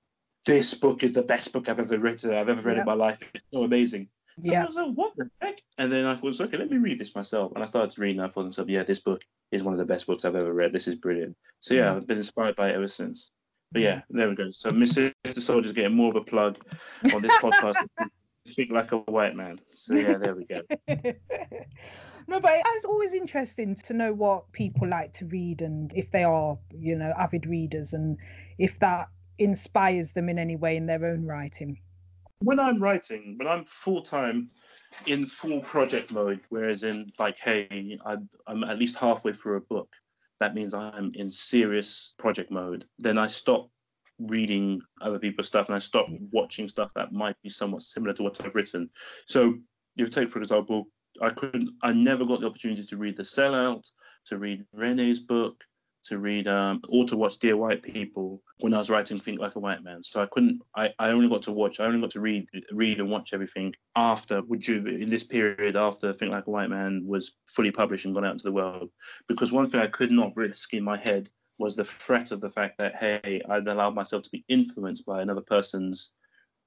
This 0.46 0.72
book 0.74 1.02
is 1.02 1.12
the 1.12 1.22
best 1.22 1.52
book 1.52 1.68
I've 1.68 1.78
ever 1.78 1.98
written, 1.98 2.34
I've 2.34 2.48
ever 2.48 2.62
read 2.62 2.78
in 2.78 2.86
my 2.86 2.94
life. 2.94 3.18
It's 3.34 3.44
so 3.52 3.64
amazing. 3.64 4.08
And 4.38 4.46
yeah. 4.46 4.62
I 4.62 4.66
was 4.66 4.76
like, 4.76 4.94
what 4.94 5.12
the 5.16 5.30
heck? 5.40 5.60
And 5.78 5.92
then 5.92 6.06
I 6.06 6.14
thought, 6.14 6.40
okay, 6.40 6.56
let 6.56 6.70
me 6.70 6.78
read 6.78 6.98
this 6.98 7.14
myself. 7.14 7.52
And 7.54 7.62
I 7.62 7.66
started 7.66 7.96
reading. 7.98 8.18
And 8.18 8.26
I 8.26 8.30
thought 8.30 8.46
myself, 8.46 8.68
yeah, 8.68 8.82
this 8.82 9.00
book 9.00 9.22
is 9.52 9.62
one 9.62 9.74
of 9.74 9.78
the 9.78 9.84
best 9.84 10.06
books 10.06 10.24
I've 10.24 10.34
ever 10.34 10.52
read. 10.52 10.72
This 10.72 10.88
is 10.88 10.96
brilliant. 10.96 11.36
So 11.60 11.74
yeah, 11.74 11.90
Mm. 11.90 11.96
I've 11.96 12.06
been 12.06 12.18
inspired 12.18 12.56
by 12.56 12.70
it 12.70 12.76
ever 12.76 12.88
since. 12.88 13.30
But 13.72 13.82
yeah, 13.82 14.02
there 14.10 14.28
we 14.28 14.34
go. 14.36 14.50
So 14.52 14.70
Sister 14.70 15.12
Souljah's 15.24 15.72
getting 15.72 15.96
more 15.96 16.10
of 16.10 16.16
a 16.16 16.20
plug 16.22 16.58
on 17.12 17.22
this 17.22 17.32
podcast. 17.42 17.76
Think 18.46 18.70
like 18.70 18.92
a 18.92 18.98
white 18.98 19.34
man. 19.34 19.58
So 19.68 19.94
yeah, 19.94 20.18
there 20.18 20.34
we 20.34 20.44
go. 20.44 20.60
no, 22.28 22.40
but 22.40 22.52
it's 22.54 22.84
always 22.84 23.14
interesting 23.14 23.74
to 23.74 23.94
know 23.94 24.12
what 24.12 24.50
people 24.52 24.88
like 24.88 25.12
to 25.14 25.26
read 25.26 25.62
and 25.62 25.92
if 25.94 26.10
they 26.10 26.24
are, 26.24 26.58
you 26.70 26.96
know, 26.96 27.12
avid 27.18 27.46
readers 27.46 27.94
and 27.94 28.18
if 28.58 28.78
that 28.80 29.08
inspires 29.38 30.12
them 30.12 30.28
in 30.28 30.38
any 30.38 30.56
way 30.56 30.76
in 30.76 30.86
their 30.86 31.04
own 31.06 31.26
writing. 31.26 31.78
When 32.40 32.60
I'm 32.60 32.82
writing, 32.82 33.36
when 33.38 33.48
I'm 33.48 33.64
full 33.64 34.02
time 34.02 34.50
in 35.06 35.24
full 35.24 35.60
project 35.60 36.12
mode, 36.12 36.40
whereas 36.50 36.84
in 36.84 37.10
like, 37.18 37.38
hey, 37.38 37.96
I'm, 38.04 38.28
I'm 38.46 38.64
at 38.64 38.78
least 38.78 38.98
halfway 38.98 39.32
through 39.32 39.56
a 39.56 39.60
book, 39.62 39.88
that 40.40 40.54
means 40.54 40.74
I'm 40.74 41.10
in 41.14 41.30
serious 41.30 42.14
project 42.18 42.50
mode. 42.50 42.84
Then 42.98 43.18
I 43.18 43.26
stop 43.26 43.70
reading 44.18 44.80
other 45.00 45.18
people's 45.18 45.48
stuff 45.48 45.68
and 45.68 45.76
I 45.76 45.78
stop 45.78 46.06
watching 46.30 46.68
stuff 46.68 46.92
that 46.94 47.12
might 47.12 47.36
be 47.42 47.48
somewhat 47.48 47.82
similar 47.82 48.12
to 48.14 48.22
what 48.22 48.44
I've 48.44 48.54
written. 48.54 48.90
So 49.26 49.54
you 49.96 50.06
take, 50.06 50.30
for 50.30 50.40
example, 50.40 50.88
I 51.20 51.30
couldn't, 51.30 51.70
I 51.82 51.92
never 51.92 52.24
got 52.24 52.40
the 52.40 52.46
opportunity 52.46 52.82
to 52.82 52.96
read 52.96 53.16
The 53.16 53.22
Sellout, 53.22 53.90
to 54.26 54.38
read 54.38 54.64
Reni's 54.74 55.20
book, 55.20 55.64
to 56.04 56.18
read 56.18 56.46
um, 56.48 56.82
or 56.90 57.04
to 57.06 57.16
watch 57.16 57.38
Dear 57.38 57.56
White 57.56 57.82
People 57.82 58.42
when 58.60 58.74
I 58.74 58.78
was 58.78 58.90
writing 58.90 59.18
Think 59.18 59.40
Like 59.40 59.56
a 59.56 59.60
White 59.60 59.82
Man. 59.82 60.02
So 60.02 60.22
I 60.22 60.26
couldn't, 60.26 60.62
I, 60.76 60.92
I 60.98 61.08
only 61.08 61.28
got 61.28 61.42
to 61.42 61.52
watch, 61.52 61.80
I 61.80 61.84
only 61.86 62.00
got 62.00 62.10
to 62.10 62.20
read, 62.20 62.46
read 62.72 63.00
and 63.00 63.10
watch 63.10 63.32
everything 63.32 63.74
after, 63.96 64.42
would 64.42 64.66
you, 64.66 64.84
in 64.86 65.08
this 65.08 65.24
period 65.24 65.76
after 65.76 66.12
Think 66.12 66.32
Like 66.32 66.46
a 66.46 66.50
White 66.50 66.70
Man 66.70 67.04
was 67.06 67.38
fully 67.48 67.70
published 67.70 68.04
and 68.04 68.14
gone 68.14 68.24
out 68.24 68.32
into 68.32 68.44
the 68.44 68.52
world. 68.52 68.90
Because 69.28 69.50
one 69.50 69.68
thing 69.68 69.80
I 69.80 69.86
could 69.86 70.10
not 70.10 70.36
risk 70.36 70.74
in 70.74 70.84
my 70.84 70.96
head 70.96 71.28
was 71.58 71.76
the 71.76 71.84
threat 71.84 72.32
of 72.32 72.40
the 72.40 72.50
fact 72.50 72.78
that, 72.78 72.96
hey, 72.96 73.40
I'd 73.48 73.68
allowed 73.68 73.94
myself 73.94 74.22
to 74.24 74.30
be 74.30 74.44
influenced 74.48 75.06
by 75.06 75.22
another 75.22 75.40
person's, 75.40 76.14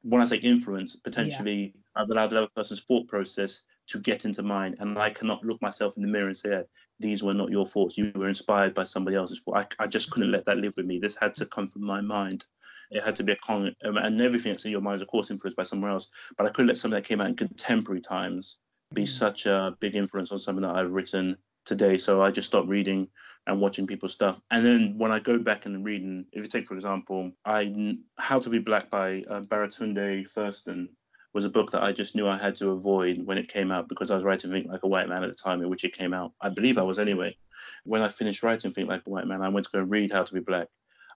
when 0.04 0.22
I 0.22 0.26
say 0.26 0.38
influence, 0.38 0.96
potentially 0.96 1.74
I've 1.96 2.10
allowed 2.10 2.32
another 2.32 2.50
person's 2.56 2.84
thought 2.84 3.08
process 3.08 3.64
to 3.88 4.00
get 4.00 4.26
into 4.26 4.44
mine. 4.44 4.76
And 4.80 4.98
I 4.98 5.10
cannot 5.10 5.44
look 5.44 5.62
myself 5.62 5.98
in 5.98 6.04
the 6.04 6.10
mirror 6.10 6.28
and 6.28 6.38
say, 6.38 6.64
these 7.00 7.24
were 7.24 7.34
not 7.34 7.50
your 7.50 7.66
thoughts. 7.66 7.98
You 7.98 8.12
were 8.16 8.28
inspired 8.28 8.74
by 8.74 8.84
somebody 8.84 9.18
else's 9.18 9.42
thought. 9.44 9.58
I, 9.80 9.84
I 9.84 9.88
just 9.88 10.12
couldn't 10.12 10.32
let 10.32 10.46
that 10.46 10.58
live 10.58 10.74
with 10.78 10.86
me. 10.86 11.00
This 11.00 11.18
had 11.18 11.34
to 11.36 11.46
come 11.46 11.68
from 11.68 11.86
my 11.86 12.02
mind. 12.02 12.46
It 12.90 13.04
had 13.04 13.18
to 13.18 13.24
be 13.24 13.34
a 13.34 13.36
con, 13.38 13.76
um, 13.84 13.98
and 13.98 14.22
everything 14.22 14.54
that's 14.54 14.64
in 14.64 14.72
your 14.72 14.82
mind 14.82 14.96
is, 14.96 15.02
of 15.02 15.10
course, 15.10 15.30
influenced 15.30 15.58
by 15.58 15.64
somewhere 15.64 15.92
else. 15.92 16.10
But 16.38 16.48
I 16.48 16.50
couldn't 16.50 16.68
let 16.68 16.78
something 16.78 16.96
that 16.96 17.08
came 17.08 17.20
out 17.20 17.28
in 17.28 17.36
contemporary 17.36 18.00
times 18.00 18.60
be 18.94 19.04
Mm. 19.04 19.08
such 19.08 19.46
a 19.46 19.76
big 19.82 19.98
influence 19.98 20.32
on 20.32 20.40
something 20.40 20.62
that 20.62 20.76
I've 20.76 20.92
written 20.92 21.38
today. 21.68 21.98
So 21.98 22.22
I 22.22 22.32
just 22.32 22.48
stopped 22.48 22.68
reading 22.70 23.10
and 23.46 23.62
watching 23.62 23.88
people's 23.88 24.14
stuff. 24.14 24.42
And 24.50 24.66
then 24.66 24.98
when 24.98 25.12
I 25.12 25.20
go 25.20 25.38
back 25.38 25.66
and 25.66 25.86
read, 25.86 26.02
and 26.02 26.26
if 26.32 26.44
you 26.44 26.50
take, 26.50 26.66
for 26.66 26.76
example, 26.76 27.32
I 27.46 27.98
How 28.18 28.40
to 28.40 28.50
Be 28.50 28.60
Black 28.60 28.90
by 28.90 29.24
uh, 29.30 29.42
Baratunde 29.42 30.28
Thurston 30.30 30.90
was 31.34 31.46
a 31.46 31.50
book 31.50 31.72
that 31.72 31.84
I 31.84 31.92
just 31.92 32.16
knew 32.16 32.28
I 32.28 32.38
had 32.38 32.56
to 32.56 32.72
avoid 32.72 33.26
when 33.26 33.38
it 33.38 33.48
came 33.48 33.72
out 33.72 33.90
because 33.90 34.10
I 34.10 34.16
was 34.16 34.24
writing 34.24 34.52
Think 34.52 34.68
Like 34.68 34.84
a 34.84 34.88
White 34.88 35.10
Man 35.10 35.24
at 35.24 35.30
the 35.30 35.36
time 35.36 35.62
in 35.62 35.70
which 35.70 35.84
it 35.84 35.96
came 35.96 36.14
out. 36.14 36.34
I 36.42 36.50
believe 36.50 36.78
I 36.78 36.84
was 36.84 37.00
anyway. 37.00 37.38
When 37.84 38.02
I 38.02 38.08
finished 38.08 38.44
writing 38.44 38.72
Think 38.72 38.90
Like 38.90 39.04
a 39.06 39.10
White 39.10 39.28
Man, 39.28 39.42
I 39.42 39.50
went 39.50 39.66
to 39.66 39.72
go 39.72 39.82
read 39.82 40.12
How 40.12 40.24
to 40.24 40.34
Be 40.34 40.40
Black. 40.40 40.68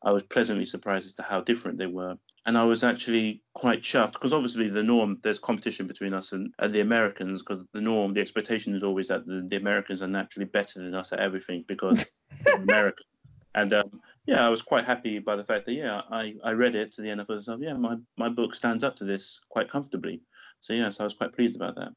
I 0.04 0.12
was 0.12 0.24
pleasantly 0.24 0.66
surprised 0.66 1.06
as 1.06 1.14
to 1.16 1.24
how 1.24 1.42
different 1.42 1.78
they 1.78 1.86
were. 1.86 2.18
And 2.46 2.58
I 2.58 2.64
was 2.64 2.84
actually 2.84 3.44
quite 3.54 3.82
chuffed 3.82 4.14
because 4.14 4.34
obviously 4.34 4.68
the 4.68 4.82
norm, 4.82 5.20
there's 5.22 5.38
competition 5.38 5.86
between 5.86 6.14
us 6.14 6.32
and, 6.32 6.52
and 6.58 6.74
the 6.74 6.82
Americans 6.82 7.44
because 7.44 7.64
the 7.74 7.82
norm, 7.82 8.14
the 8.14 8.22
expectation 8.22 8.74
is 8.74 8.84
always 8.84 9.10
that 9.10 9.28
the, 9.28 9.46
the 9.48 9.58
Americans 9.58 10.02
are 10.02 10.08
naturally 10.08 10.48
better 10.48 10.80
than 10.80 10.96
us 10.96 11.14
at 11.14 11.20
everything 11.20 11.64
because 11.68 12.06
we're 12.46 12.56
American. 12.56 13.06
And 13.54 13.74
um, 13.74 14.02
yeah, 14.26 14.46
I 14.46 14.50
was 14.50 14.62
quite 14.62 14.86
happy 14.86 15.20
by 15.20 15.36
the 15.36 15.44
fact 15.44 15.66
that, 15.66 15.74
yeah, 15.74 16.02
I, 16.10 16.36
I 16.44 16.52
read 16.52 16.74
it 16.74 16.92
to 16.94 17.02
the 17.02 17.12
end 17.12 17.22
of 17.22 17.30
it. 17.30 17.44
So 17.44 17.58
yeah, 17.60 17.74
my, 17.74 17.98
my 18.18 18.30
book 18.30 18.56
stands 18.56 18.84
up 18.84 18.96
to 18.98 19.04
this 19.04 19.42
quite 19.50 19.70
comfortably. 19.70 20.22
So 20.62 20.74
yeah, 20.74 20.90
so 20.90 21.04
I 21.04 21.06
was 21.06 21.14
quite 21.14 21.34
pleased 21.34 21.56
about 21.56 21.76
that. 21.76 21.90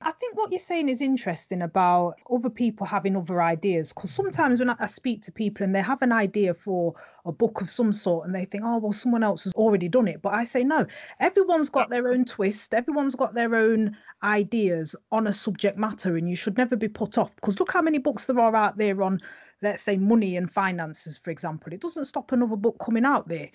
I 0.00 0.12
think 0.12 0.36
what 0.36 0.50
you're 0.50 0.58
saying 0.58 0.90
is 0.90 1.00
interesting 1.00 1.62
about 1.62 2.16
other 2.30 2.50
people 2.50 2.86
having 2.86 3.16
other 3.16 3.40
ideas. 3.40 3.92
Because 3.92 4.10
sometimes 4.10 4.60
when 4.60 4.68
I, 4.68 4.86
speak 4.86 5.22
to 5.22 5.32
people 5.32 5.64
and 5.64 5.74
they 5.74 5.80
have 5.80 6.02
an 6.02 6.12
idea 6.12 6.52
for 6.52 6.94
a 7.24 7.32
book 7.32 7.62
of 7.62 7.70
some 7.70 7.92
sort 7.92 8.26
and 8.26 8.34
they 8.34 8.44
think, 8.44 8.64
oh, 8.66 8.78
well, 8.78 8.92
someone 8.92 9.24
else 9.24 9.44
has 9.44 9.54
already 9.54 9.88
done 9.88 10.06
it. 10.06 10.20
But 10.20 10.34
I 10.34 10.44
say, 10.44 10.62
no, 10.62 10.86
everyone's 11.20 11.70
got 11.70 11.88
their 11.88 12.08
own 12.08 12.24
twist, 12.26 12.74
everyone's 12.74 13.14
got 13.14 13.34
their 13.34 13.54
own 13.54 13.96
ideas 14.22 14.94
on 15.10 15.26
a 15.26 15.32
subject 15.32 15.78
matter, 15.78 16.16
and 16.16 16.28
you 16.28 16.36
should 16.36 16.58
never 16.58 16.76
be 16.76 16.88
put 16.88 17.16
off. 17.16 17.34
Because 17.36 17.58
look 17.58 17.72
how 17.72 17.82
many 17.82 17.98
books 17.98 18.26
there 18.26 18.38
are 18.38 18.54
out 18.54 18.76
there 18.76 19.02
on, 19.02 19.20
let's 19.62 19.82
say, 19.82 19.96
money 19.96 20.36
and 20.36 20.52
finances, 20.52 21.16
for 21.16 21.30
example. 21.30 21.72
It 21.72 21.80
doesn't 21.80 22.04
stop 22.04 22.32
another 22.32 22.56
book 22.56 22.76
coming 22.78 23.06
out 23.06 23.28
there. 23.28 23.48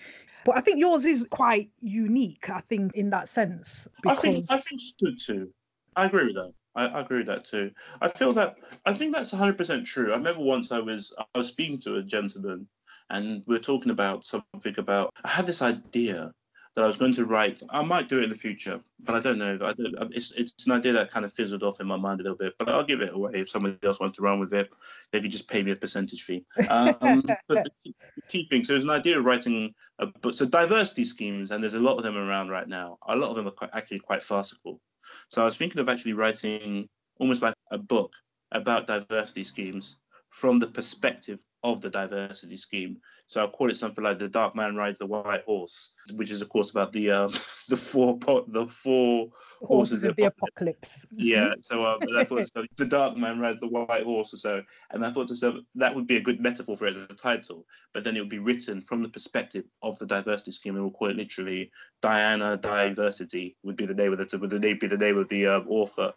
But 0.44 0.56
I 0.56 0.62
think 0.62 0.80
yours 0.80 1.04
is 1.04 1.28
quite 1.30 1.70
unique, 1.80 2.50
I 2.50 2.60
think, 2.60 2.94
in 2.94 3.10
that 3.10 3.28
sense. 3.28 3.86
I 4.06 4.14
think 4.14 4.36
Because 4.36 4.50
I 4.50 4.56
think 4.56 4.80
it's 4.82 4.94
good 5.00 5.18
too. 5.18 5.52
I 5.96 6.06
agree 6.06 6.26
with 6.26 6.34
that. 6.36 6.52
I, 6.74 6.86
I 6.86 7.00
agree 7.00 7.18
with 7.18 7.26
that 7.26 7.44
too. 7.44 7.70
I 8.00 8.08
feel 8.08 8.32
that 8.34 8.58
I 8.86 8.92
think 8.94 9.14
that's 9.14 9.32
100 9.32 9.56
percent 9.56 9.86
true. 9.86 10.12
I 10.12 10.16
remember 10.16 10.42
once 10.42 10.72
I 10.72 10.78
was 10.78 11.14
I 11.18 11.38
was 11.38 11.48
speaking 11.48 11.78
to 11.80 11.96
a 11.96 12.02
gentleman, 12.02 12.68
and 13.10 13.44
we 13.46 13.54
were 13.56 13.60
talking 13.60 13.90
about 13.90 14.24
something 14.24 14.74
about 14.78 15.12
I 15.24 15.30
had 15.30 15.46
this 15.46 15.62
idea 15.62 16.32
that 16.74 16.84
I 16.84 16.86
was 16.86 16.96
going 16.96 17.12
to 17.14 17.24
write. 17.24 17.62
I 17.70 17.82
might 17.82 18.08
do 18.08 18.20
it 18.20 18.24
in 18.24 18.30
the 18.30 18.36
future, 18.36 18.80
but 19.00 19.16
I 19.16 19.20
don't 19.20 19.38
know. 19.38 19.58
I 19.62 19.72
don't, 19.72 20.14
it's 20.14 20.32
it's 20.32 20.66
an 20.66 20.72
idea 20.72 20.92
that 20.92 21.10
kind 21.10 21.24
of 21.24 21.32
fizzled 21.32 21.64
off 21.64 21.80
in 21.80 21.86
my 21.86 21.96
mind 21.96 22.20
a 22.20 22.22
little 22.22 22.38
bit. 22.38 22.54
But 22.58 22.68
I'll 22.68 22.84
give 22.84 23.02
it 23.02 23.12
away 23.12 23.32
if 23.34 23.50
somebody 23.50 23.76
else 23.82 23.98
wants 23.98 24.16
to 24.16 24.22
run 24.22 24.38
with 24.38 24.52
it. 24.54 24.70
They 25.10 25.20
could 25.20 25.32
just 25.32 25.50
pay 25.50 25.62
me 25.62 25.72
a 25.72 25.76
percentage 25.76 26.22
fee. 26.22 26.44
Um, 26.68 27.22
but 27.48 27.64
the 27.64 27.70
key- 27.84 27.94
the 28.16 28.22
key 28.28 28.44
thing, 28.44 28.64
so 28.64 28.74
there's 28.74 28.84
an 28.84 28.90
idea 28.90 29.18
of 29.18 29.24
writing 29.24 29.74
a 29.98 30.06
book. 30.06 30.34
So 30.34 30.46
diversity 30.46 31.04
schemes, 31.04 31.50
and 31.50 31.62
there's 31.62 31.74
a 31.74 31.80
lot 31.80 31.96
of 31.96 32.04
them 32.04 32.16
around 32.16 32.50
right 32.50 32.68
now. 32.68 32.98
A 33.08 33.16
lot 33.16 33.30
of 33.30 33.36
them 33.36 33.48
are 33.48 33.52
quite, 33.52 33.70
actually 33.72 33.98
quite 33.98 34.22
farcical. 34.22 34.80
So 35.28 35.42
I 35.42 35.44
was 35.44 35.56
thinking 35.56 35.80
of 35.80 35.88
actually 35.88 36.12
writing 36.14 36.88
almost 37.18 37.42
like 37.42 37.54
a 37.70 37.78
book 37.78 38.12
about 38.52 38.86
diversity 38.86 39.44
schemes 39.44 39.98
from 40.30 40.58
the 40.58 40.66
perspective 40.66 41.38
of 41.62 41.80
the 41.80 41.90
diversity 41.90 42.56
scheme. 42.56 42.98
So 43.26 43.40
I'll 43.40 43.50
call 43.50 43.70
it 43.70 43.76
something 43.76 44.02
like 44.02 44.18
"The 44.18 44.28
Dark 44.28 44.54
Man 44.54 44.74
Rides 44.74 44.98
the 44.98 45.06
White 45.06 45.44
Horse," 45.44 45.94
which 46.14 46.30
is 46.30 46.42
of 46.42 46.48
course 46.48 46.70
about 46.70 46.92
the 46.92 47.10
um, 47.10 47.28
the 47.68 47.76
four 47.76 48.18
po- 48.18 48.46
the 48.48 48.66
four 48.66 49.28
horses 49.62 50.04
of 50.04 50.16
the 50.16 50.24
apocalypse. 50.24 51.04
yeah. 51.14 51.52
So 51.60 51.84
um, 51.84 51.98
I 52.16 52.24
thought 52.24 52.48
so, 52.48 52.64
the 52.76 52.86
Dark 52.86 53.16
Man 53.16 53.38
rides 53.40 53.60
the 53.60 53.68
White 53.68 54.04
Horse 54.04 54.32
or 54.34 54.38
so, 54.38 54.62
and 54.90 55.04
I 55.04 55.10
thought 55.10 55.28
to 55.28 55.34
myself 55.34 55.56
that 55.76 55.94
would 55.94 56.06
be 56.06 56.16
a 56.16 56.20
good 56.20 56.40
metaphor 56.40 56.76
for 56.76 56.86
it 56.86 56.96
as 56.96 57.04
a 57.04 57.14
title. 57.14 57.66
But 57.92 58.04
then 58.04 58.16
it 58.16 58.20
would 58.20 58.28
be 58.28 58.38
written 58.38 58.80
from 58.80 59.02
the 59.02 59.08
perspective 59.08 59.64
of 59.82 59.98
the 59.98 60.06
diversity 60.06 60.52
scheme, 60.52 60.74
and 60.74 60.84
we'll 60.84 60.92
call 60.92 61.10
it 61.10 61.16
literally 61.16 61.70
Diana 62.00 62.56
Diversity 62.56 63.56
would 63.62 63.76
be 63.76 63.86
the 63.86 63.94
name 63.94 64.12
of 64.12 64.18
the 64.18 64.38
would 64.38 64.50
the 64.50 64.58
name 64.58 64.78
be 64.80 64.86
the 64.86 64.96
name 64.96 65.18
of 65.18 65.28
the 65.28 65.46
um, 65.46 65.66
author, 65.68 66.12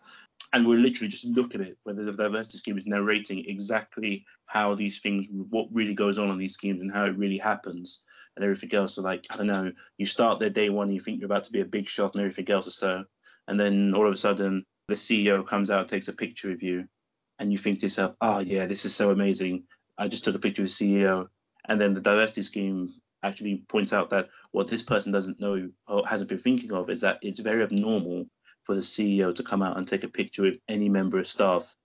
and 0.53 0.67
we'll 0.67 0.79
literally 0.79 1.09
just 1.09 1.25
look 1.25 1.55
at 1.55 1.61
it 1.61 1.77
whether 1.83 2.05
the 2.05 2.11
diversity 2.11 2.59
scheme 2.59 2.77
is 2.77 2.85
narrating 2.85 3.43
exactly 3.47 4.23
how 4.45 4.75
these 4.75 4.99
things, 4.99 5.27
what 5.49 5.67
really 5.71 5.95
goes 5.95 6.19
on 6.19 6.29
in 6.29 6.37
these 6.37 6.53
schemes, 6.53 6.79
and 6.79 6.93
how 6.93 7.05
it 7.05 7.17
really 7.17 7.39
happens, 7.39 8.05
and 8.35 8.43
everything 8.43 8.73
else. 8.73 8.95
So 8.95 9.01
like 9.01 9.25
I 9.31 9.37
don't 9.37 9.47
know, 9.47 9.71
you 9.97 10.05
start 10.05 10.39
there 10.39 10.51
day 10.51 10.69
one, 10.69 10.87
and 10.87 10.93
you 10.93 10.99
think 10.99 11.19
you're 11.19 11.25
about 11.25 11.43
to 11.45 11.51
be 11.51 11.61
a 11.61 11.65
big 11.65 11.89
shot, 11.89 12.13
and 12.13 12.21
everything 12.21 12.49
else 12.51 12.67
or 12.67 12.71
so, 12.71 13.03
and 13.47 13.59
then 13.59 13.93
all 13.95 14.07
of 14.07 14.13
a 14.13 14.17
sudden 14.17 14.63
the 14.87 14.95
CEO 14.95 15.45
comes 15.45 15.69
out, 15.71 15.89
takes 15.89 16.07
a 16.07 16.13
picture 16.13 16.51
of 16.51 16.61
you, 16.61 16.87
and 17.39 17.51
you 17.51 17.57
think 17.57 17.79
to 17.79 17.87
yourself, 17.87 18.15
"Oh 18.21 18.39
yeah, 18.39 18.67
this 18.67 18.85
is 18.85 18.95
so 18.95 19.11
amazing! 19.11 19.63
I 19.97 20.07
just 20.07 20.23
took 20.23 20.35
a 20.35 20.39
picture 20.39 20.61
of 20.61 20.67
the 20.67 20.73
CEO," 20.73 21.27
and 21.67 21.81
then 21.81 21.93
the 21.93 22.01
diversity 22.01 22.43
scheme 22.43 22.93
actually 23.23 23.63
points 23.69 23.93
out 23.93 24.09
that 24.11 24.29
what 24.51 24.67
this 24.67 24.83
person 24.83 25.11
doesn't 25.11 25.39
know 25.39 25.69
or 25.87 26.05
hasn't 26.05 26.29
been 26.29 26.37
thinking 26.37 26.73
of 26.73 26.89
is 26.89 27.01
that 27.01 27.17
it's 27.21 27.39
very 27.39 27.63
abnormal 27.63 28.27
for 28.63 28.75
the 28.75 28.81
CEO 28.81 29.33
to 29.35 29.43
come 29.43 29.61
out 29.61 29.77
and 29.77 29.87
take 29.87 30.03
a 30.03 30.09
picture 30.09 30.41
with 30.41 30.57
any 30.67 30.89
member 30.89 31.19
of 31.19 31.27
staff 31.27 31.75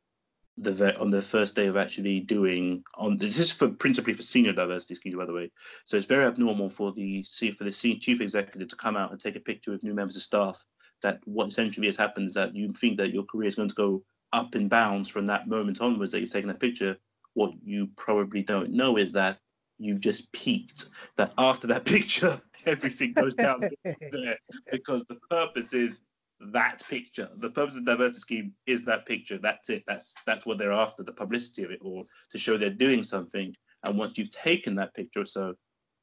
the 0.60 0.98
on 0.98 1.10
the 1.10 1.22
first 1.22 1.54
day 1.54 1.66
of 1.66 1.76
actually 1.76 2.20
doing 2.20 2.82
on 2.96 3.16
this 3.16 3.38
is 3.38 3.52
for 3.52 3.70
principally 3.70 4.12
for 4.12 4.22
senior 4.22 4.52
diversity 4.52 4.94
schemes 4.94 5.16
by 5.16 5.24
the 5.24 5.32
way. 5.32 5.50
So 5.84 5.96
it's 5.96 6.06
very 6.06 6.24
abnormal 6.24 6.70
for 6.70 6.92
the 6.92 7.22
for 7.56 7.64
the 7.64 7.70
chief 7.70 8.20
executive 8.20 8.68
to 8.68 8.76
come 8.76 8.96
out 8.96 9.12
and 9.12 9.20
take 9.20 9.36
a 9.36 9.40
picture 9.40 9.70
with 9.70 9.84
new 9.84 9.94
members 9.94 10.16
of 10.16 10.22
staff 10.22 10.64
that 11.02 11.20
what 11.24 11.48
essentially 11.48 11.86
has 11.86 11.96
happened 11.96 12.26
is 12.26 12.34
that 12.34 12.56
you 12.56 12.68
think 12.70 12.98
that 12.98 13.14
your 13.14 13.22
career 13.24 13.46
is 13.46 13.54
going 13.54 13.68
to 13.68 13.74
go 13.74 14.02
up 14.32 14.56
in 14.56 14.68
bounds 14.68 15.08
from 15.08 15.26
that 15.26 15.48
moment 15.48 15.80
onwards 15.80 16.12
that 16.12 16.20
you've 16.20 16.32
taken 16.32 16.48
that 16.48 16.60
picture. 16.60 16.96
What 17.34 17.52
you 17.62 17.88
probably 17.96 18.42
don't 18.42 18.70
know 18.70 18.96
is 18.96 19.12
that 19.12 19.38
you've 19.78 20.00
just 20.00 20.32
peaked 20.32 20.86
that 21.16 21.32
after 21.38 21.68
that 21.68 21.84
picture 21.84 22.40
everything 22.66 23.12
goes 23.12 23.34
down 23.34 23.60
there 23.84 24.38
because 24.72 25.04
the 25.04 25.16
purpose 25.30 25.72
is 25.72 26.00
that 26.40 26.82
picture. 26.88 27.28
The 27.36 27.50
purpose 27.50 27.76
of 27.76 27.84
the 27.84 27.92
diversity 27.92 28.20
scheme 28.20 28.52
is 28.66 28.84
that 28.84 29.06
picture. 29.06 29.38
That's 29.38 29.70
it. 29.70 29.84
That's 29.86 30.14
that's 30.26 30.46
what 30.46 30.58
they're 30.58 30.72
after, 30.72 31.02
the 31.02 31.12
publicity 31.12 31.64
of 31.64 31.70
it, 31.70 31.80
or 31.82 32.04
to 32.30 32.38
show 32.38 32.56
they're 32.56 32.70
doing 32.70 33.02
something. 33.02 33.54
And 33.84 33.98
once 33.98 34.18
you've 34.18 34.30
taken 34.30 34.74
that 34.76 34.94
picture, 34.94 35.24
so 35.24 35.54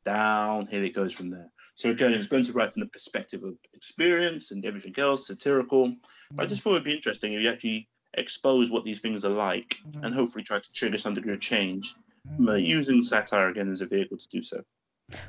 down 0.05 0.67
here 0.67 0.83
it 0.83 0.93
goes 0.93 1.13
from 1.13 1.29
there. 1.29 1.51
So 1.75 1.89
again, 1.89 2.13
it's 2.13 2.27
going 2.27 2.45
to 2.45 2.53
write 2.53 2.73
from 2.73 2.81
the 2.81 2.89
perspective 2.89 3.43
of 3.43 3.55
experience 3.73 4.51
and 4.51 4.65
everything 4.65 4.93
else, 4.97 5.27
satirical. 5.27 5.87
Mm-hmm. 5.87 6.39
I 6.39 6.45
just 6.45 6.61
thought 6.61 6.71
it'd 6.71 6.85
be 6.85 6.95
interesting 6.95 7.33
if 7.33 7.41
you 7.41 7.49
actually 7.49 7.89
expose 8.13 8.71
what 8.71 8.85
these 8.85 9.01
things 9.01 9.25
are 9.25 9.29
like 9.29 9.79
mm-hmm. 9.85 10.05
and 10.05 10.13
hopefully 10.13 10.43
try 10.43 10.59
to 10.59 10.73
trigger 10.73 10.97
some 10.97 11.13
degree 11.13 11.33
of 11.33 11.41
change 11.41 11.95
mm-hmm. 12.39 12.57
using 12.63 13.03
satire 13.03 13.49
again 13.49 13.69
as 13.69 13.81
a 13.81 13.85
vehicle 13.85 14.17
to 14.17 14.27
do 14.29 14.41
so. 14.41 14.61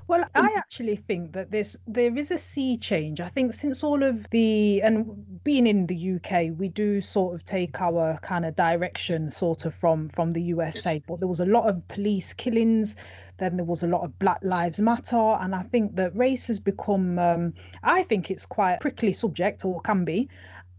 Well, 0.09 0.24
I 0.35 0.55
actually 0.57 0.97
think 0.97 1.33
that 1.33 1.51
there's 1.51 1.77
there 1.87 2.16
is 2.16 2.31
a 2.31 2.39
sea 2.39 2.79
change. 2.79 3.20
I 3.20 3.29
think 3.29 3.53
since 3.53 3.83
all 3.83 4.03
of 4.03 4.27
the 4.31 4.81
and 4.83 5.43
being 5.45 5.66
in 5.66 5.87
the 5.87 6.14
UK, 6.14 6.57
we 6.57 6.68
do 6.68 7.01
sort 7.01 7.35
of 7.35 7.45
take 7.45 7.81
our 7.81 8.18
kind 8.22 8.47
of 8.47 8.55
direction 8.57 9.31
sort 9.31 9.66
of 9.66 9.74
from 9.74 10.09
from 10.09 10.31
the 10.31 10.43
USA. 10.43 11.03
But 11.07 11.20
there 11.20 11.29
was 11.29 11.41
a 11.41 11.47
lot 11.47 11.68
of 11.68 11.87
police 11.89 12.33
killings. 12.33 12.97
Then 13.39 13.57
there 13.57 13.66
was 13.66 13.83
a 13.83 13.87
lot 13.87 14.03
of 14.03 14.18
Black 14.18 14.39
Lives 14.43 14.81
Matter, 14.81 15.37
and 15.41 15.55
I 15.55 15.62
think 15.62 15.97
that 15.97 16.16
race 16.16 16.47
has 16.47 16.59
become. 16.59 17.18
Um, 17.18 17.53
I 17.83 18.03
think 18.05 18.31
it's 18.31 18.47
quite 18.47 18.74
a 18.74 18.79
prickly 18.79 19.12
subject, 19.12 19.64
or 19.64 19.81
can 19.83 20.05
be. 20.05 20.29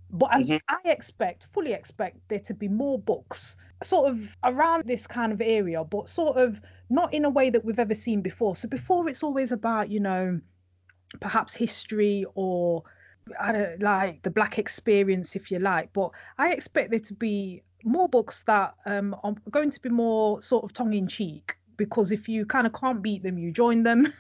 But 0.09 0.31
mm-hmm. 0.31 0.57
I, 0.69 0.77
I 0.85 0.89
expect, 0.89 1.47
fully 1.53 1.73
expect, 1.73 2.17
there 2.29 2.39
to 2.39 2.53
be 2.53 2.67
more 2.67 2.97
books 2.97 3.57
sort 3.83 4.09
of 4.09 4.37
around 4.43 4.83
this 4.85 5.05
kind 5.05 5.31
of 5.31 5.41
area, 5.41 5.83
but 5.83 6.09
sort 6.09 6.37
of 6.37 6.61
not 6.89 7.13
in 7.13 7.25
a 7.25 7.29
way 7.29 7.49
that 7.49 7.63
we've 7.65 7.79
ever 7.79 7.95
seen 7.95 8.21
before. 8.21 8.55
So 8.55 8.67
before 8.67 9.09
it's 9.09 9.23
always 9.23 9.51
about, 9.51 9.89
you 9.91 9.99
know, 9.99 10.39
perhaps 11.19 11.53
history 11.53 12.25
or 12.35 12.83
I 13.39 13.51
don't 13.51 13.81
like 13.81 14.23
the 14.23 14.31
black 14.31 14.57
experience, 14.57 15.35
if 15.35 15.51
you 15.51 15.59
like. 15.59 15.91
But 15.93 16.11
I 16.37 16.53
expect 16.53 16.91
there 16.91 16.99
to 16.99 17.13
be 17.13 17.61
more 17.83 18.07
books 18.07 18.43
that 18.43 18.75
um, 18.85 19.15
are 19.23 19.35
going 19.51 19.69
to 19.71 19.81
be 19.81 19.89
more 19.89 20.41
sort 20.41 20.63
of 20.63 20.73
tongue 20.73 20.93
in 20.93 21.07
cheek 21.07 21.55
because 21.75 22.11
if 22.11 22.27
you 22.27 22.45
kind 22.45 22.65
of 22.65 22.73
can't 22.73 23.01
beat 23.01 23.23
them, 23.23 23.37
you 23.37 23.51
join 23.51 23.83
them. 23.83 24.11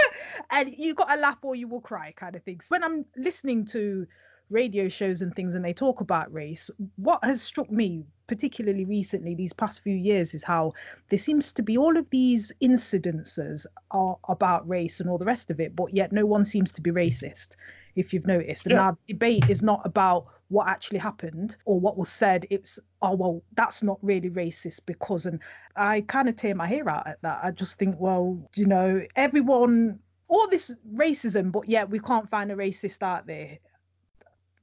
and 0.50 0.74
you 0.76 0.94
got 0.94 1.06
to 1.06 1.16
laugh 1.16 1.38
or 1.42 1.54
you 1.54 1.68
will 1.68 1.80
cry, 1.80 2.12
kind 2.16 2.36
of 2.36 2.42
things. 2.42 2.66
When 2.68 2.84
I'm 2.84 3.04
listening 3.16 3.64
to 3.66 4.06
radio 4.50 4.88
shows 4.88 5.22
and 5.22 5.34
things 5.34 5.54
and 5.54 5.64
they 5.64 5.72
talk 5.72 6.00
about 6.00 6.32
race, 6.32 6.70
what 6.96 7.24
has 7.24 7.42
struck 7.42 7.70
me 7.70 8.04
particularly 8.26 8.84
recently, 8.84 9.34
these 9.34 9.52
past 9.52 9.82
few 9.82 9.94
years, 9.94 10.34
is 10.34 10.42
how 10.42 10.72
there 11.08 11.18
seems 11.18 11.52
to 11.52 11.62
be 11.62 11.76
all 11.76 11.96
of 11.96 12.08
these 12.10 12.52
incidences 12.62 13.66
are 13.92 14.16
about 14.28 14.68
race 14.68 15.00
and 15.00 15.08
all 15.08 15.18
the 15.18 15.24
rest 15.24 15.50
of 15.50 15.60
it, 15.60 15.76
but 15.76 15.94
yet 15.94 16.12
no 16.12 16.26
one 16.26 16.44
seems 16.44 16.72
to 16.72 16.80
be 16.80 16.90
racist, 16.90 17.50
if 17.94 18.12
you've 18.12 18.26
noticed. 18.26 18.66
And 18.66 18.74
yeah. 18.74 18.80
our 18.80 18.98
debate 19.08 19.48
is 19.48 19.62
not 19.62 19.80
about 19.84 20.26
what 20.48 20.68
actually 20.68 20.98
happened 20.98 21.56
or 21.64 21.78
what 21.78 21.96
was 21.96 22.08
said. 22.08 22.46
It's, 22.50 22.78
oh, 23.02 23.14
well, 23.14 23.42
that's 23.54 23.82
not 23.82 23.98
really 24.02 24.30
racist 24.30 24.80
because, 24.86 25.26
and 25.26 25.40
I 25.76 26.02
kind 26.02 26.28
of 26.28 26.36
tear 26.36 26.54
my 26.54 26.66
hair 26.66 26.88
out 26.88 27.06
at 27.06 27.22
that. 27.22 27.40
I 27.42 27.50
just 27.50 27.78
think, 27.78 27.96
well, 27.98 28.38
you 28.54 28.66
know, 28.66 29.02
everyone 29.14 29.98
all 30.28 30.48
this 30.48 30.74
racism, 30.92 31.52
but 31.52 31.68
yet 31.68 31.88
we 31.88 32.00
can't 32.00 32.28
find 32.28 32.50
a 32.50 32.56
racist 32.56 33.02
out 33.02 33.28
there. 33.28 33.58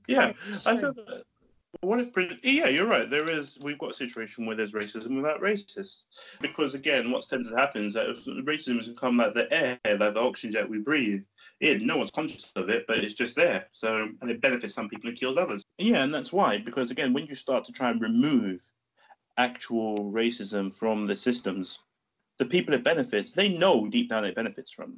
Yeah, 0.07 0.33
I 0.65 0.77
feel 0.77 0.93
that 0.93 1.23
what 1.81 1.99
if, 1.99 2.15
yeah, 2.43 2.67
you're 2.67 2.87
right. 2.87 3.09
There 3.09 3.29
is, 3.29 3.59
we've 3.61 3.77
got 3.77 3.91
a 3.91 3.93
situation 3.93 4.45
where 4.45 4.55
there's 4.55 4.73
racism 4.73 5.15
without 5.15 5.41
racists. 5.41 6.05
Because 6.39 6.75
again, 6.75 7.11
what's 7.11 7.27
tends 7.27 7.49
to 7.49 7.57
happen 7.57 7.85
is 7.85 7.93
that 7.95 8.07
racism 8.45 8.77
has 8.77 8.89
become 8.89 9.17
like 9.17 9.33
the 9.33 9.51
air, 9.51 9.79
like 9.85 10.13
the 10.13 10.19
oxygen 10.19 10.53
that 10.53 10.69
we 10.69 10.77
breathe. 10.77 11.23
Yeah, 11.59 11.77
no 11.81 11.97
one's 11.97 12.11
conscious 12.11 12.51
of 12.55 12.69
it, 12.69 12.85
but 12.87 12.99
it's 12.99 13.15
just 13.15 13.35
there. 13.35 13.67
So, 13.71 14.07
and 14.21 14.29
it 14.29 14.39
benefits 14.39 14.73
some 14.73 14.87
people 14.87 15.09
and 15.09 15.17
kills 15.17 15.37
others. 15.37 15.63
Yeah, 15.77 16.03
and 16.03 16.13
that's 16.13 16.31
why, 16.31 16.59
because 16.59 16.91
again, 16.91 17.11
when 17.11 17.25
you 17.25 17.35
start 17.35 17.63
to 17.65 17.73
try 17.73 17.89
and 17.89 18.01
remove 18.01 18.61
actual 19.37 20.11
racism 20.11 20.71
from 20.71 21.07
the 21.07 21.15
systems, 21.15 21.79
the 22.37 22.45
people 22.45 22.75
it 22.75 22.83
benefits, 22.83 23.33
they 23.33 23.57
know 23.57 23.87
deep 23.87 24.09
down 24.09 24.25
it 24.25 24.35
benefits 24.35 24.71
from 24.71 24.97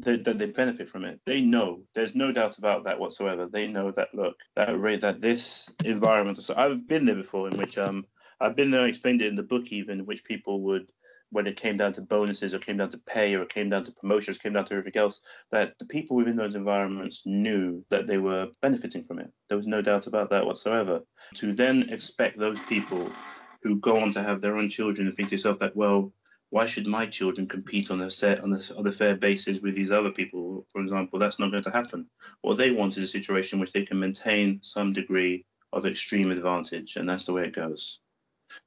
that 0.00 0.24
they, 0.24 0.32
they, 0.32 0.46
benefit 0.46 0.88
from 0.88 1.04
it. 1.04 1.20
They 1.24 1.40
know. 1.40 1.82
There's 1.94 2.14
no 2.14 2.32
doubt 2.32 2.58
about 2.58 2.84
that 2.84 2.98
whatsoever. 2.98 3.46
They 3.46 3.66
know 3.66 3.90
that 3.92 4.14
look 4.14 4.36
that 4.54 4.68
that 5.00 5.20
this 5.20 5.74
environment. 5.84 6.38
So 6.38 6.54
I've 6.56 6.86
been 6.86 7.06
there 7.06 7.14
before, 7.14 7.48
in 7.48 7.56
which 7.56 7.78
um 7.78 8.06
I've 8.40 8.56
been 8.56 8.70
there. 8.70 8.82
I 8.82 8.88
explained 8.88 9.22
it 9.22 9.28
in 9.28 9.34
the 9.34 9.42
book, 9.42 9.72
even 9.72 10.00
in 10.00 10.06
which 10.06 10.24
people 10.24 10.60
would, 10.62 10.92
when 11.30 11.46
it 11.46 11.56
came 11.56 11.78
down 11.78 11.92
to 11.92 12.02
bonuses 12.02 12.54
or 12.54 12.58
came 12.58 12.76
down 12.76 12.90
to 12.90 12.98
pay 12.98 13.34
or 13.34 13.46
came 13.46 13.70
down 13.70 13.84
to 13.84 13.92
promotions, 13.92 14.38
came 14.38 14.52
down 14.52 14.66
to 14.66 14.74
everything 14.74 15.00
else, 15.00 15.22
that 15.50 15.78
the 15.78 15.86
people 15.86 16.16
within 16.16 16.36
those 16.36 16.54
environments 16.54 17.22
knew 17.24 17.82
that 17.88 18.06
they 18.06 18.18
were 18.18 18.48
benefiting 18.60 19.02
from 19.02 19.18
it. 19.18 19.32
There 19.48 19.56
was 19.56 19.66
no 19.66 19.80
doubt 19.80 20.06
about 20.06 20.28
that 20.30 20.44
whatsoever. 20.44 21.00
To 21.36 21.54
then 21.54 21.88
expect 21.88 22.38
those 22.38 22.60
people 22.60 23.10
who 23.62 23.76
go 23.76 24.00
on 24.00 24.12
to 24.12 24.22
have 24.22 24.42
their 24.42 24.58
own 24.58 24.68
children 24.68 25.06
and 25.06 25.16
think 25.16 25.30
to 25.30 25.34
yourself 25.34 25.58
that 25.60 25.74
well 25.74 26.12
why 26.50 26.66
should 26.66 26.86
my 26.86 27.06
children 27.06 27.46
compete 27.46 27.90
on 27.90 28.00
a 28.02 28.10
set 28.10 28.40
on 28.40 28.52
a, 28.52 28.60
on 28.78 28.86
a 28.86 28.92
fair 28.92 29.16
basis 29.16 29.60
with 29.60 29.74
these 29.74 29.90
other 29.90 30.10
people? 30.10 30.66
For 30.70 30.80
example, 30.80 31.18
that's 31.18 31.38
not 31.38 31.50
going 31.50 31.62
to 31.64 31.70
happen. 31.70 32.08
What 32.42 32.56
they 32.56 32.70
want 32.70 32.96
is 32.96 33.04
a 33.04 33.08
situation 33.08 33.58
which 33.58 33.72
they 33.72 33.84
can 33.84 33.98
maintain 33.98 34.60
some 34.62 34.92
degree 34.92 35.44
of 35.72 35.86
extreme 35.86 36.30
advantage, 36.30 36.96
and 36.96 37.08
that's 37.08 37.26
the 37.26 37.32
way 37.32 37.44
it 37.44 37.52
goes. 37.52 38.00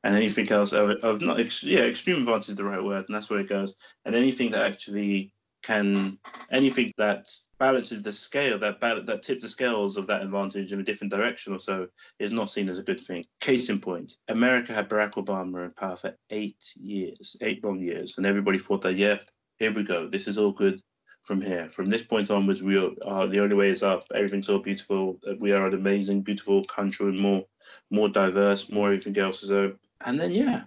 And 0.04 0.14
anything 0.16 0.52
else 0.52 0.74
of, 0.74 0.90
of 1.04 1.22
not 1.22 1.64
yeah, 1.64 1.82
extreme 1.82 2.18
advantage 2.18 2.50
is 2.50 2.56
the 2.58 2.66
right 2.66 2.84
word, 2.84 3.06
and 3.08 3.16
that's 3.16 3.30
where 3.30 3.40
it 3.40 3.50
goes. 3.50 3.76
And 4.06 4.14
anything 4.14 4.52
that 4.52 4.66
actually 4.66 5.34
can 5.62 6.18
anything 6.52 6.94
that 6.98 7.28
balances 7.58 8.02
the 8.02 8.14
scale 8.14 8.58
that 8.60 8.80
that 8.80 9.24
tips 9.24 9.44
the 9.44 9.50
scales 9.50 9.98
of 9.98 10.08
that 10.08 10.22
advantage 10.22 10.72
in 10.72 10.80
a 10.80 10.84
different 10.84 11.12
direction 11.12 11.54
or 11.54 11.60
so 11.60 11.88
is 12.20 12.32
not 12.32 12.50
seen 12.50 12.70
as 12.70 12.80
a 12.80 12.84
good 12.84 13.00
thing. 13.00 13.26
Case 13.40 13.70
in 13.70 13.80
point, 13.80 14.14
America 14.28 14.74
had 14.74 14.90
Barack 14.90 15.14
Obama 15.14 15.66
in 15.66 15.72
power 15.72 15.96
for 15.96 16.16
eight 16.30 16.64
years, 16.76 17.36
eight 17.42 17.64
long 17.64 17.80
years, 17.80 18.18
and 18.18 18.26
everybody 18.26 18.58
thought 18.58 18.82
that 18.82 18.96
yeah, 18.96 19.18
here 19.58 19.74
we 19.74 19.84
go, 19.84 20.08
this 20.08 20.28
is 20.28 20.38
all 20.38 20.52
good 20.52 20.82
from 21.24 21.42
here. 21.42 21.68
From 21.68 21.90
this 21.90 22.04
point 22.04 22.32
onwards, 22.32 22.64
we 22.64 22.78
are 22.78 23.28
the 23.28 23.40
only 23.40 23.56
way 23.56 23.70
is 23.70 23.84
up. 23.84 24.06
Everything's 24.16 24.48
so 24.48 24.60
beautiful. 24.60 25.20
Uh, 25.28 25.34
we 25.40 25.52
are 25.52 25.68
an 25.68 25.74
amazing, 25.74 26.22
beautiful 26.22 26.64
country, 26.66 27.08
and 27.08 27.20
more, 27.20 27.44
more 27.92 28.10
diverse, 28.10 28.72
more 28.72 28.88
everything 28.88 29.18
else. 29.18 29.42
So, 29.42 29.74
and 30.06 30.20
then 30.20 30.32
yeah, 30.32 30.64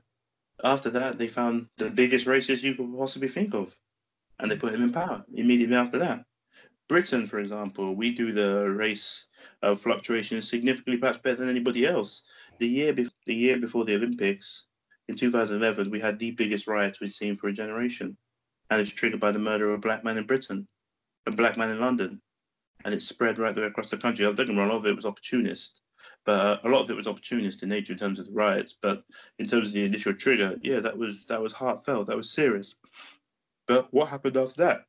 after 0.63 0.91
that, 0.91 1.19
they 1.19 1.29
found 1.29 1.69
the 1.79 1.91
biggest 1.91 2.27
racist 2.27 2.63
you 2.63 2.75
could 2.75 2.95
possibly 2.97 3.29
think 3.29 3.55
of 3.55 3.77
and 4.39 4.51
they 4.51 4.57
put 4.57 4.75
him 4.75 4.83
in 4.83 4.93
power 4.93 5.25
immediately 5.35 5.77
after 5.77 5.99
that. 5.99 6.25
Britain, 6.89 7.27
for 7.27 7.39
example, 7.39 7.95
we 7.95 8.15
do 8.15 8.33
the 8.33 8.69
race 8.69 9.29
of 9.63 9.81
fluctuation 9.81 10.43
significantly 10.43 10.99
perhaps 10.99 11.19
better 11.19 11.37
than 11.37 11.49
anybody 11.49 11.87
else. 11.87 12.27
The 12.59 12.67
year, 12.67 12.93
be- 12.93 13.09
the 13.25 13.35
year 13.35 13.59
before 13.59 13.85
the 13.85 13.95
Olympics, 13.95 14.69
in 15.09 15.17
2011, 15.17 15.91
we 15.91 16.01
had 16.01 16.19
the 16.19 16.31
biggest 16.31 16.67
riots 16.67 17.01
we've 17.01 17.13
seen 17.13 17.35
for 17.35 17.49
a 17.49 17.53
generation. 17.53 18.17
And 18.71 18.81
it's 18.81 18.91
triggered 18.91 19.21
by 19.21 19.33
the 19.33 19.39
murder 19.39 19.69
of 19.71 19.75
a 19.75 19.81
black 19.81 20.05
man 20.05 20.17
in 20.17 20.27
Britain, 20.27 20.67
a 21.27 21.31
black 21.31 21.57
man 21.57 21.71
in 21.71 21.81
London. 21.81 22.21
And 22.85 22.95
it 22.95 23.03
spread 23.03 23.39
right 23.39 23.55
the 23.55 23.61
way 23.61 23.67
across 23.67 23.91
the 23.91 23.97
country. 23.97 24.25
I 24.25 24.33
don't 24.33 24.47
get 24.47 24.57
a 24.57 24.59
lot 24.59 24.71
of 24.71 24.87
it 24.87 24.97
was 24.97 25.07
opportunist, 25.07 25.83
but 26.25 26.41
uh, 26.41 26.59
a 26.65 26.69
lot 26.69 26.83
of 26.83 26.91
it 26.91 26.97
was 26.97 27.07
opportunist 27.07 27.63
in 27.63 27.69
nature 27.69 27.93
in 27.93 27.99
terms 27.99 28.19
of 28.19 28.27
the 28.27 28.33
riots. 28.33 28.77
But 28.81 29.05
in 29.39 29.47
terms 29.47 29.69
of 29.69 29.73
the 29.75 29.85
initial 29.85 30.15
trigger, 30.15 30.57
yeah, 30.63 30.81
that 30.81 30.97
was 30.97 31.27
that 31.27 31.41
was 31.41 31.53
heartfelt, 31.53 32.07
that 32.09 32.17
was 32.17 32.33
serious. 32.33 32.75
But 33.67 33.93
what 33.93 34.09
happened 34.09 34.37
after 34.37 34.65
that? 34.65 34.85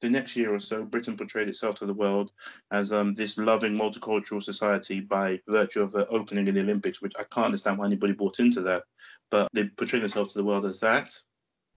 The 0.00 0.08
next 0.08 0.34
year 0.34 0.54
or 0.54 0.60
so, 0.60 0.84
Britain 0.84 1.16
portrayed 1.16 1.48
itself 1.48 1.76
to 1.76 1.86
the 1.86 1.92
world 1.92 2.32
as 2.70 2.90
um, 2.92 3.14
this 3.14 3.36
loving 3.36 3.76
multicultural 3.76 4.42
society 4.42 5.00
by 5.00 5.40
virtue 5.46 5.82
of 5.82 5.92
the 5.92 6.08
opening 6.08 6.48
of 6.48 6.54
the 6.54 6.62
Olympics, 6.62 7.02
which 7.02 7.12
I 7.18 7.24
can't 7.24 7.46
understand 7.46 7.78
why 7.78 7.86
anybody 7.86 8.14
bought 8.14 8.40
into 8.40 8.62
that. 8.62 8.84
But 9.30 9.48
they 9.52 9.64
portrayed 9.64 10.02
themselves 10.02 10.32
to 10.32 10.38
the 10.38 10.44
world 10.44 10.64
as 10.64 10.80
that. 10.80 11.12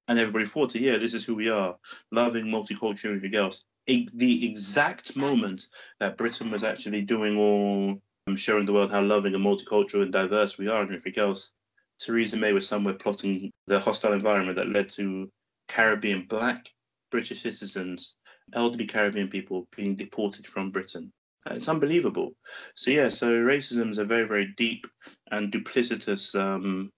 And 0.07 0.19
everybody 0.19 0.45
thought, 0.45 0.73
yeah, 0.75 0.97
this 0.97 1.13
is 1.13 1.25
who 1.25 1.35
we 1.35 1.49
are, 1.49 1.75
loving 2.11 2.45
multicultural 2.45 3.15
everything 3.15 3.35
else. 3.35 3.65
The 3.87 4.49
exact 4.49 5.15
moment 5.17 5.67
that 5.99 6.17
Britain 6.17 6.49
was 6.49 6.63
actually 6.63 7.01
doing 7.01 7.37
all, 7.37 8.01
um, 8.27 8.35
showing 8.35 8.65
the 8.65 8.73
world 8.73 8.91
how 8.91 9.01
loving 9.01 9.35
and 9.35 9.45
multicultural 9.45 10.03
and 10.03 10.11
diverse 10.11 10.57
we 10.57 10.67
are 10.69 10.81
and 10.81 10.89
everything 10.93 11.21
else, 11.21 11.53
Theresa 11.99 12.37
May 12.37 12.53
was 12.53 12.67
somewhere 12.67 12.93
plotting 12.93 13.51
the 13.67 13.79
hostile 13.79 14.13
environment 14.13 14.57
that 14.57 14.69
led 14.69 14.89
to 14.89 15.29
Caribbean, 15.74 16.28
black 16.30 16.69
British 17.09 17.41
citizens, 17.41 18.17
elderly 18.53 18.86
Caribbean 18.86 19.28
people 19.28 19.67
being 19.76 19.95
deported 19.95 20.45
from 20.45 20.69
Britain. 20.69 21.11
It's 21.47 21.67
unbelievable. 21.67 22.36
So 22.76 22.91
yeah, 22.91 23.09
so 23.09 23.34
racism 23.34 23.89
is 23.89 23.97
a 23.97 24.05
very, 24.05 24.28
very 24.28 24.53
deep 24.55 24.86
and 25.32 25.51
duplicitous 25.51 26.39
um, 26.39 26.91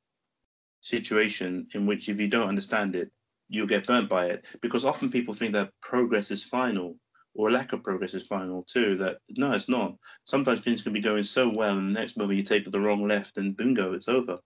situation 0.81 1.67
in 1.73 1.85
which 1.85 2.09
if 2.09 2.19
you 2.19 2.27
don't 2.27 2.49
understand 2.49 2.97
it, 2.97 3.09
you'll 3.47 3.65
get 3.65 3.87
burnt 3.87 4.09
by 4.09 4.25
it. 4.25 4.45
Because 4.61 4.83
often 4.83 5.09
people 5.09 5.33
think 5.33 5.53
that 5.53 5.71
progress 5.81 6.29
is 6.29 6.43
final 6.43 6.97
or 7.33 7.51
lack 7.51 7.71
of 7.71 7.81
progress 7.81 8.13
is 8.13 8.27
final 8.27 8.63
too. 8.63 8.97
That 8.97 9.19
no, 9.29 9.53
it's 9.53 9.69
not. 9.69 9.95
Sometimes 10.25 10.61
things 10.61 10.83
can 10.83 10.91
be 10.91 10.99
going 11.01 11.23
so 11.23 11.47
well, 11.49 11.77
and 11.77 11.95
the 11.95 11.99
next 11.99 12.17
moment 12.17 12.37
you 12.37 12.43
take 12.43 12.69
the 12.69 12.79
wrong 12.79 13.07
left, 13.07 13.37
and 13.37 13.55
bingo, 13.55 13.93
it's 13.93 14.09
over. 14.09 14.37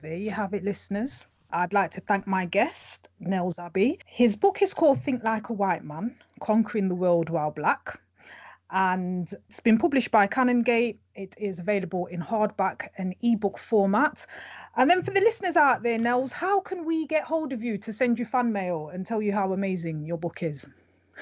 There 0.00 0.16
you 0.16 0.30
have 0.30 0.54
it, 0.54 0.62
listeners. 0.62 1.26
I'd 1.50 1.72
like 1.72 1.90
to 1.92 2.00
thank 2.00 2.26
my 2.26 2.44
guest, 2.44 3.08
Nels 3.20 3.58
Abbey. 3.58 4.00
His 4.06 4.36
book 4.36 4.62
is 4.62 4.74
called 4.74 5.00
Think 5.00 5.22
Like 5.24 5.48
a 5.48 5.52
White 5.52 5.84
Man 5.84 6.14
Conquering 6.40 6.88
the 6.88 6.94
World 6.94 7.30
While 7.30 7.50
Black. 7.50 8.00
and 8.70 9.32
it's 9.48 9.60
been 9.60 9.78
published 9.78 10.10
by 10.10 10.26
Canongate. 10.26 10.96
It 11.14 11.34
is 11.38 11.58
available 11.60 12.06
in 12.06 12.20
hardback 12.20 12.88
and 12.98 13.14
ebook 13.22 13.58
format. 13.58 14.26
And 14.76 14.90
then 14.90 15.02
for 15.02 15.12
the 15.12 15.20
listeners 15.20 15.56
out 15.56 15.82
there, 15.82 15.98
Nels, 15.98 16.32
how 16.32 16.60
can 16.60 16.84
we 16.84 17.06
get 17.06 17.24
hold 17.24 17.52
of 17.52 17.62
you 17.62 17.78
to 17.78 17.92
send 17.92 18.18
you 18.18 18.24
fan 18.24 18.52
mail 18.52 18.88
and 18.88 19.06
tell 19.06 19.22
you 19.22 19.32
how 19.32 19.52
amazing 19.52 20.04
your 20.04 20.18
book 20.18 20.42
is? 20.42 20.66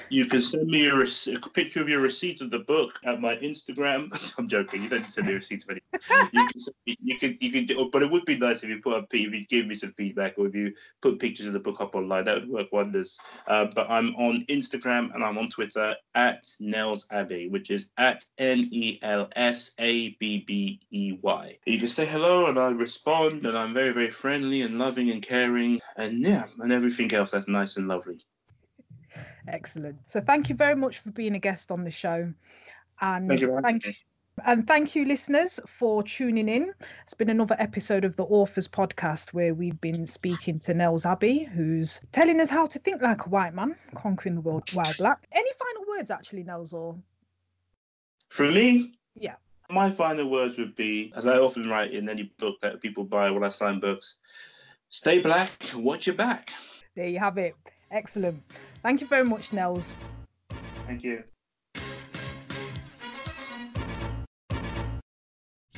You 0.09 0.25
can 0.25 0.41
send 0.41 0.67
me 0.67 0.87
a, 0.87 0.95
rec- 0.95 1.27
a, 1.27 1.49
picture 1.49 1.81
of 1.81 1.89
your 1.89 2.01
receipt 2.01 2.41
of 2.41 2.51
the 2.51 2.59
book 2.59 2.99
at 3.05 3.21
my 3.21 3.35
Instagram. 3.37 4.09
I'm 4.39 4.47
joking. 4.47 4.83
You 4.83 4.89
don't 4.89 5.05
send 5.05 5.27
me 5.27 5.33
a 5.33 5.35
receipt 5.37 5.63
of 5.63 5.69
anything. 5.69 6.29
You 6.31 6.47
can, 6.47 6.95
you 7.03 7.17
can, 7.17 7.37
you 7.39 7.51
can, 7.75 7.89
but 7.91 8.03
it 8.03 8.11
would 8.11 8.25
be 8.25 8.37
nice 8.37 8.63
if 8.63 8.69
you 8.69 8.81
put 8.81 8.93
up, 8.93 9.13
if 9.13 9.33
you 9.33 9.45
give 9.47 9.67
me 9.67 9.75
some 9.75 9.93
feedback 9.93 10.35
or 10.37 10.47
if 10.47 10.55
you 10.55 10.73
put 11.01 11.19
pictures 11.19 11.47
of 11.47 11.53
the 11.53 11.59
book 11.59 11.81
up 11.81 11.95
online. 11.95 12.25
That 12.25 12.41
would 12.41 12.49
work 12.49 12.71
wonders. 12.71 13.19
Uh, 13.47 13.67
but 13.73 13.89
I'm 13.89 14.15
on 14.15 14.45
Instagram 14.49 15.13
and 15.13 15.23
I'm 15.23 15.37
on 15.37 15.49
Twitter 15.49 15.95
at 16.13 16.45
Nels 16.59 17.07
Abbey, 17.11 17.49
which 17.49 17.71
is 17.71 17.89
at 17.97 18.23
N 18.37 18.61
E 18.71 18.99
L 19.01 19.29
S 19.35 19.71
A 19.79 20.09
B 20.19 20.43
B 20.45 20.79
E 20.91 21.17
Y. 21.21 21.57
You 21.65 21.79
can 21.79 21.87
say 21.87 22.05
hello 22.05 22.47
and 22.47 22.57
I 22.59 22.69
respond, 22.69 23.45
and 23.45 23.57
I'm 23.57 23.73
very, 23.73 23.91
very 23.91 24.11
friendly 24.11 24.61
and 24.61 24.77
loving 24.77 25.09
and 25.11 25.21
caring, 25.21 25.81
and 25.97 26.19
yeah, 26.19 26.45
and 26.59 26.71
everything 26.71 27.13
else 27.13 27.31
that's 27.31 27.47
nice 27.47 27.77
and 27.77 27.87
lovely. 27.87 28.19
Excellent. 29.47 29.97
So 30.07 30.19
thank 30.21 30.49
you 30.49 30.55
very 30.55 30.75
much 30.75 30.99
for 30.99 31.11
being 31.11 31.35
a 31.35 31.39
guest 31.39 31.71
on 31.71 31.83
the 31.83 31.91
show. 31.91 32.33
And 33.01 33.27
Thank 33.29 33.41
you. 33.41 33.59
thank, 33.61 33.95
and 34.45 34.67
thank 34.67 34.95
you, 34.95 35.05
listeners, 35.05 35.59
for 35.67 36.01
tuning 36.03 36.49
in. 36.49 36.73
It's 37.03 37.13
been 37.13 37.29
another 37.29 37.55
episode 37.59 38.05
of 38.05 38.15
the 38.15 38.23
Authors 38.25 38.67
Podcast 38.67 39.33
where 39.33 39.53
we've 39.53 39.79
been 39.81 40.05
speaking 40.05 40.59
to 40.59 40.73
Nels 40.73 41.05
Abbey, 41.05 41.43
who's 41.43 41.99
telling 42.11 42.39
us 42.39 42.49
how 42.49 42.65
to 42.67 42.79
think 42.79 43.01
like 43.01 43.25
a 43.25 43.29
white 43.29 43.53
man, 43.53 43.75
conquering 43.95 44.35
the 44.35 44.41
world 44.41 44.69
while 44.73 44.93
black. 44.97 45.27
Any 45.31 45.49
final 45.59 45.85
words, 45.95 46.09
actually, 46.11 46.43
Nels, 46.43 46.73
or 46.73 46.95
For 48.29 48.49
me, 48.51 48.97
Yeah. 49.15 49.35
My 49.69 49.89
final 49.89 50.29
words 50.29 50.57
would 50.59 50.75
be, 50.75 51.11
as 51.15 51.25
I 51.25 51.37
often 51.39 51.67
write 51.69 51.91
in 51.91 52.07
any 52.07 52.31
book 52.37 52.59
that 52.61 52.81
people 52.81 53.03
buy 53.03 53.31
when 53.31 53.43
I 53.43 53.49
sign 53.49 53.79
books, 53.79 54.19
stay 54.89 55.21
black, 55.21 55.51
watch 55.75 56.05
your 56.05 56.15
back. 56.15 56.51
there 56.95 57.07
you 57.07 57.17
have 57.19 57.37
it. 57.39 57.55
Excellent. 57.91 58.43
Thank 58.85 59.01
you 59.01 59.07
very 59.07 59.23
much, 59.25 59.51
Nels. 59.51 59.95
Thank 60.85 61.03
you. 61.03 61.23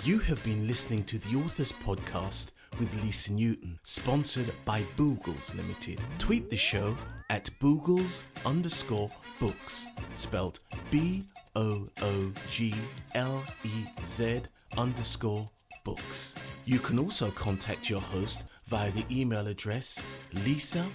You 0.03 0.19
have 0.19 0.43
been 0.43 0.67
listening 0.67 1.05
to 1.05 1.17
the 1.17 1.37
Authors 1.37 1.71
Podcast 1.71 2.51
with 2.79 2.93
Lisa 3.01 3.31
Newton, 3.31 3.79
sponsored 3.83 4.53
by 4.65 4.81
Booglez 4.97 5.55
Limited. 5.55 6.01
Tweet 6.19 6.49
the 6.49 6.57
show 6.57 6.97
at 7.29 7.49
Booglez 7.61 8.23
underscore 8.45 9.09
books, 9.39 9.87
spelled 10.17 10.59
B 10.91 11.23
O 11.55 11.87
O 12.01 12.33
G 12.49 12.75
L 13.15 13.41
E 13.63 13.85
Z 14.03 14.41
underscore 14.77 15.47
books. 15.85 16.35
You 16.65 16.79
can 16.79 16.99
also 16.99 17.31
contact 17.31 17.89
your 17.89 18.01
host 18.01 18.49
via 18.67 18.91
the 18.91 19.05
email 19.09 19.47
address 19.47 20.01
lisa 20.33 20.85